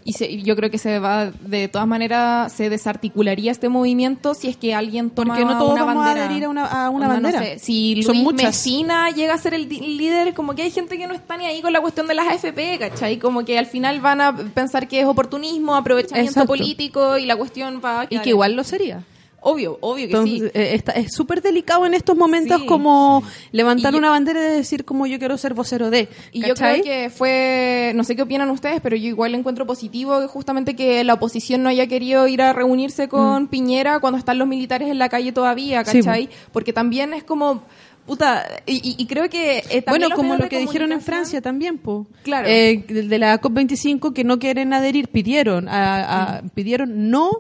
Y 0.04 0.14
se- 0.14 0.41
yo 0.41 0.56
creo 0.56 0.72
que 0.72 0.80
se 0.80 0.97
va, 0.97 1.28
de 1.41 1.68
todas 1.68 1.88
maneras, 1.88 2.52
se 2.54 2.70
desarticularía 2.72 3.52
este 3.52 3.70
movimiento 3.70 4.34
si 4.34 4.47
es 4.47 4.58
que 4.58 4.74
alguien 4.74 5.12
toma 5.12 5.36
Porque 5.36 5.45
no 5.45 5.60
todos 5.60 5.74
una 5.74 5.84
vamos 5.86 6.04
a 6.04 6.08
bandera. 6.08 6.26
adherir 6.26 6.45
a 6.45 6.49
una- 6.49 6.66
a 6.66 6.89
una 6.89 7.06
Onda, 7.08 7.20
no 7.20 7.24
bandera. 7.32 7.39
sé, 7.43 7.60
si 7.60 8.02
Son 8.02 8.14
Luis 8.16 8.24
muchas. 8.24 8.43
Mesina 8.47 9.10
llega 9.12 9.36
a 9.36 9.38
ser 9.38 9.54
el 9.54 9.70
líder, 9.70 10.34
como 10.34 10.56
que 10.56 10.64
hay 10.64 10.72
gente 10.72 10.97
que 10.97 11.06
no 11.06 11.14
está 11.14 11.38
ni 11.38 11.45
ahí 11.45 11.62
con 11.62 11.72
la 11.72 11.82
cuestión 11.82 12.08
de 12.08 12.16
las 12.16 12.28
AFP, 12.28 12.80
¿cachai? 12.80 13.20
Como 13.20 13.45
que 13.45 13.60
al 13.60 13.68
final 13.68 14.02
van 14.02 14.22
a 14.22 14.36
pensar 14.36 14.88
que 14.88 14.99
es 15.02 15.06
oportunismo, 15.06 15.76
aprovechamiento 15.76 16.32
Exacto. 16.32 16.47
político 16.47 17.18
y 17.20 17.26
la 17.28 17.36
cuestión 17.36 17.80
va 17.84 18.02
a 18.02 18.08
Y 18.10 18.18
que 18.20 18.30
igual 18.30 18.54
lo 18.56 18.64
sería. 18.64 19.04
Obvio, 19.44 19.80
obvio 19.82 20.06
que 20.08 20.12
Entonces, 20.14 20.39
sí. 20.39 20.60
eh, 20.60 20.76
está- 20.76 20.92
es 20.92 21.14
súper 21.14 21.42
delicado 21.42 21.86
en 21.88 21.96
estos 21.96 22.16
momentos 22.16 22.62
Sí, 22.62 22.68
como 22.68 23.24
levantar 23.52 23.94
Y- 23.94 23.98
una 23.98 24.12
bandera 24.12 24.39
y 24.39 24.58
decir 24.58 24.86
como 24.86 25.08
yo 25.08 25.18
quiero 25.18 25.36
ser 25.38 25.56
vocero 25.56 25.89
de. 25.89 26.10
Y 26.32 26.42
yo 26.42 26.50
¿cachai? 26.50 26.82
creo 26.82 26.84
que 27.04 27.10
fue, 27.10 27.92
no 27.96 28.04
sé 28.04 28.16
qué 28.16 28.22
opinan 28.22 28.50
ustedes, 28.52 28.82
pero 28.82 28.96
yo 28.96 29.08
igual 29.08 29.34
encuentro 29.34 29.66
positivo 29.66 30.20
que 30.22 30.28
justamente 30.28 30.76
que 30.76 31.04
la 31.04 31.16
oposición 31.16 31.64
no 31.64 31.70
haya 31.70 31.88
querido 31.88 32.28
ir 32.28 32.42
a 32.44 32.54
reunirse 32.54 33.08
con 33.08 33.48
Piñera 33.48 34.00
cuando 34.00 34.20
están 34.20 34.38
los 34.38 34.48
militares 34.48 34.89
en 34.89 35.00
la 35.00 35.10
calle 35.10 35.32
todavía, 35.32 35.82
Mm. 35.82 35.86
Sí, 35.86 35.98
¿cachai? 36.02 36.30
Porque 36.52 36.72
también 36.72 37.14
es 37.16 37.24
como, 37.24 37.64
puta, 38.06 38.46
y, 38.68 38.96
y- 38.98 39.06
creo 39.08 39.28
que... 39.28 39.64
eh, 39.70 39.82
también 39.82 40.10
Bueno, 40.10 40.16
como 40.16 40.36
lo 40.36 40.50
que 40.50 40.60
dijeron 40.60 40.92
en 40.92 41.02
Francia 41.02 41.42
también, 41.42 41.80
po. 41.80 42.06
Claro. 42.24 42.48
Eh, 42.48 42.84
de 42.88 43.04
de 43.04 43.18
la 43.18 43.42
COP25 43.42 44.14
que 44.14 44.24
no 44.24 44.38
quieren 44.38 44.72
adherir, 44.74 45.08
pidieron, 45.08 45.68
a- 45.68 46.38
a- 46.38 46.42
pidieron 46.54 47.10
no 47.10 47.32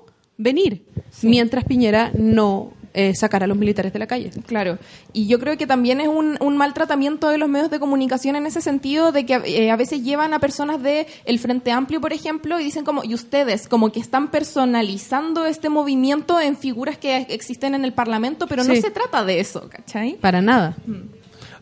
venir, 0.41 0.83
mientras 1.21 1.63
Piñera 1.65 2.11
no 2.13 2.73
eh, 2.93 3.15
sacara 3.15 3.45
a 3.45 3.47
los 3.47 3.57
militares 3.57 3.93
de 3.93 3.99
la 3.99 4.07
calle. 4.07 4.31
Claro, 4.45 4.77
y 5.13 5.27
yo 5.27 5.39
creo 5.39 5.57
que 5.57 5.65
también 5.65 6.01
es 6.01 6.09
un, 6.09 6.37
un 6.41 6.57
mal 6.57 6.73
tratamiento 6.73 7.29
de 7.29 7.37
los 7.37 7.47
medios 7.47 7.71
de 7.71 7.79
comunicación 7.79 8.35
en 8.35 8.45
ese 8.45 8.59
sentido 8.59 9.13
de 9.13 9.25
que 9.25 9.35
eh, 9.45 9.71
a 9.71 9.77
veces 9.77 10.03
llevan 10.03 10.33
a 10.33 10.39
personas 10.39 10.83
de 10.83 11.07
el 11.25 11.39
Frente 11.39 11.71
Amplio, 11.71 12.01
por 12.01 12.11
ejemplo, 12.11 12.59
y 12.59 12.65
dicen 12.65 12.83
como, 12.83 13.03
y 13.03 13.13
ustedes, 13.13 13.67
como 13.69 13.91
que 13.91 14.01
están 14.01 14.29
personalizando 14.29 15.45
este 15.45 15.69
movimiento 15.69 16.39
en 16.39 16.57
figuras 16.57 16.97
que 16.97 17.27
existen 17.29 17.75
en 17.75 17.85
el 17.85 17.93
Parlamento, 17.93 18.47
pero 18.47 18.63
no 18.63 18.75
se 18.75 18.91
trata 18.91 19.23
de 19.23 19.39
eso, 19.39 19.69
¿cachai? 19.69 20.15
Para 20.15 20.41
nada. 20.41 20.75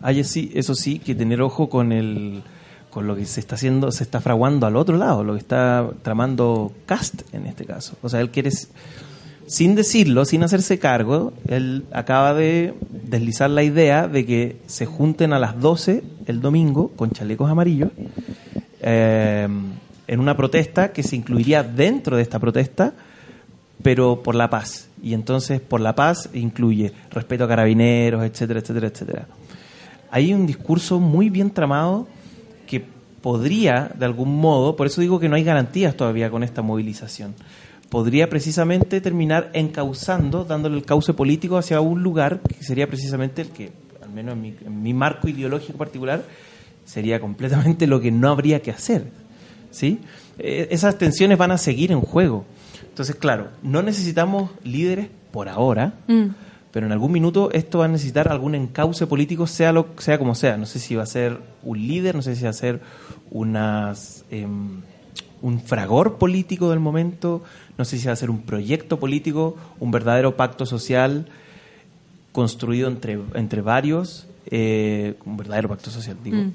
Hay 0.01 0.23
sí, 0.23 0.51
eso 0.55 0.73
sí, 0.73 0.97
que 0.97 1.13
tener 1.13 1.41
ojo 1.41 1.69
con 1.69 1.91
el 1.91 2.41
con 2.89 3.07
lo 3.07 3.15
que 3.15 3.25
se 3.25 3.39
está 3.39 3.55
haciendo, 3.55 3.91
se 3.91 4.03
está 4.03 4.21
fraguando 4.21 4.65
al 4.65 4.75
otro 4.75 4.97
lado, 4.97 5.23
lo 5.23 5.33
que 5.33 5.39
está 5.39 5.89
tramando 6.01 6.71
Cast 6.85 7.21
en 7.33 7.45
este 7.45 7.65
caso. 7.65 7.95
O 8.01 8.09
sea, 8.09 8.19
él 8.21 8.29
quiere, 8.29 8.49
sin 9.47 9.75
decirlo, 9.75 10.25
sin 10.25 10.43
hacerse 10.43 10.79
cargo, 10.79 11.33
él 11.47 11.85
acaba 11.91 12.33
de 12.33 12.73
deslizar 12.89 13.49
la 13.49 13.63
idea 13.63 14.07
de 14.07 14.25
que 14.25 14.57
se 14.67 14.85
junten 14.85 15.33
a 15.33 15.39
las 15.39 15.59
12 15.59 16.03
el 16.25 16.41
domingo 16.41 16.89
con 16.95 17.11
chalecos 17.11 17.49
amarillos 17.49 17.91
eh, 18.81 19.47
en 20.07 20.19
una 20.19 20.35
protesta 20.35 20.91
que 20.91 21.03
se 21.03 21.15
incluiría 21.15 21.63
dentro 21.63 22.17
de 22.17 22.23
esta 22.23 22.39
protesta 22.39 22.93
pero 23.81 24.21
por 24.23 24.35
la 24.35 24.49
paz. 24.49 24.89
Y 25.01 25.13
entonces 25.13 25.61
por 25.61 25.79
la 25.81 25.95
paz 25.95 26.29
incluye 26.33 26.91
respeto 27.11 27.45
a 27.45 27.47
carabineros, 27.47 28.23
etcétera, 28.23 28.59
etcétera, 28.59 28.87
etcétera. 28.87 29.27
Hay 30.11 30.33
un 30.33 30.45
discurso 30.45 30.99
muy 30.99 31.29
bien 31.29 31.51
tramado 31.51 32.07
podría, 33.21 33.91
de 33.97 34.05
algún 34.05 34.37
modo, 34.37 34.75
por 34.75 34.87
eso 34.87 35.01
digo 35.01 35.19
que 35.19 35.29
no 35.29 35.35
hay 35.35 35.43
garantías 35.43 35.95
todavía 35.95 36.29
con 36.29 36.43
esta 36.43 36.61
movilización, 36.61 37.35
podría 37.89 38.29
precisamente 38.29 39.01
terminar 39.01 39.49
encauzando, 39.53 40.45
dándole 40.45 40.77
el 40.77 40.85
cauce 40.85 41.13
político 41.13 41.57
hacia 41.57 41.81
un 41.81 42.03
lugar 42.03 42.41
que 42.41 42.63
sería 42.63 42.87
precisamente 42.87 43.41
el 43.41 43.49
que, 43.49 43.71
al 44.01 44.09
menos 44.09 44.33
en 44.33 44.41
mi, 44.41 44.55
en 44.65 44.83
mi 44.83 44.93
marco 44.93 45.27
ideológico 45.27 45.77
particular, 45.77 46.23
sería 46.85 47.19
completamente 47.19 47.87
lo 47.87 47.99
que 47.99 48.11
no 48.11 48.29
habría 48.29 48.61
que 48.61 48.71
hacer. 48.71 49.05
¿sí? 49.71 49.99
Eh, 50.37 50.67
esas 50.71 50.97
tensiones 50.97 51.37
van 51.37 51.51
a 51.51 51.57
seguir 51.57 51.91
en 51.91 52.01
juego. 52.01 52.45
Entonces, 52.87 53.15
claro, 53.15 53.49
no 53.63 53.81
necesitamos 53.81 54.51
líderes 54.63 55.07
por 55.31 55.49
ahora, 55.49 55.93
Mm. 56.07 56.27
Pero 56.71 56.85
en 56.85 56.91
algún 56.91 57.11
minuto 57.11 57.49
esto 57.51 57.79
va 57.79 57.85
a 57.85 57.87
necesitar 57.87 58.27
algún 58.27 58.55
encauce 58.55 59.07
político, 59.07 59.47
sea 59.47 59.71
lo 59.71 59.87
sea 59.97 60.19
como 60.19 60.35
sea. 60.35 60.57
No 60.57 60.65
sé 60.65 60.79
si 60.79 60.95
va 60.95 61.03
a 61.03 61.07
ser 61.07 61.39
un 61.63 61.77
líder, 61.77 62.15
no 62.15 62.21
sé 62.21 62.35
si 62.35 62.43
va 62.43 62.49
a 62.49 62.53
ser 62.53 62.81
unas, 63.31 64.25
em, 64.29 64.81
un 65.41 65.61
fragor 65.61 66.17
político 66.17 66.69
del 66.69 66.79
momento, 66.79 67.43
no 67.77 67.85
sé 67.85 67.97
si 67.97 68.07
va 68.07 68.13
a 68.13 68.15
ser 68.15 68.29
un 68.29 68.41
proyecto 68.41 68.99
político, 68.99 69.55
un 69.79 69.91
verdadero 69.91 70.35
pacto 70.35 70.65
social 70.65 71.27
construido 72.31 72.87
entre, 72.87 73.19
entre 73.33 73.61
varios, 73.61 74.27
eh, 74.51 75.15
un 75.25 75.37
verdadero 75.37 75.69
pacto 75.69 75.89
social, 75.89 76.17
digo. 76.23 76.37
Mm. 76.37 76.53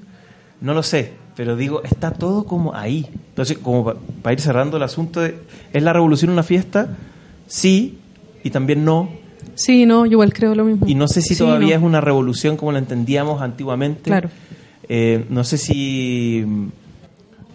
No 0.61 0.73
lo 0.73 0.83
sé, 0.83 1.13
pero 1.37 1.57
digo, 1.57 1.83
está 1.83 2.13
todo 2.13 2.45
como 2.45 2.75
ahí. 2.75 3.09
Entonces, 3.29 3.59
como 3.59 3.95
para 4.23 4.33
ir 4.33 4.41
cerrando 4.41 4.77
el 4.77 4.83
asunto, 4.83 5.21
de, 5.21 5.37
¿es 5.73 5.83
la 5.83 5.93
revolución 5.93 6.31
una 6.31 6.43
fiesta? 6.43 6.97
Sí, 7.47 7.99
y 8.43 8.51
también 8.51 8.85
no. 8.85 9.11
Sí, 9.55 9.87
no, 9.87 10.05
yo 10.07 10.13
igual 10.13 10.33
creo 10.33 10.55
lo 10.55 10.65
mismo. 10.65 10.87
Y 10.89 10.95
no 10.95 11.09
sé 11.09 11.21
si 11.23 11.35
Sí, 11.35 11.39
todavía 11.45 11.77
no. 11.79 11.83
es 11.83 11.87
una 11.89 12.01
revolución 12.01 12.57
como 12.57 12.73
la 12.73 12.79
entendíamos 12.79 13.41
antiguamente. 13.43 14.03
Claro. 14.03 14.29
Eh, 14.89 15.25
no 15.31 15.45
sé 15.45 15.59
si 15.59 16.45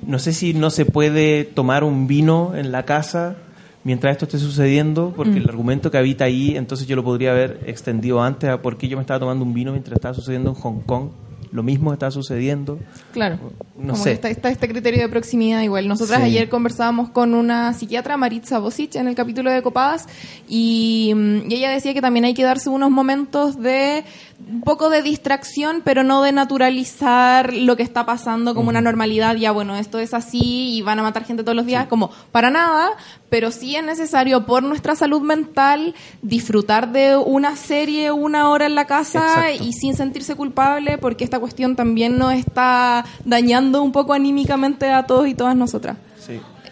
no 0.05 0.17
sé 0.17 0.33
si 0.33 0.53
no 0.53 0.69
se 0.69 0.85
puede 0.85 1.43
tomar 1.43 1.83
un 1.83 2.07
vino 2.07 2.53
en 2.55 2.71
la 2.71 2.83
casa 2.85 3.35
mientras 3.83 4.13
esto 4.13 4.25
esté 4.25 4.39
sucediendo, 4.39 5.13
porque 5.15 5.33
Mm. 5.33 5.37
el 5.37 5.49
argumento 5.49 5.91
que 5.91 5.97
habita 5.97 6.25
ahí, 6.25 6.55
entonces 6.55 6.87
yo 6.87 6.95
lo 6.95 7.03
podría 7.03 7.31
haber 7.31 7.59
extendido 7.65 8.21
antes 8.23 8.49
a 8.49 8.61
por 8.61 8.77
qué 8.77 8.87
yo 8.87 8.97
me 8.97 9.01
estaba 9.01 9.19
tomando 9.19 9.43
un 9.45 9.53
vino 9.53 9.71
mientras 9.71 9.95
estaba 9.97 10.13
sucediendo 10.13 10.49
en 10.49 10.55
Hong 10.55 10.79
Kong. 10.85 11.09
Lo 11.51 11.63
mismo 11.63 11.91
está 11.93 12.11
sucediendo. 12.11 12.77
Claro. 13.11 13.39
No 13.75 13.93
Como 13.93 14.03
sé. 14.03 14.09
que 14.09 14.13
Está, 14.15 14.29
está 14.29 14.49
este 14.49 14.67
criterio 14.67 15.01
de 15.01 15.09
proximidad 15.09 15.61
igual. 15.63 15.87
Nosotras 15.87 16.19
Sí. 16.19 16.25
ayer 16.27 16.47
conversábamos 16.49 17.09
con 17.09 17.33
una 17.33 17.73
psiquiatra, 17.73 18.17
Maritza 18.17 18.59
Bosic, 18.59 18.95
en 18.95 19.07
el 19.07 19.15
capítulo 19.15 19.49
de 19.49 19.61
Copadas, 19.63 20.07
y, 20.47 21.11
mm, 21.15 21.49
y 21.51 21.55
ella 21.55 21.71
decía 21.71 21.93
que 21.93 22.01
también 22.01 22.25
hay 22.25 22.33
que 22.35 22.43
darse 22.43 22.69
unos 22.69 22.91
momentos 22.91 23.59
de 23.61 24.03
un 24.47 24.61
poco 24.61 24.89
de 24.89 25.01
distracción, 25.01 25.81
pero 25.83 26.03
no 26.03 26.21
de 26.21 26.31
naturalizar 26.31 27.53
lo 27.53 27.75
que 27.75 27.83
está 27.83 28.05
pasando 28.05 28.55
como 28.55 28.69
una 28.69 28.81
normalidad. 28.81 29.35
Ya, 29.35 29.51
bueno, 29.51 29.75
esto 29.75 29.99
es 29.99 30.13
así 30.13 30.75
y 30.75 30.81
van 30.81 30.99
a 30.99 31.03
matar 31.03 31.25
gente 31.25 31.43
todos 31.43 31.55
los 31.55 31.65
días, 31.65 31.87
como 31.87 32.09
para 32.31 32.49
nada, 32.49 32.91
pero 33.29 33.51
sí 33.51 33.75
es 33.75 33.83
necesario 33.83 34.45
por 34.45 34.63
nuestra 34.63 34.95
salud 34.95 35.21
mental 35.21 35.93
disfrutar 36.21 36.91
de 36.91 37.17
una 37.17 37.55
serie 37.55 38.11
una 38.11 38.49
hora 38.49 38.65
en 38.65 38.75
la 38.75 38.85
casa 38.85 39.49
Exacto. 39.49 39.63
y 39.63 39.73
sin 39.73 39.95
sentirse 39.95 40.35
culpable 40.35 40.97
porque 40.97 41.23
esta 41.23 41.39
cuestión 41.39 41.75
también 41.75 42.17
nos 42.17 42.33
está 42.33 43.05
dañando 43.25 43.83
un 43.83 43.91
poco 43.91 44.13
anímicamente 44.13 44.91
a 44.91 45.03
todos 45.03 45.27
y 45.27 45.33
todas 45.33 45.55
nosotras. 45.55 45.97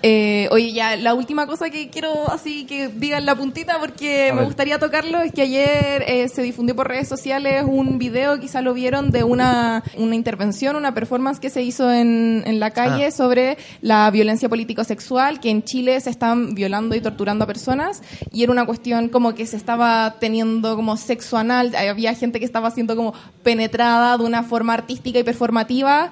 Eh, 0.04 0.48
oye, 0.52 0.74
ya, 0.74 0.96
la 0.96 1.14
última 1.14 1.48
cosa 1.48 1.70
que 1.70 1.90
quiero 1.90 2.32
así 2.32 2.66
que 2.66 2.88
digan 2.88 3.26
la 3.26 3.36
puntita 3.36 3.80
porque 3.80 4.32
me 4.34 4.44
gustaría 4.44 4.80
tocarlo 4.80 5.22
es 5.22 5.32
que 5.32 5.42
ayer 5.42 6.04
eh, 6.08 6.28
se 6.30 6.42
difundió 6.42 6.76
por 6.76 6.88
redes 6.88 7.08
sociales 7.08 7.64
un 7.66 7.98
video, 7.98 8.40
quizá 8.40 8.62
lo 8.62 8.74
vieron, 8.74 9.12
de 9.12 9.24
una, 9.24 9.84
una 9.98 10.16
intervención, 10.16 10.76
una 10.76 10.94
performance 10.94 11.40
que 11.40 11.50
se 11.50 11.62
hizo 11.64 11.92
en, 11.92 12.44
en 12.46 12.60
la 12.60 12.72
calle 12.72 13.08
Ah. 13.08 13.12
sobre 13.12 13.58
la 13.82 14.10
violencia 14.12 14.50
político-sexual, 14.50 15.40
que 15.40 15.50
en 15.50 15.64
Chile 15.64 16.00
se 16.02 16.10
están 16.10 16.56
violando 16.56 16.96
y 16.96 17.02
torturando 17.02 17.44
a 17.44 17.48
personas 17.48 18.02
y 18.32 18.44
era 18.44 18.52
una 18.52 18.66
cuestión 18.66 19.10
como 19.10 19.34
que 19.36 19.46
se 19.46 19.58
estaba 19.58 20.16
teniendo 20.20 20.76
como 20.76 20.98
sexo 20.98 21.38
anal, 21.38 21.76
había 21.76 22.14
gente 22.14 22.40
que 22.40 22.46
estaba 22.46 22.72
siendo 22.72 22.96
como 22.96 23.14
penetrada 23.44 24.18
de 24.18 24.24
una 24.24 24.44
forma 24.44 24.74
artística 24.74 25.20
y 25.20 25.24
performativa 25.24 26.12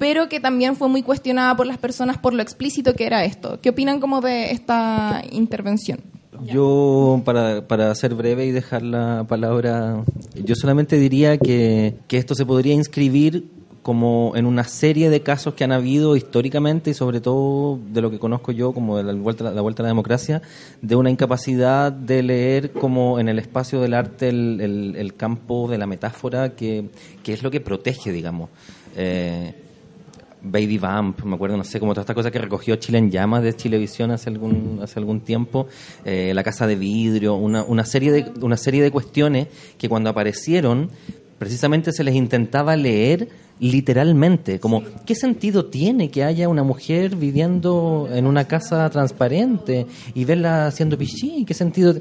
pero 0.00 0.28
que 0.30 0.40
también 0.40 0.74
fue 0.76 0.88
muy 0.88 1.02
cuestionada 1.02 1.54
por 1.56 1.66
las 1.66 1.78
personas 1.78 2.16
por 2.18 2.32
lo 2.34 2.42
explícito 2.42 2.94
que 2.94 3.04
era 3.06 3.24
esto. 3.24 3.60
¿Qué 3.60 3.68
opinan 3.68 4.00
como 4.00 4.20
de 4.22 4.50
esta 4.50 5.22
intervención? 5.30 6.00
Yo, 6.46 7.20
para, 7.24 7.68
para 7.68 7.94
ser 7.94 8.14
breve 8.14 8.46
y 8.46 8.50
dejar 8.50 8.80
la 8.82 9.24
palabra, 9.28 10.02
yo 10.42 10.54
solamente 10.54 10.96
diría 10.98 11.36
que, 11.36 11.94
que 12.08 12.16
esto 12.16 12.34
se 12.34 12.46
podría 12.46 12.72
inscribir 12.72 13.44
como 13.82 14.32
en 14.36 14.46
una 14.46 14.64
serie 14.64 15.10
de 15.10 15.20
casos 15.22 15.52
que 15.54 15.64
han 15.64 15.72
habido 15.72 16.16
históricamente 16.16 16.90
y 16.90 16.94
sobre 16.94 17.20
todo 17.20 17.78
de 17.92 18.00
lo 18.00 18.10
que 18.10 18.18
conozco 18.18 18.52
yo 18.52 18.72
como 18.72 18.96
de 18.96 19.02
la 19.04 19.12
vuelta, 19.12 19.50
la 19.50 19.60
vuelta 19.60 19.82
a 19.82 19.84
la 19.84 19.88
democracia, 19.88 20.40
de 20.80 20.96
una 20.96 21.10
incapacidad 21.10 21.92
de 21.92 22.22
leer 22.22 22.72
como 22.72 23.18
en 23.18 23.28
el 23.28 23.38
espacio 23.38 23.80
del 23.82 23.92
arte 23.94 24.28
el, 24.30 24.94
el- 24.96 25.14
campo 25.14 25.68
de 25.68 25.76
la 25.76 25.86
metáfora 25.86 26.54
que, 26.56 26.88
que 27.22 27.32
es 27.34 27.42
lo 27.42 27.50
que 27.50 27.60
protege, 27.60 28.12
digamos. 28.12 28.48
Eh, 28.96 29.54
Baby 30.42 30.78
Vamp, 30.78 31.22
me 31.24 31.34
acuerdo, 31.34 31.56
no 31.56 31.64
sé, 31.64 31.78
como 31.80 31.92
todas 31.92 32.04
estas 32.04 32.14
cosas 32.14 32.32
que 32.32 32.38
recogió 32.38 32.76
Chile 32.76 32.98
en 32.98 33.10
llamas 33.10 33.42
de 33.42 33.54
Chilevisión 33.54 34.10
hace 34.10 34.30
algún, 34.30 34.80
hace 34.82 34.98
algún 34.98 35.20
tiempo, 35.20 35.66
eh, 36.04 36.32
La 36.34 36.42
Casa 36.42 36.66
de 36.66 36.76
Vidrio, 36.76 37.34
una, 37.34 37.62
una, 37.64 37.84
serie 37.84 38.12
de, 38.12 38.32
una 38.40 38.56
serie 38.56 38.82
de 38.82 38.90
cuestiones 38.90 39.48
que 39.78 39.88
cuando 39.88 40.10
aparecieron 40.10 40.90
precisamente 41.38 41.92
se 41.92 42.04
les 42.04 42.14
intentaba 42.14 42.76
leer 42.76 43.28
literalmente, 43.60 44.60
como 44.60 44.82
¿qué 45.06 45.14
sentido 45.14 45.66
tiene 45.66 46.10
que 46.10 46.24
haya 46.24 46.48
una 46.48 46.62
mujer 46.62 47.16
viviendo 47.16 48.08
en 48.12 48.26
una 48.26 48.46
casa 48.46 48.88
transparente 48.90 49.86
y 50.14 50.24
verla 50.24 50.66
haciendo 50.66 50.98
pichí? 50.98 51.44
¿Qué 51.46 51.54
sentido? 51.54 51.94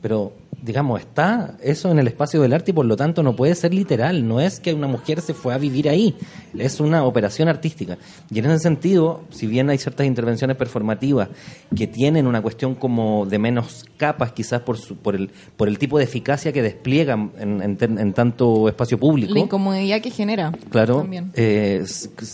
Pero 0.00 0.32
digamos, 0.62 1.00
está 1.00 1.56
eso 1.62 1.90
en 1.90 1.98
el 1.98 2.08
espacio 2.08 2.42
del 2.42 2.52
arte 2.52 2.72
y 2.72 2.74
por 2.74 2.86
lo 2.86 2.96
tanto 2.96 3.22
no 3.22 3.36
puede 3.36 3.54
ser 3.54 3.72
literal, 3.72 4.26
no 4.26 4.40
es 4.40 4.58
que 4.58 4.74
una 4.74 4.88
mujer 4.88 5.20
se 5.20 5.34
fue 5.34 5.54
a 5.54 5.58
vivir 5.58 5.88
ahí, 5.88 6.16
es 6.56 6.80
una 6.80 7.04
operación 7.04 7.48
artística. 7.48 7.98
Y 8.30 8.38
en 8.38 8.46
ese 8.46 8.58
sentido, 8.60 9.22
si 9.30 9.46
bien 9.46 9.70
hay 9.70 9.78
ciertas 9.78 10.06
intervenciones 10.06 10.56
performativas 10.56 11.28
que 11.74 11.86
tienen 11.86 12.26
una 12.26 12.42
cuestión 12.42 12.74
como 12.74 13.26
de 13.26 13.38
menos 13.38 13.84
capas, 13.96 14.32
quizás 14.32 14.62
por, 14.62 14.78
su, 14.78 14.96
por, 14.96 15.14
el, 15.14 15.30
por 15.56 15.68
el 15.68 15.78
tipo 15.78 15.98
de 15.98 16.04
eficacia 16.04 16.52
que 16.52 16.62
despliegan 16.62 17.32
en, 17.38 17.62
en, 17.62 17.98
en 17.98 18.12
tanto 18.12 18.68
espacio 18.68 18.98
público. 18.98 19.34
La 19.34 19.40
incomodidad 19.40 20.00
que 20.00 20.10
genera. 20.10 20.52
Claro, 20.70 21.08
eh, 21.34 21.84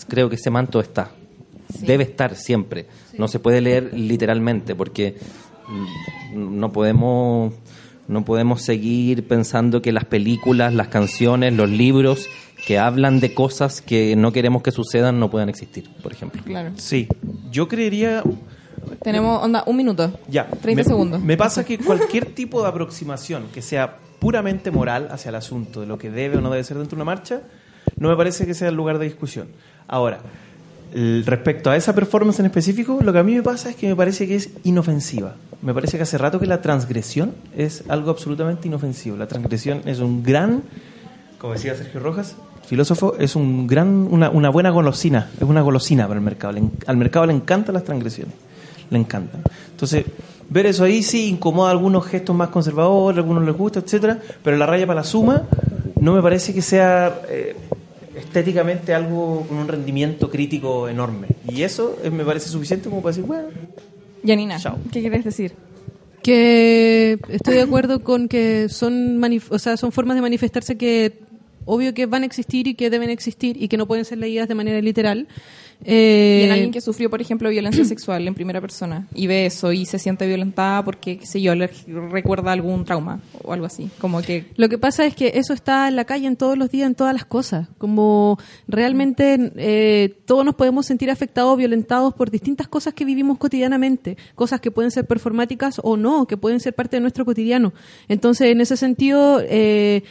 creo 0.09 0.31
que 0.31 0.37
ese 0.37 0.51
manto 0.51 0.81
está. 0.81 1.11
Sí. 1.79 1.87
Debe 1.87 2.05
estar 2.05 2.37
siempre. 2.37 2.87
Sí. 3.11 3.16
No 3.18 3.29
se 3.29 3.39
puede 3.39 3.61
leer 3.61 3.93
literalmente 3.95 4.75
porque 4.75 5.16
no 6.35 6.72
podemos 6.72 7.53
no 8.09 8.25
podemos 8.25 8.63
seguir 8.63 9.27
pensando 9.27 9.83
que 9.83 9.93
las 9.93 10.05
películas, 10.05 10.75
las 10.75 10.89
canciones, 10.89 11.53
los 11.55 11.71
libros 11.71 12.29
que 12.67 12.79
hablan 12.79 13.21
de 13.21 13.35
cosas 13.35 13.81
que 13.81 14.17
no 14.17 14.33
queremos 14.33 14.63
que 14.63 14.71
sucedan 14.71 15.19
no 15.19 15.31
puedan 15.31 15.49
existir, 15.49 15.89
por 16.03 16.13
ejemplo. 16.13 16.43
Claro. 16.45 16.73
Sí, 16.77 17.09
yo 17.51 17.69
creería... 17.69 18.23
Tenemos, 19.03 19.43
onda, 19.43 19.65
un 19.67 19.77
minuto. 19.77 20.19
Ya. 20.29 20.47
30 20.47 20.75
me, 20.75 20.85
segundos. 20.85 21.21
Me 21.23 21.37
pasa 21.37 21.65
que 21.65 21.79
cualquier 21.79 22.27
tipo 22.27 22.63
de 22.63 22.69
aproximación 22.69 23.47
que 23.53 23.63
sea 23.63 23.99
puramente 24.19 24.71
moral 24.71 25.09
hacia 25.11 25.31
el 25.31 25.35
asunto 25.35 25.81
de 25.81 25.87
lo 25.87 25.99
que 25.99 26.11
debe 26.11 26.39
o 26.39 26.41
no 26.41 26.51
debe 26.51 26.65
ser 26.65 26.79
dentro 26.79 26.97
de 26.97 27.03
una 27.03 27.05
marcha, 27.05 27.43
no 27.97 28.09
me 28.09 28.17
parece 28.17 28.47
que 28.47 28.55
sea 28.55 28.69
el 28.69 28.75
lugar 28.75 28.99
de 28.99 29.07
discusión. 29.07 29.49
Ahora, 29.87 30.21
respecto 30.95 31.71
a 31.71 31.77
esa 31.77 31.95
performance 31.95 32.39
en 32.39 32.47
específico, 32.47 32.99
lo 33.03 33.13
que 33.13 33.19
a 33.19 33.25
mí 33.25 33.35
me 33.35 33.43
pasa 33.43 33.71
es 33.71 33.77
que 33.77 33.89
me 33.89 33.97
parece 33.97 34.29
que 34.29 34.37
es 34.37 34.51
inofensiva. 34.63 35.35
Me 35.61 35.75
parece 35.75 35.97
que 35.97 36.05
hace 36.05 36.19
rato 36.19 36.39
que 36.39 36.47
la 36.47 36.63
transgresión 36.63 37.35
es 37.57 37.83
algo 37.89 38.11
absolutamente 38.11 38.69
inofensivo. 38.69 39.17
La 39.17 39.27
transgresión 39.27 39.83
es 39.87 39.99
un 39.99 40.23
gran, 40.23 40.63
como 41.39 41.55
decía 41.55 41.75
Sergio 41.75 41.99
Rojas, 42.01 42.37
filósofo, 42.67 43.17
es 43.19 43.35
un 43.35 43.67
gran, 43.67 44.07
una, 44.11 44.31
una 44.31 44.51
buena 44.51 44.71
golosina, 44.71 45.31
es 45.37 45.43
una 45.43 45.63
golosina 45.63 46.07
para 46.07 46.19
el 46.19 46.25
mercado. 46.25 46.57
Al 46.87 46.97
mercado 46.97 47.27
le 47.27 47.33
encantan 47.33 47.75
las 47.75 47.85
transgresiones, 47.85 48.35
le 48.91 48.99
encantan. 48.99 49.43
Entonces, 49.73 50.05
ver 50.49 50.67
eso 50.67 50.85
ahí 50.85 51.03
sí 51.03 51.29
incomoda 51.29 51.73
algunos 51.73 52.07
gestos 52.07 52.37
más 52.37 52.51
conservadores, 52.51 53.19
a 53.19 53.21
algunos 53.21 53.45
les 53.45 53.57
gusta, 53.57 53.81
etcétera, 53.81 54.21
pero 54.45 54.57
la 54.57 54.67
raya 54.67 54.87
para 54.87 55.01
la 55.01 55.05
suma 55.05 55.43
no 56.01 56.13
me 56.13 56.23
parece 56.23 56.55
que 56.55 56.63
sea 56.63 57.23
eh, 57.29 57.57
estéticamente 58.17 58.95
algo 58.95 59.47
con 59.49 59.59
un 59.59 59.69
rendimiento 59.69 60.31
crítico 60.31 60.89
enorme. 60.89 61.29
Y 61.49 61.62
eso 61.62 61.99
eh, 62.03 62.11
me 62.11 62.25
parece 62.25 62.49
suficiente 62.49 62.89
como 62.89 63.03
para 63.03 63.15
decir, 63.15 63.25
bueno. 63.25 63.49
Janina, 64.27 64.59
Chao. 64.59 64.79
¿qué 64.93 65.01
quieres 65.01 65.25
decir? 65.25 65.55
Que 66.23 67.19
estoy 67.29 67.55
de 67.55 67.62
acuerdo 67.62 68.03
con 68.03 68.29
que 68.29 68.69
son, 68.71 69.21
o 69.51 69.59
sea, 69.59 69.77
son 69.77 69.93
formas 69.93 70.17
de 70.17 70.23
manifestarse 70.23 70.77
que 70.79 71.24
obvio 71.65 71.95
que 71.95 72.07
van 72.07 72.23
a 72.23 72.27
existir 72.27 72.67
y 72.67 72.75
que 72.75 72.91
deben 72.91 73.11
existir 73.11 73.62
y 73.62 73.69
que 73.69 73.77
no 73.77 73.87
pueden 73.87 74.05
ser 74.05 74.19
leídas 74.19 74.49
de 74.49 74.55
manera 74.55 74.81
literal. 74.81 75.29
Eh, 75.85 76.41
y 76.43 76.45
en 76.47 76.53
alguien 76.53 76.71
que 76.71 76.81
sufrió, 76.81 77.11
por 77.11 77.21
ejemplo, 77.21 77.49
violencia 77.51 77.85
sexual 77.85 78.27
en 78.27 78.35
primera 78.35 78.61
persona 78.61 79.07
y 79.15 79.27
ve 79.27 79.47
eso 79.47 79.73
y 79.73 79.87
se 79.87 79.99
siente 79.99 80.27
violentada 80.27 80.85
porque, 80.85 81.19
qué 81.19 81.27
sé 81.27 81.43
yo, 81.43 81.55
le 81.55 81.69
recuerda 82.11 82.53
algún 82.53 82.85
trauma 82.85 83.21
o 83.43 83.53
algo 83.53 83.67
así. 83.67 83.91
Como 83.99 84.23
que... 84.23 84.47
Lo 84.57 84.69
que 84.69 84.79
pasa 84.79 85.05
es 85.05 85.15
que 85.15 85.33
eso 85.35 85.53
está 85.53 85.89
en 85.89 85.97
la 85.97 86.05
calle 86.05 86.27
en 86.27 86.37
todos 86.37 86.57
los 86.57 86.71
días, 86.71 86.87
en 86.87 86.95
todas 86.95 87.12
las 87.12 87.25
cosas. 87.25 87.69
Como 87.79 88.39
realmente 88.69 89.53
eh, 89.57 90.15
todos 90.27 90.45
nos 90.45 90.55
podemos 90.55 90.87
sentir 90.87 91.11
afectados, 91.11 91.57
violentados 91.59 92.15
por 92.15 92.31
distintas 92.31 92.69
cosas 92.69 92.95
que 92.95 93.05
vivimos 93.05 93.39
cotidianamente. 93.39 94.17
Cosas 94.35 94.61
que 94.61 94.71
pueden 94.71 94.91
ser 94.91 95.07
performáticas 95.07 95.81
o 95.83 95.97
no, 95.97 96.27
que 96.27 96.37
pueden 96.37 96.61
ser 96.61 96.75
parte 96.75 96.97
de 96.97 97.01
nuestro 97.01 97.25
cotidiano. 97.25 97.75
Entonces, 98.09 98.49
en 98.49 98.61
ese 98.61 98.77
sentido, 98.77 99.43
eh, 99.43 100.03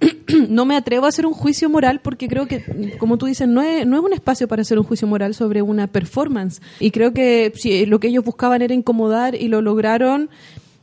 no 0.48 0.64
me 0.64 0.76
atrevo 0.76 1.06
a 1.06 1.08
hacer 1.08 1.26
un 1.26 1.32
juicio 1.32 1.68
moral 1.68 2.00
porque 2.02 2.28
creo 2.28 2.46
que, 2.46 2.96
como 2.98 3.18
tú 3.18 3.26
dices, 3.26 3.48
no 3.48 3.62
es, 3.62 3.86
no 3.86 3.96
es 3.96 4.02
un 4.02 4.12
espacio 4.12 4.48
para 4.48 4.62
hacer 4.62 4.78
un 4.78 4.84
juicio 4.84 5.06
moral 5.06 5.34
sobre 5.34 5.62
una 5.62 5.86
performance. 5.86 6.60
Y 6.78 6.90
creo 6.90 7.12
que 7.12 7.52
si 7.56 7.86
lo 7.86 8.00
que 8.00 8.08
ellos 8.08 8.24
buscaban 8.24 8.62
era 8.62 8.74
incomodar 8.74 9.34
y 9.34 9.48
lo 9.48 9.60
lograron, 9.60 10.30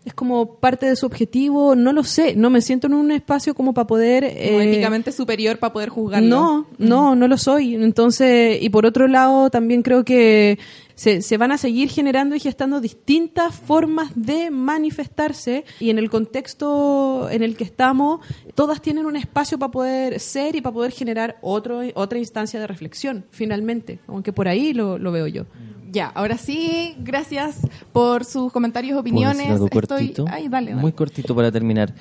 es 0.05 0.13
como 0.13 0.55
parte 0.55 0.86
de 0.86 0.95
su 0.95 1.05
objetivo, 1.05 1.76
no 1.76 1.91
lo 1.91 2.03
sé, 2.03 2.34
no 2.36 2.49
me 2.49 2.61
siento 2.61 2.88
en 2.88 2.93
un 2.93 3.11
espacio 3.11 3.53
como 3.53 3.74
para 3.74 3.88
poder... 3.88 4.24
Eh, 4.24 4.72
éticamente 4.72 5.11
superior 5.11 5.59
para 5.59 5.74
poder 5.74 5.89
juzgarlo. 5.89 6.30
No, 6.30 6.68
no, 6.78 7.15
no 7.15 7.28
lo 7.28 7.38
soy. 7.38 7.76
Entonces, 7.76 8.57
y 8.61 8.70
por 8.70 8.86
otro 8.86 9.09
lado, 9.09 9.49
también 9.49 9.82
creo 9.82 10.05
que 10.05 10.59
se, 10.98 11.22
se, 11.22 11.38
van 11.38 11.52
a 11.52 11.60
seguir 11.60 11.89
generando 11.89 12.36
y 12.36 12.39
gestando 12.39 12.82
distintas 12.82 13.54
formas 13.54 14.12
de 14.16 14.50
manifestarse 14.50 15.64
y 15.80 15.91
en 15.91 16.00
el 16.00 16.10
contexto 16.10 17.30
en 17.30 17.43
el 17.43 17.56
que 17.56 17.64
estamos, 17.64 18.20
todas 18.56 18.82
tienen 18.82 19.06
un 19.06 19.16
espacio 19.16 19.60
para 19.60 19.72
poder 19.72 20.20
ser 20.20 20.56
y 20.56 20.62
para 20.62 20.74
poder 20.74 20.91
generar 20.91 21.38
otro, 21.41 21.82
otra 21.93 22.18
instancia 22.18 22.60
de 22.60 22.66
reflexión, 22.66 23.26
finalmente, 23.30 24.00
aunque 24.08 24.34
por 24.34 24.48
ahí 24.48 24.74
lo, 24.74 24.98
lo 24.98 25.12
veo 25.12 25.28
yo. 25.28 25.45
Ya, 25.91 26.08
ahora 26.08 26.38
sí, 26.38 26.95
gracias 27.00 27.60
por 27.93 28.26
sus 28.26 28.52
comentarios, 28.52 29.00
opiniones. 29.00 29.52
Algo 29.52 29.70
cortito, 29.70 30.26
Ay, 30.28 30.50
dale, 30.50 30.72
dale. 30.72 30.82
Muy 30.82 30.93
cortito 30.93 31.36
para 31.36 31.52
terminar. 31.52 31.93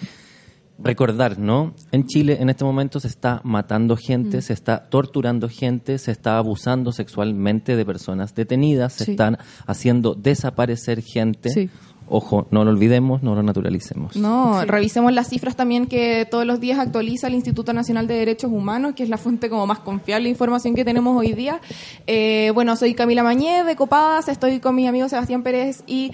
Recordar, 0.78 1.38
¿no? 1.38 1.74
En 1.90 2.06
Chile 2.06 2.38
en 2.40 2.50
este 2.50 2.64
momento 2.64 3.00
se 3.00 3.08
está 3.08 3.40
matando 3.44 3.96
gente, 3.96 4.38
mm. 4.38 4.42
se 4.42 4.52
está 4.52 4.88
torturando 4.88 5.48
gente, 5.48 5.98
se 5.98 6.12
está 6.12 6.36
abusando 6.36 6.92
sexualmente 6.92 7.76
de 7.76 7.84
personas 7.86 8.34
detenidas, 8.34 8.92
se 8.92 9.06
sí. 9.06 9.10
están 9.12 9.38
haciendo 9.66 10.14
desaparecer 10.14 11.02
gente. 11.02 11.48
Sí. 11.48 11.70
Ojo, 12.08 12.46
no 12.50 12.64
lo 12.64 12.70
olvidemos, 12.70 13.22
no 13.22 13.34
lo 13.34 13.42
naturalicemos. 13.42 14.16
No, 14.16 14.60
sí. 14.60 14.66
revisemos 14.66 15.12
las 15.12 15.28
cifras 15.28 15.56
también 15.56 15.86
que 15.86 16.26
todos 16.30 16.46
los 16.46 16.60
días 16.60 16.78
actualiza 16.78 17.26
el 17.26 17.34
Instituto 17.34 17.72
Nacional 17.72 18.06
de 18.06 18.14
Derechos 18.14 18.50
Humanos, 18.52 18.94
que 18.94 19.02
es 19.02 19.08
la 19.08 19.18
fuente 19.18 19.50
como 19.50 19.66
más 19.66 19.80
confiable 19.80 20.24
de 20.24 20.30
información 20.30 20.74
que 20.74 20.84
tenemos 20.84 21.16
hoy 21.16 21.32
día. 21.32 21.60
Eh, 22.06 22.52
bueno, 22.54 22.76
soy 22.76 22.94
Camila 22.94 23.24
Mañé 23.24 23.64
de 23.64 23.74
Copadas, 23.74 24.28
estoy 24.28 24.60
con 24.60 24.76
mi 24.76 24.86
amigo 24.86 25.08
Sebastián 25.08 25.42
Pérez 25.42 25.82
y 25.86 26.12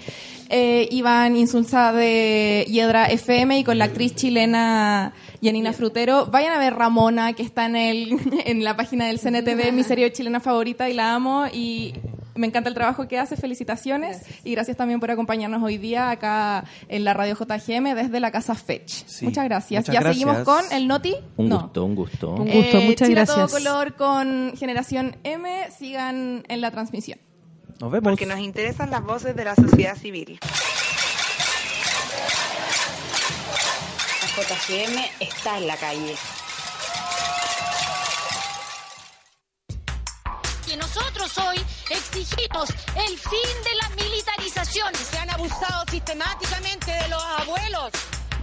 eh, 0.49 0.87
Iván 0.91 1.35
Insulza 1.35 1.93
de 1.93 2.65
Hiedra 2.67 3.05
FM 3.05 3.59
y 3.59 3.63
con 3.63 3.77
la 3.77 3.85
actriz 3.85 4.15
chilena 4.15 5.13
Yanina 5.41 5.73
Frutero. 5.73 6.25
Vayan 6.25 6.53
a 6.53 6.59
ver 6.59 6.73
Ramona, 6.73 7.33
que 7.33 7.43
está 7.43 7.67
en, 7.67 7.75
el, 7.75 8.17
en 8.45 8.63
la 8.63 8.75
página 8.75 9.05
del 9.05 9.19
CNTV, 9.19 9.71
mi 9.71 9.83
serie 9.83 10.11
chilena 10.11 10.39
favorita 10.39 10.89
y 10.89 10.93
la 10.93 11.13
amo 11.13 11.45
y 11.53 11.93
me 12.35 12.47
encanta 12.47 12.67
el 12.69 12.75
trabajo 12.75 13.07
que 13.07 13.19
hace, 13.19 13.35
felicitaciones 13.37 14.17
gracias. 14.21 14.39
y 14.45 14.51
gracias 14.51 14.77
también 14.77 14.99
por 14.99 15.11
acompañarnos 15.11 15.61
hoy 15.61 15.77
día 15.77 16.09
acá 16.09 16.63
en 16.87 17.03
la 17.03 17.13
radio 17.13 17.35
JGM 17.35 17.93
desde 17.95 18.19
la 18.19 18.31
casa 18.31 18.55
Fetch. 18.55 19.05
Sí, 19.05 19.25
muchas 19.25 19.45
gracias. 19.45 19.81
muchas 19.81 19.93
ya 19.93 20.01
gracias. 20.01 20.15
seguimos 20.25 20.43
con 20.45 20.63
el 20.71 20.87
Noti. 20.87 21.15
Un 21.37 21.49
no. 21.49 21.61
gusto, 21.61 21.85
un 21.85 21.95
gusto. 21.95 22.31
Un 22.31 22.45
gusto, 22.51 22.77
Eh, 22.79 22.85
muchas 22.87 23.09
gracias. 23.09 23.37
todo 23.37 23.49
color 23.49 23.95
con 23.95 24.53
Generación 24.57 25.17
M. 25.23 25.69
Sigan 25.77 26.43
en 26.47 26.61
la 26.61 26.71
transmisión. 26.71 27.19
Nos 27.79 27.91
vemos. 27.91 28.11
Porque 28.11 28.25
nos 28.25 28.39
interesan 28.39 28.89
las 28.89 29.03
voces 29.03 29.35
de 29.35 29.43
la 29.45 29.55
sociedad 29.55 29.95
civil. 29.97 30.39
La 34.21 34.27
JGM 34.43 34.97
está 35.19 35.57
en 35.57 35.67
la 35.67 35.75
calle. 35.77 36.15
Que 40.73 40.77
nosotros 40.77 41.37
hoy 41.37 41.63
exigimos 41.91 42.69
el 42.95 43.19
fin 43.19 43.63
de 43.63 43.75
la 43.79 43.89
militarización. 43.89 44.95
Se 44.95 45.19
han 45.19 45.29
abusado 45.29 45.83
sistemáticamente 45.91 46.91
de 46.91 47.07
los 47.09 47.23
abuelos, 47.23 47.91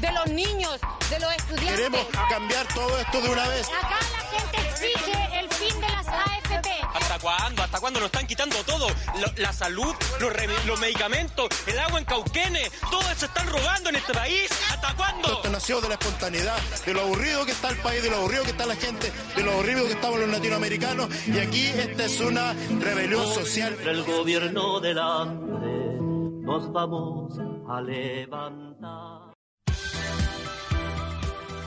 de 0.00 0.12
los 0.12 0.26
niños, 0.28 0.78
de 1.10 1.18
los 1.18 1.32
estudiantes. 1.32 1.76
Queremos 1.76 2.06
cambiar 2.28 2.66
todo 2.68 2.98
esto 2.98 3.20
de 3.20 3.30
una 3.30 3.48
vez. 3.48 3.66
Acá 3.68 3.98
la 4.12 4.38
gente 4.38 4.68
exige 4.68 5.40
el 5.40 5.48
fin 5.50 5.80
de 5.80 5.88
las 5.88 6.06
AFP. 6.06 6.39
¿Hasta 7.20 7.36
cuándo? 7.36 7.62
¿Hasta 7.62 7.80
cuándo 7.80 8.00
nos 8.00 8.06
están 8.06 8.26
quitando 8.26 8.56
todo? 8.64 8.88
Lo- 8.88 9.32
la 9.42 9.52
salud, 9.52 9.94
los, 10.20 10.80
medicamentos, 10.80 11.48
el 11.66 11.78
agua 11.78 11.98
en 11.98 12.04
Cauquenes, 12.06 12.70
todo 12.90 13.02
eso 13.10 13.26
están 13.26 13.46
robando 13.48 13.90
en 13.90 13.96
este 13.96 14.14
país. 14.14 14.50
¿Hasta 14.70 14.94
cuándo? 14.94 15.28
Esto 15.34 15.50
nació 15.50 15.80
de 15.82 15.88
la 15.88 15.94
espontaneidad, 15.94 16.58
de 16.86 16.94
lo 16.94 17.02
aburrido 17.02 17.44
que 17.44 17.52
está 17.52 17.68
el 17.68 17.76
país, 17.76 18.02
de 18.02 18.10
lo 18.10 18.16
aburrido 18.16 18.44
que 18.44 18.50
está 18.50 18.64
la 18.66 18.76
gente, 18.76 19.12
de 19.36 19.42
lo 19.42 19.52
aburrido 19.52 19.86
que 19.86 19.92
estamos 19.92 20.18
los 20.18 20.28
latinoamericanos. 20.30 21.08
Y 21.26 21.38
aquí 21.38 21.66
esta 21.66 22.04
es 22.06 22.20
una 22.20 22.54
rebelión 22.80 23.26
social. 23.34 23.76
El 23.86 24.02
gobierno 24.04 24.80
del 24.80 24.98
hambre 24.98 25.98
nos 26.42 26.72
vamos 26.72 27.34
a 27.68 27.80
levantar. 27.82 29.09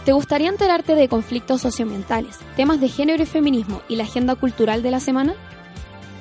¿Te 0.05 0.11
gustaría 0.11 0.49
enterarte 0.49 0.95
de 0.95 1.07
conflictos 1.07 1.61
socioambientales, 1.61 2.37
temas 2.57 2.81
de 2.81 2.89
género 2.89 3.23
y 3.23 3.25
feminismo 3.25 3.81
y 3.87 3.95
la 3.95 4.03
agenda 4.03 4.35
cultural 4.35 4.83
de 4.83 4.91
la 4.91 4.99
semana? 4.99 5.33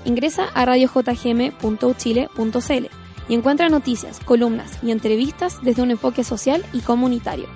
Ingresa 0.05 0.45
a 0.55 0.65
radiojgm.uchile.cl 0.65 2.87
y 3.29 3.35
encuentra 3.35 3.69
noticias, 3.69 4.21
columnas 4.21 4.79
y 4.85 4.93
entrevistas 4.93 5.59
desde 5.63 5.83
un 5.83 5.91
enfoque 5.91 6.23
social 6.23 6.65
y 6.73 6.79
comunitario. 6.81 7.49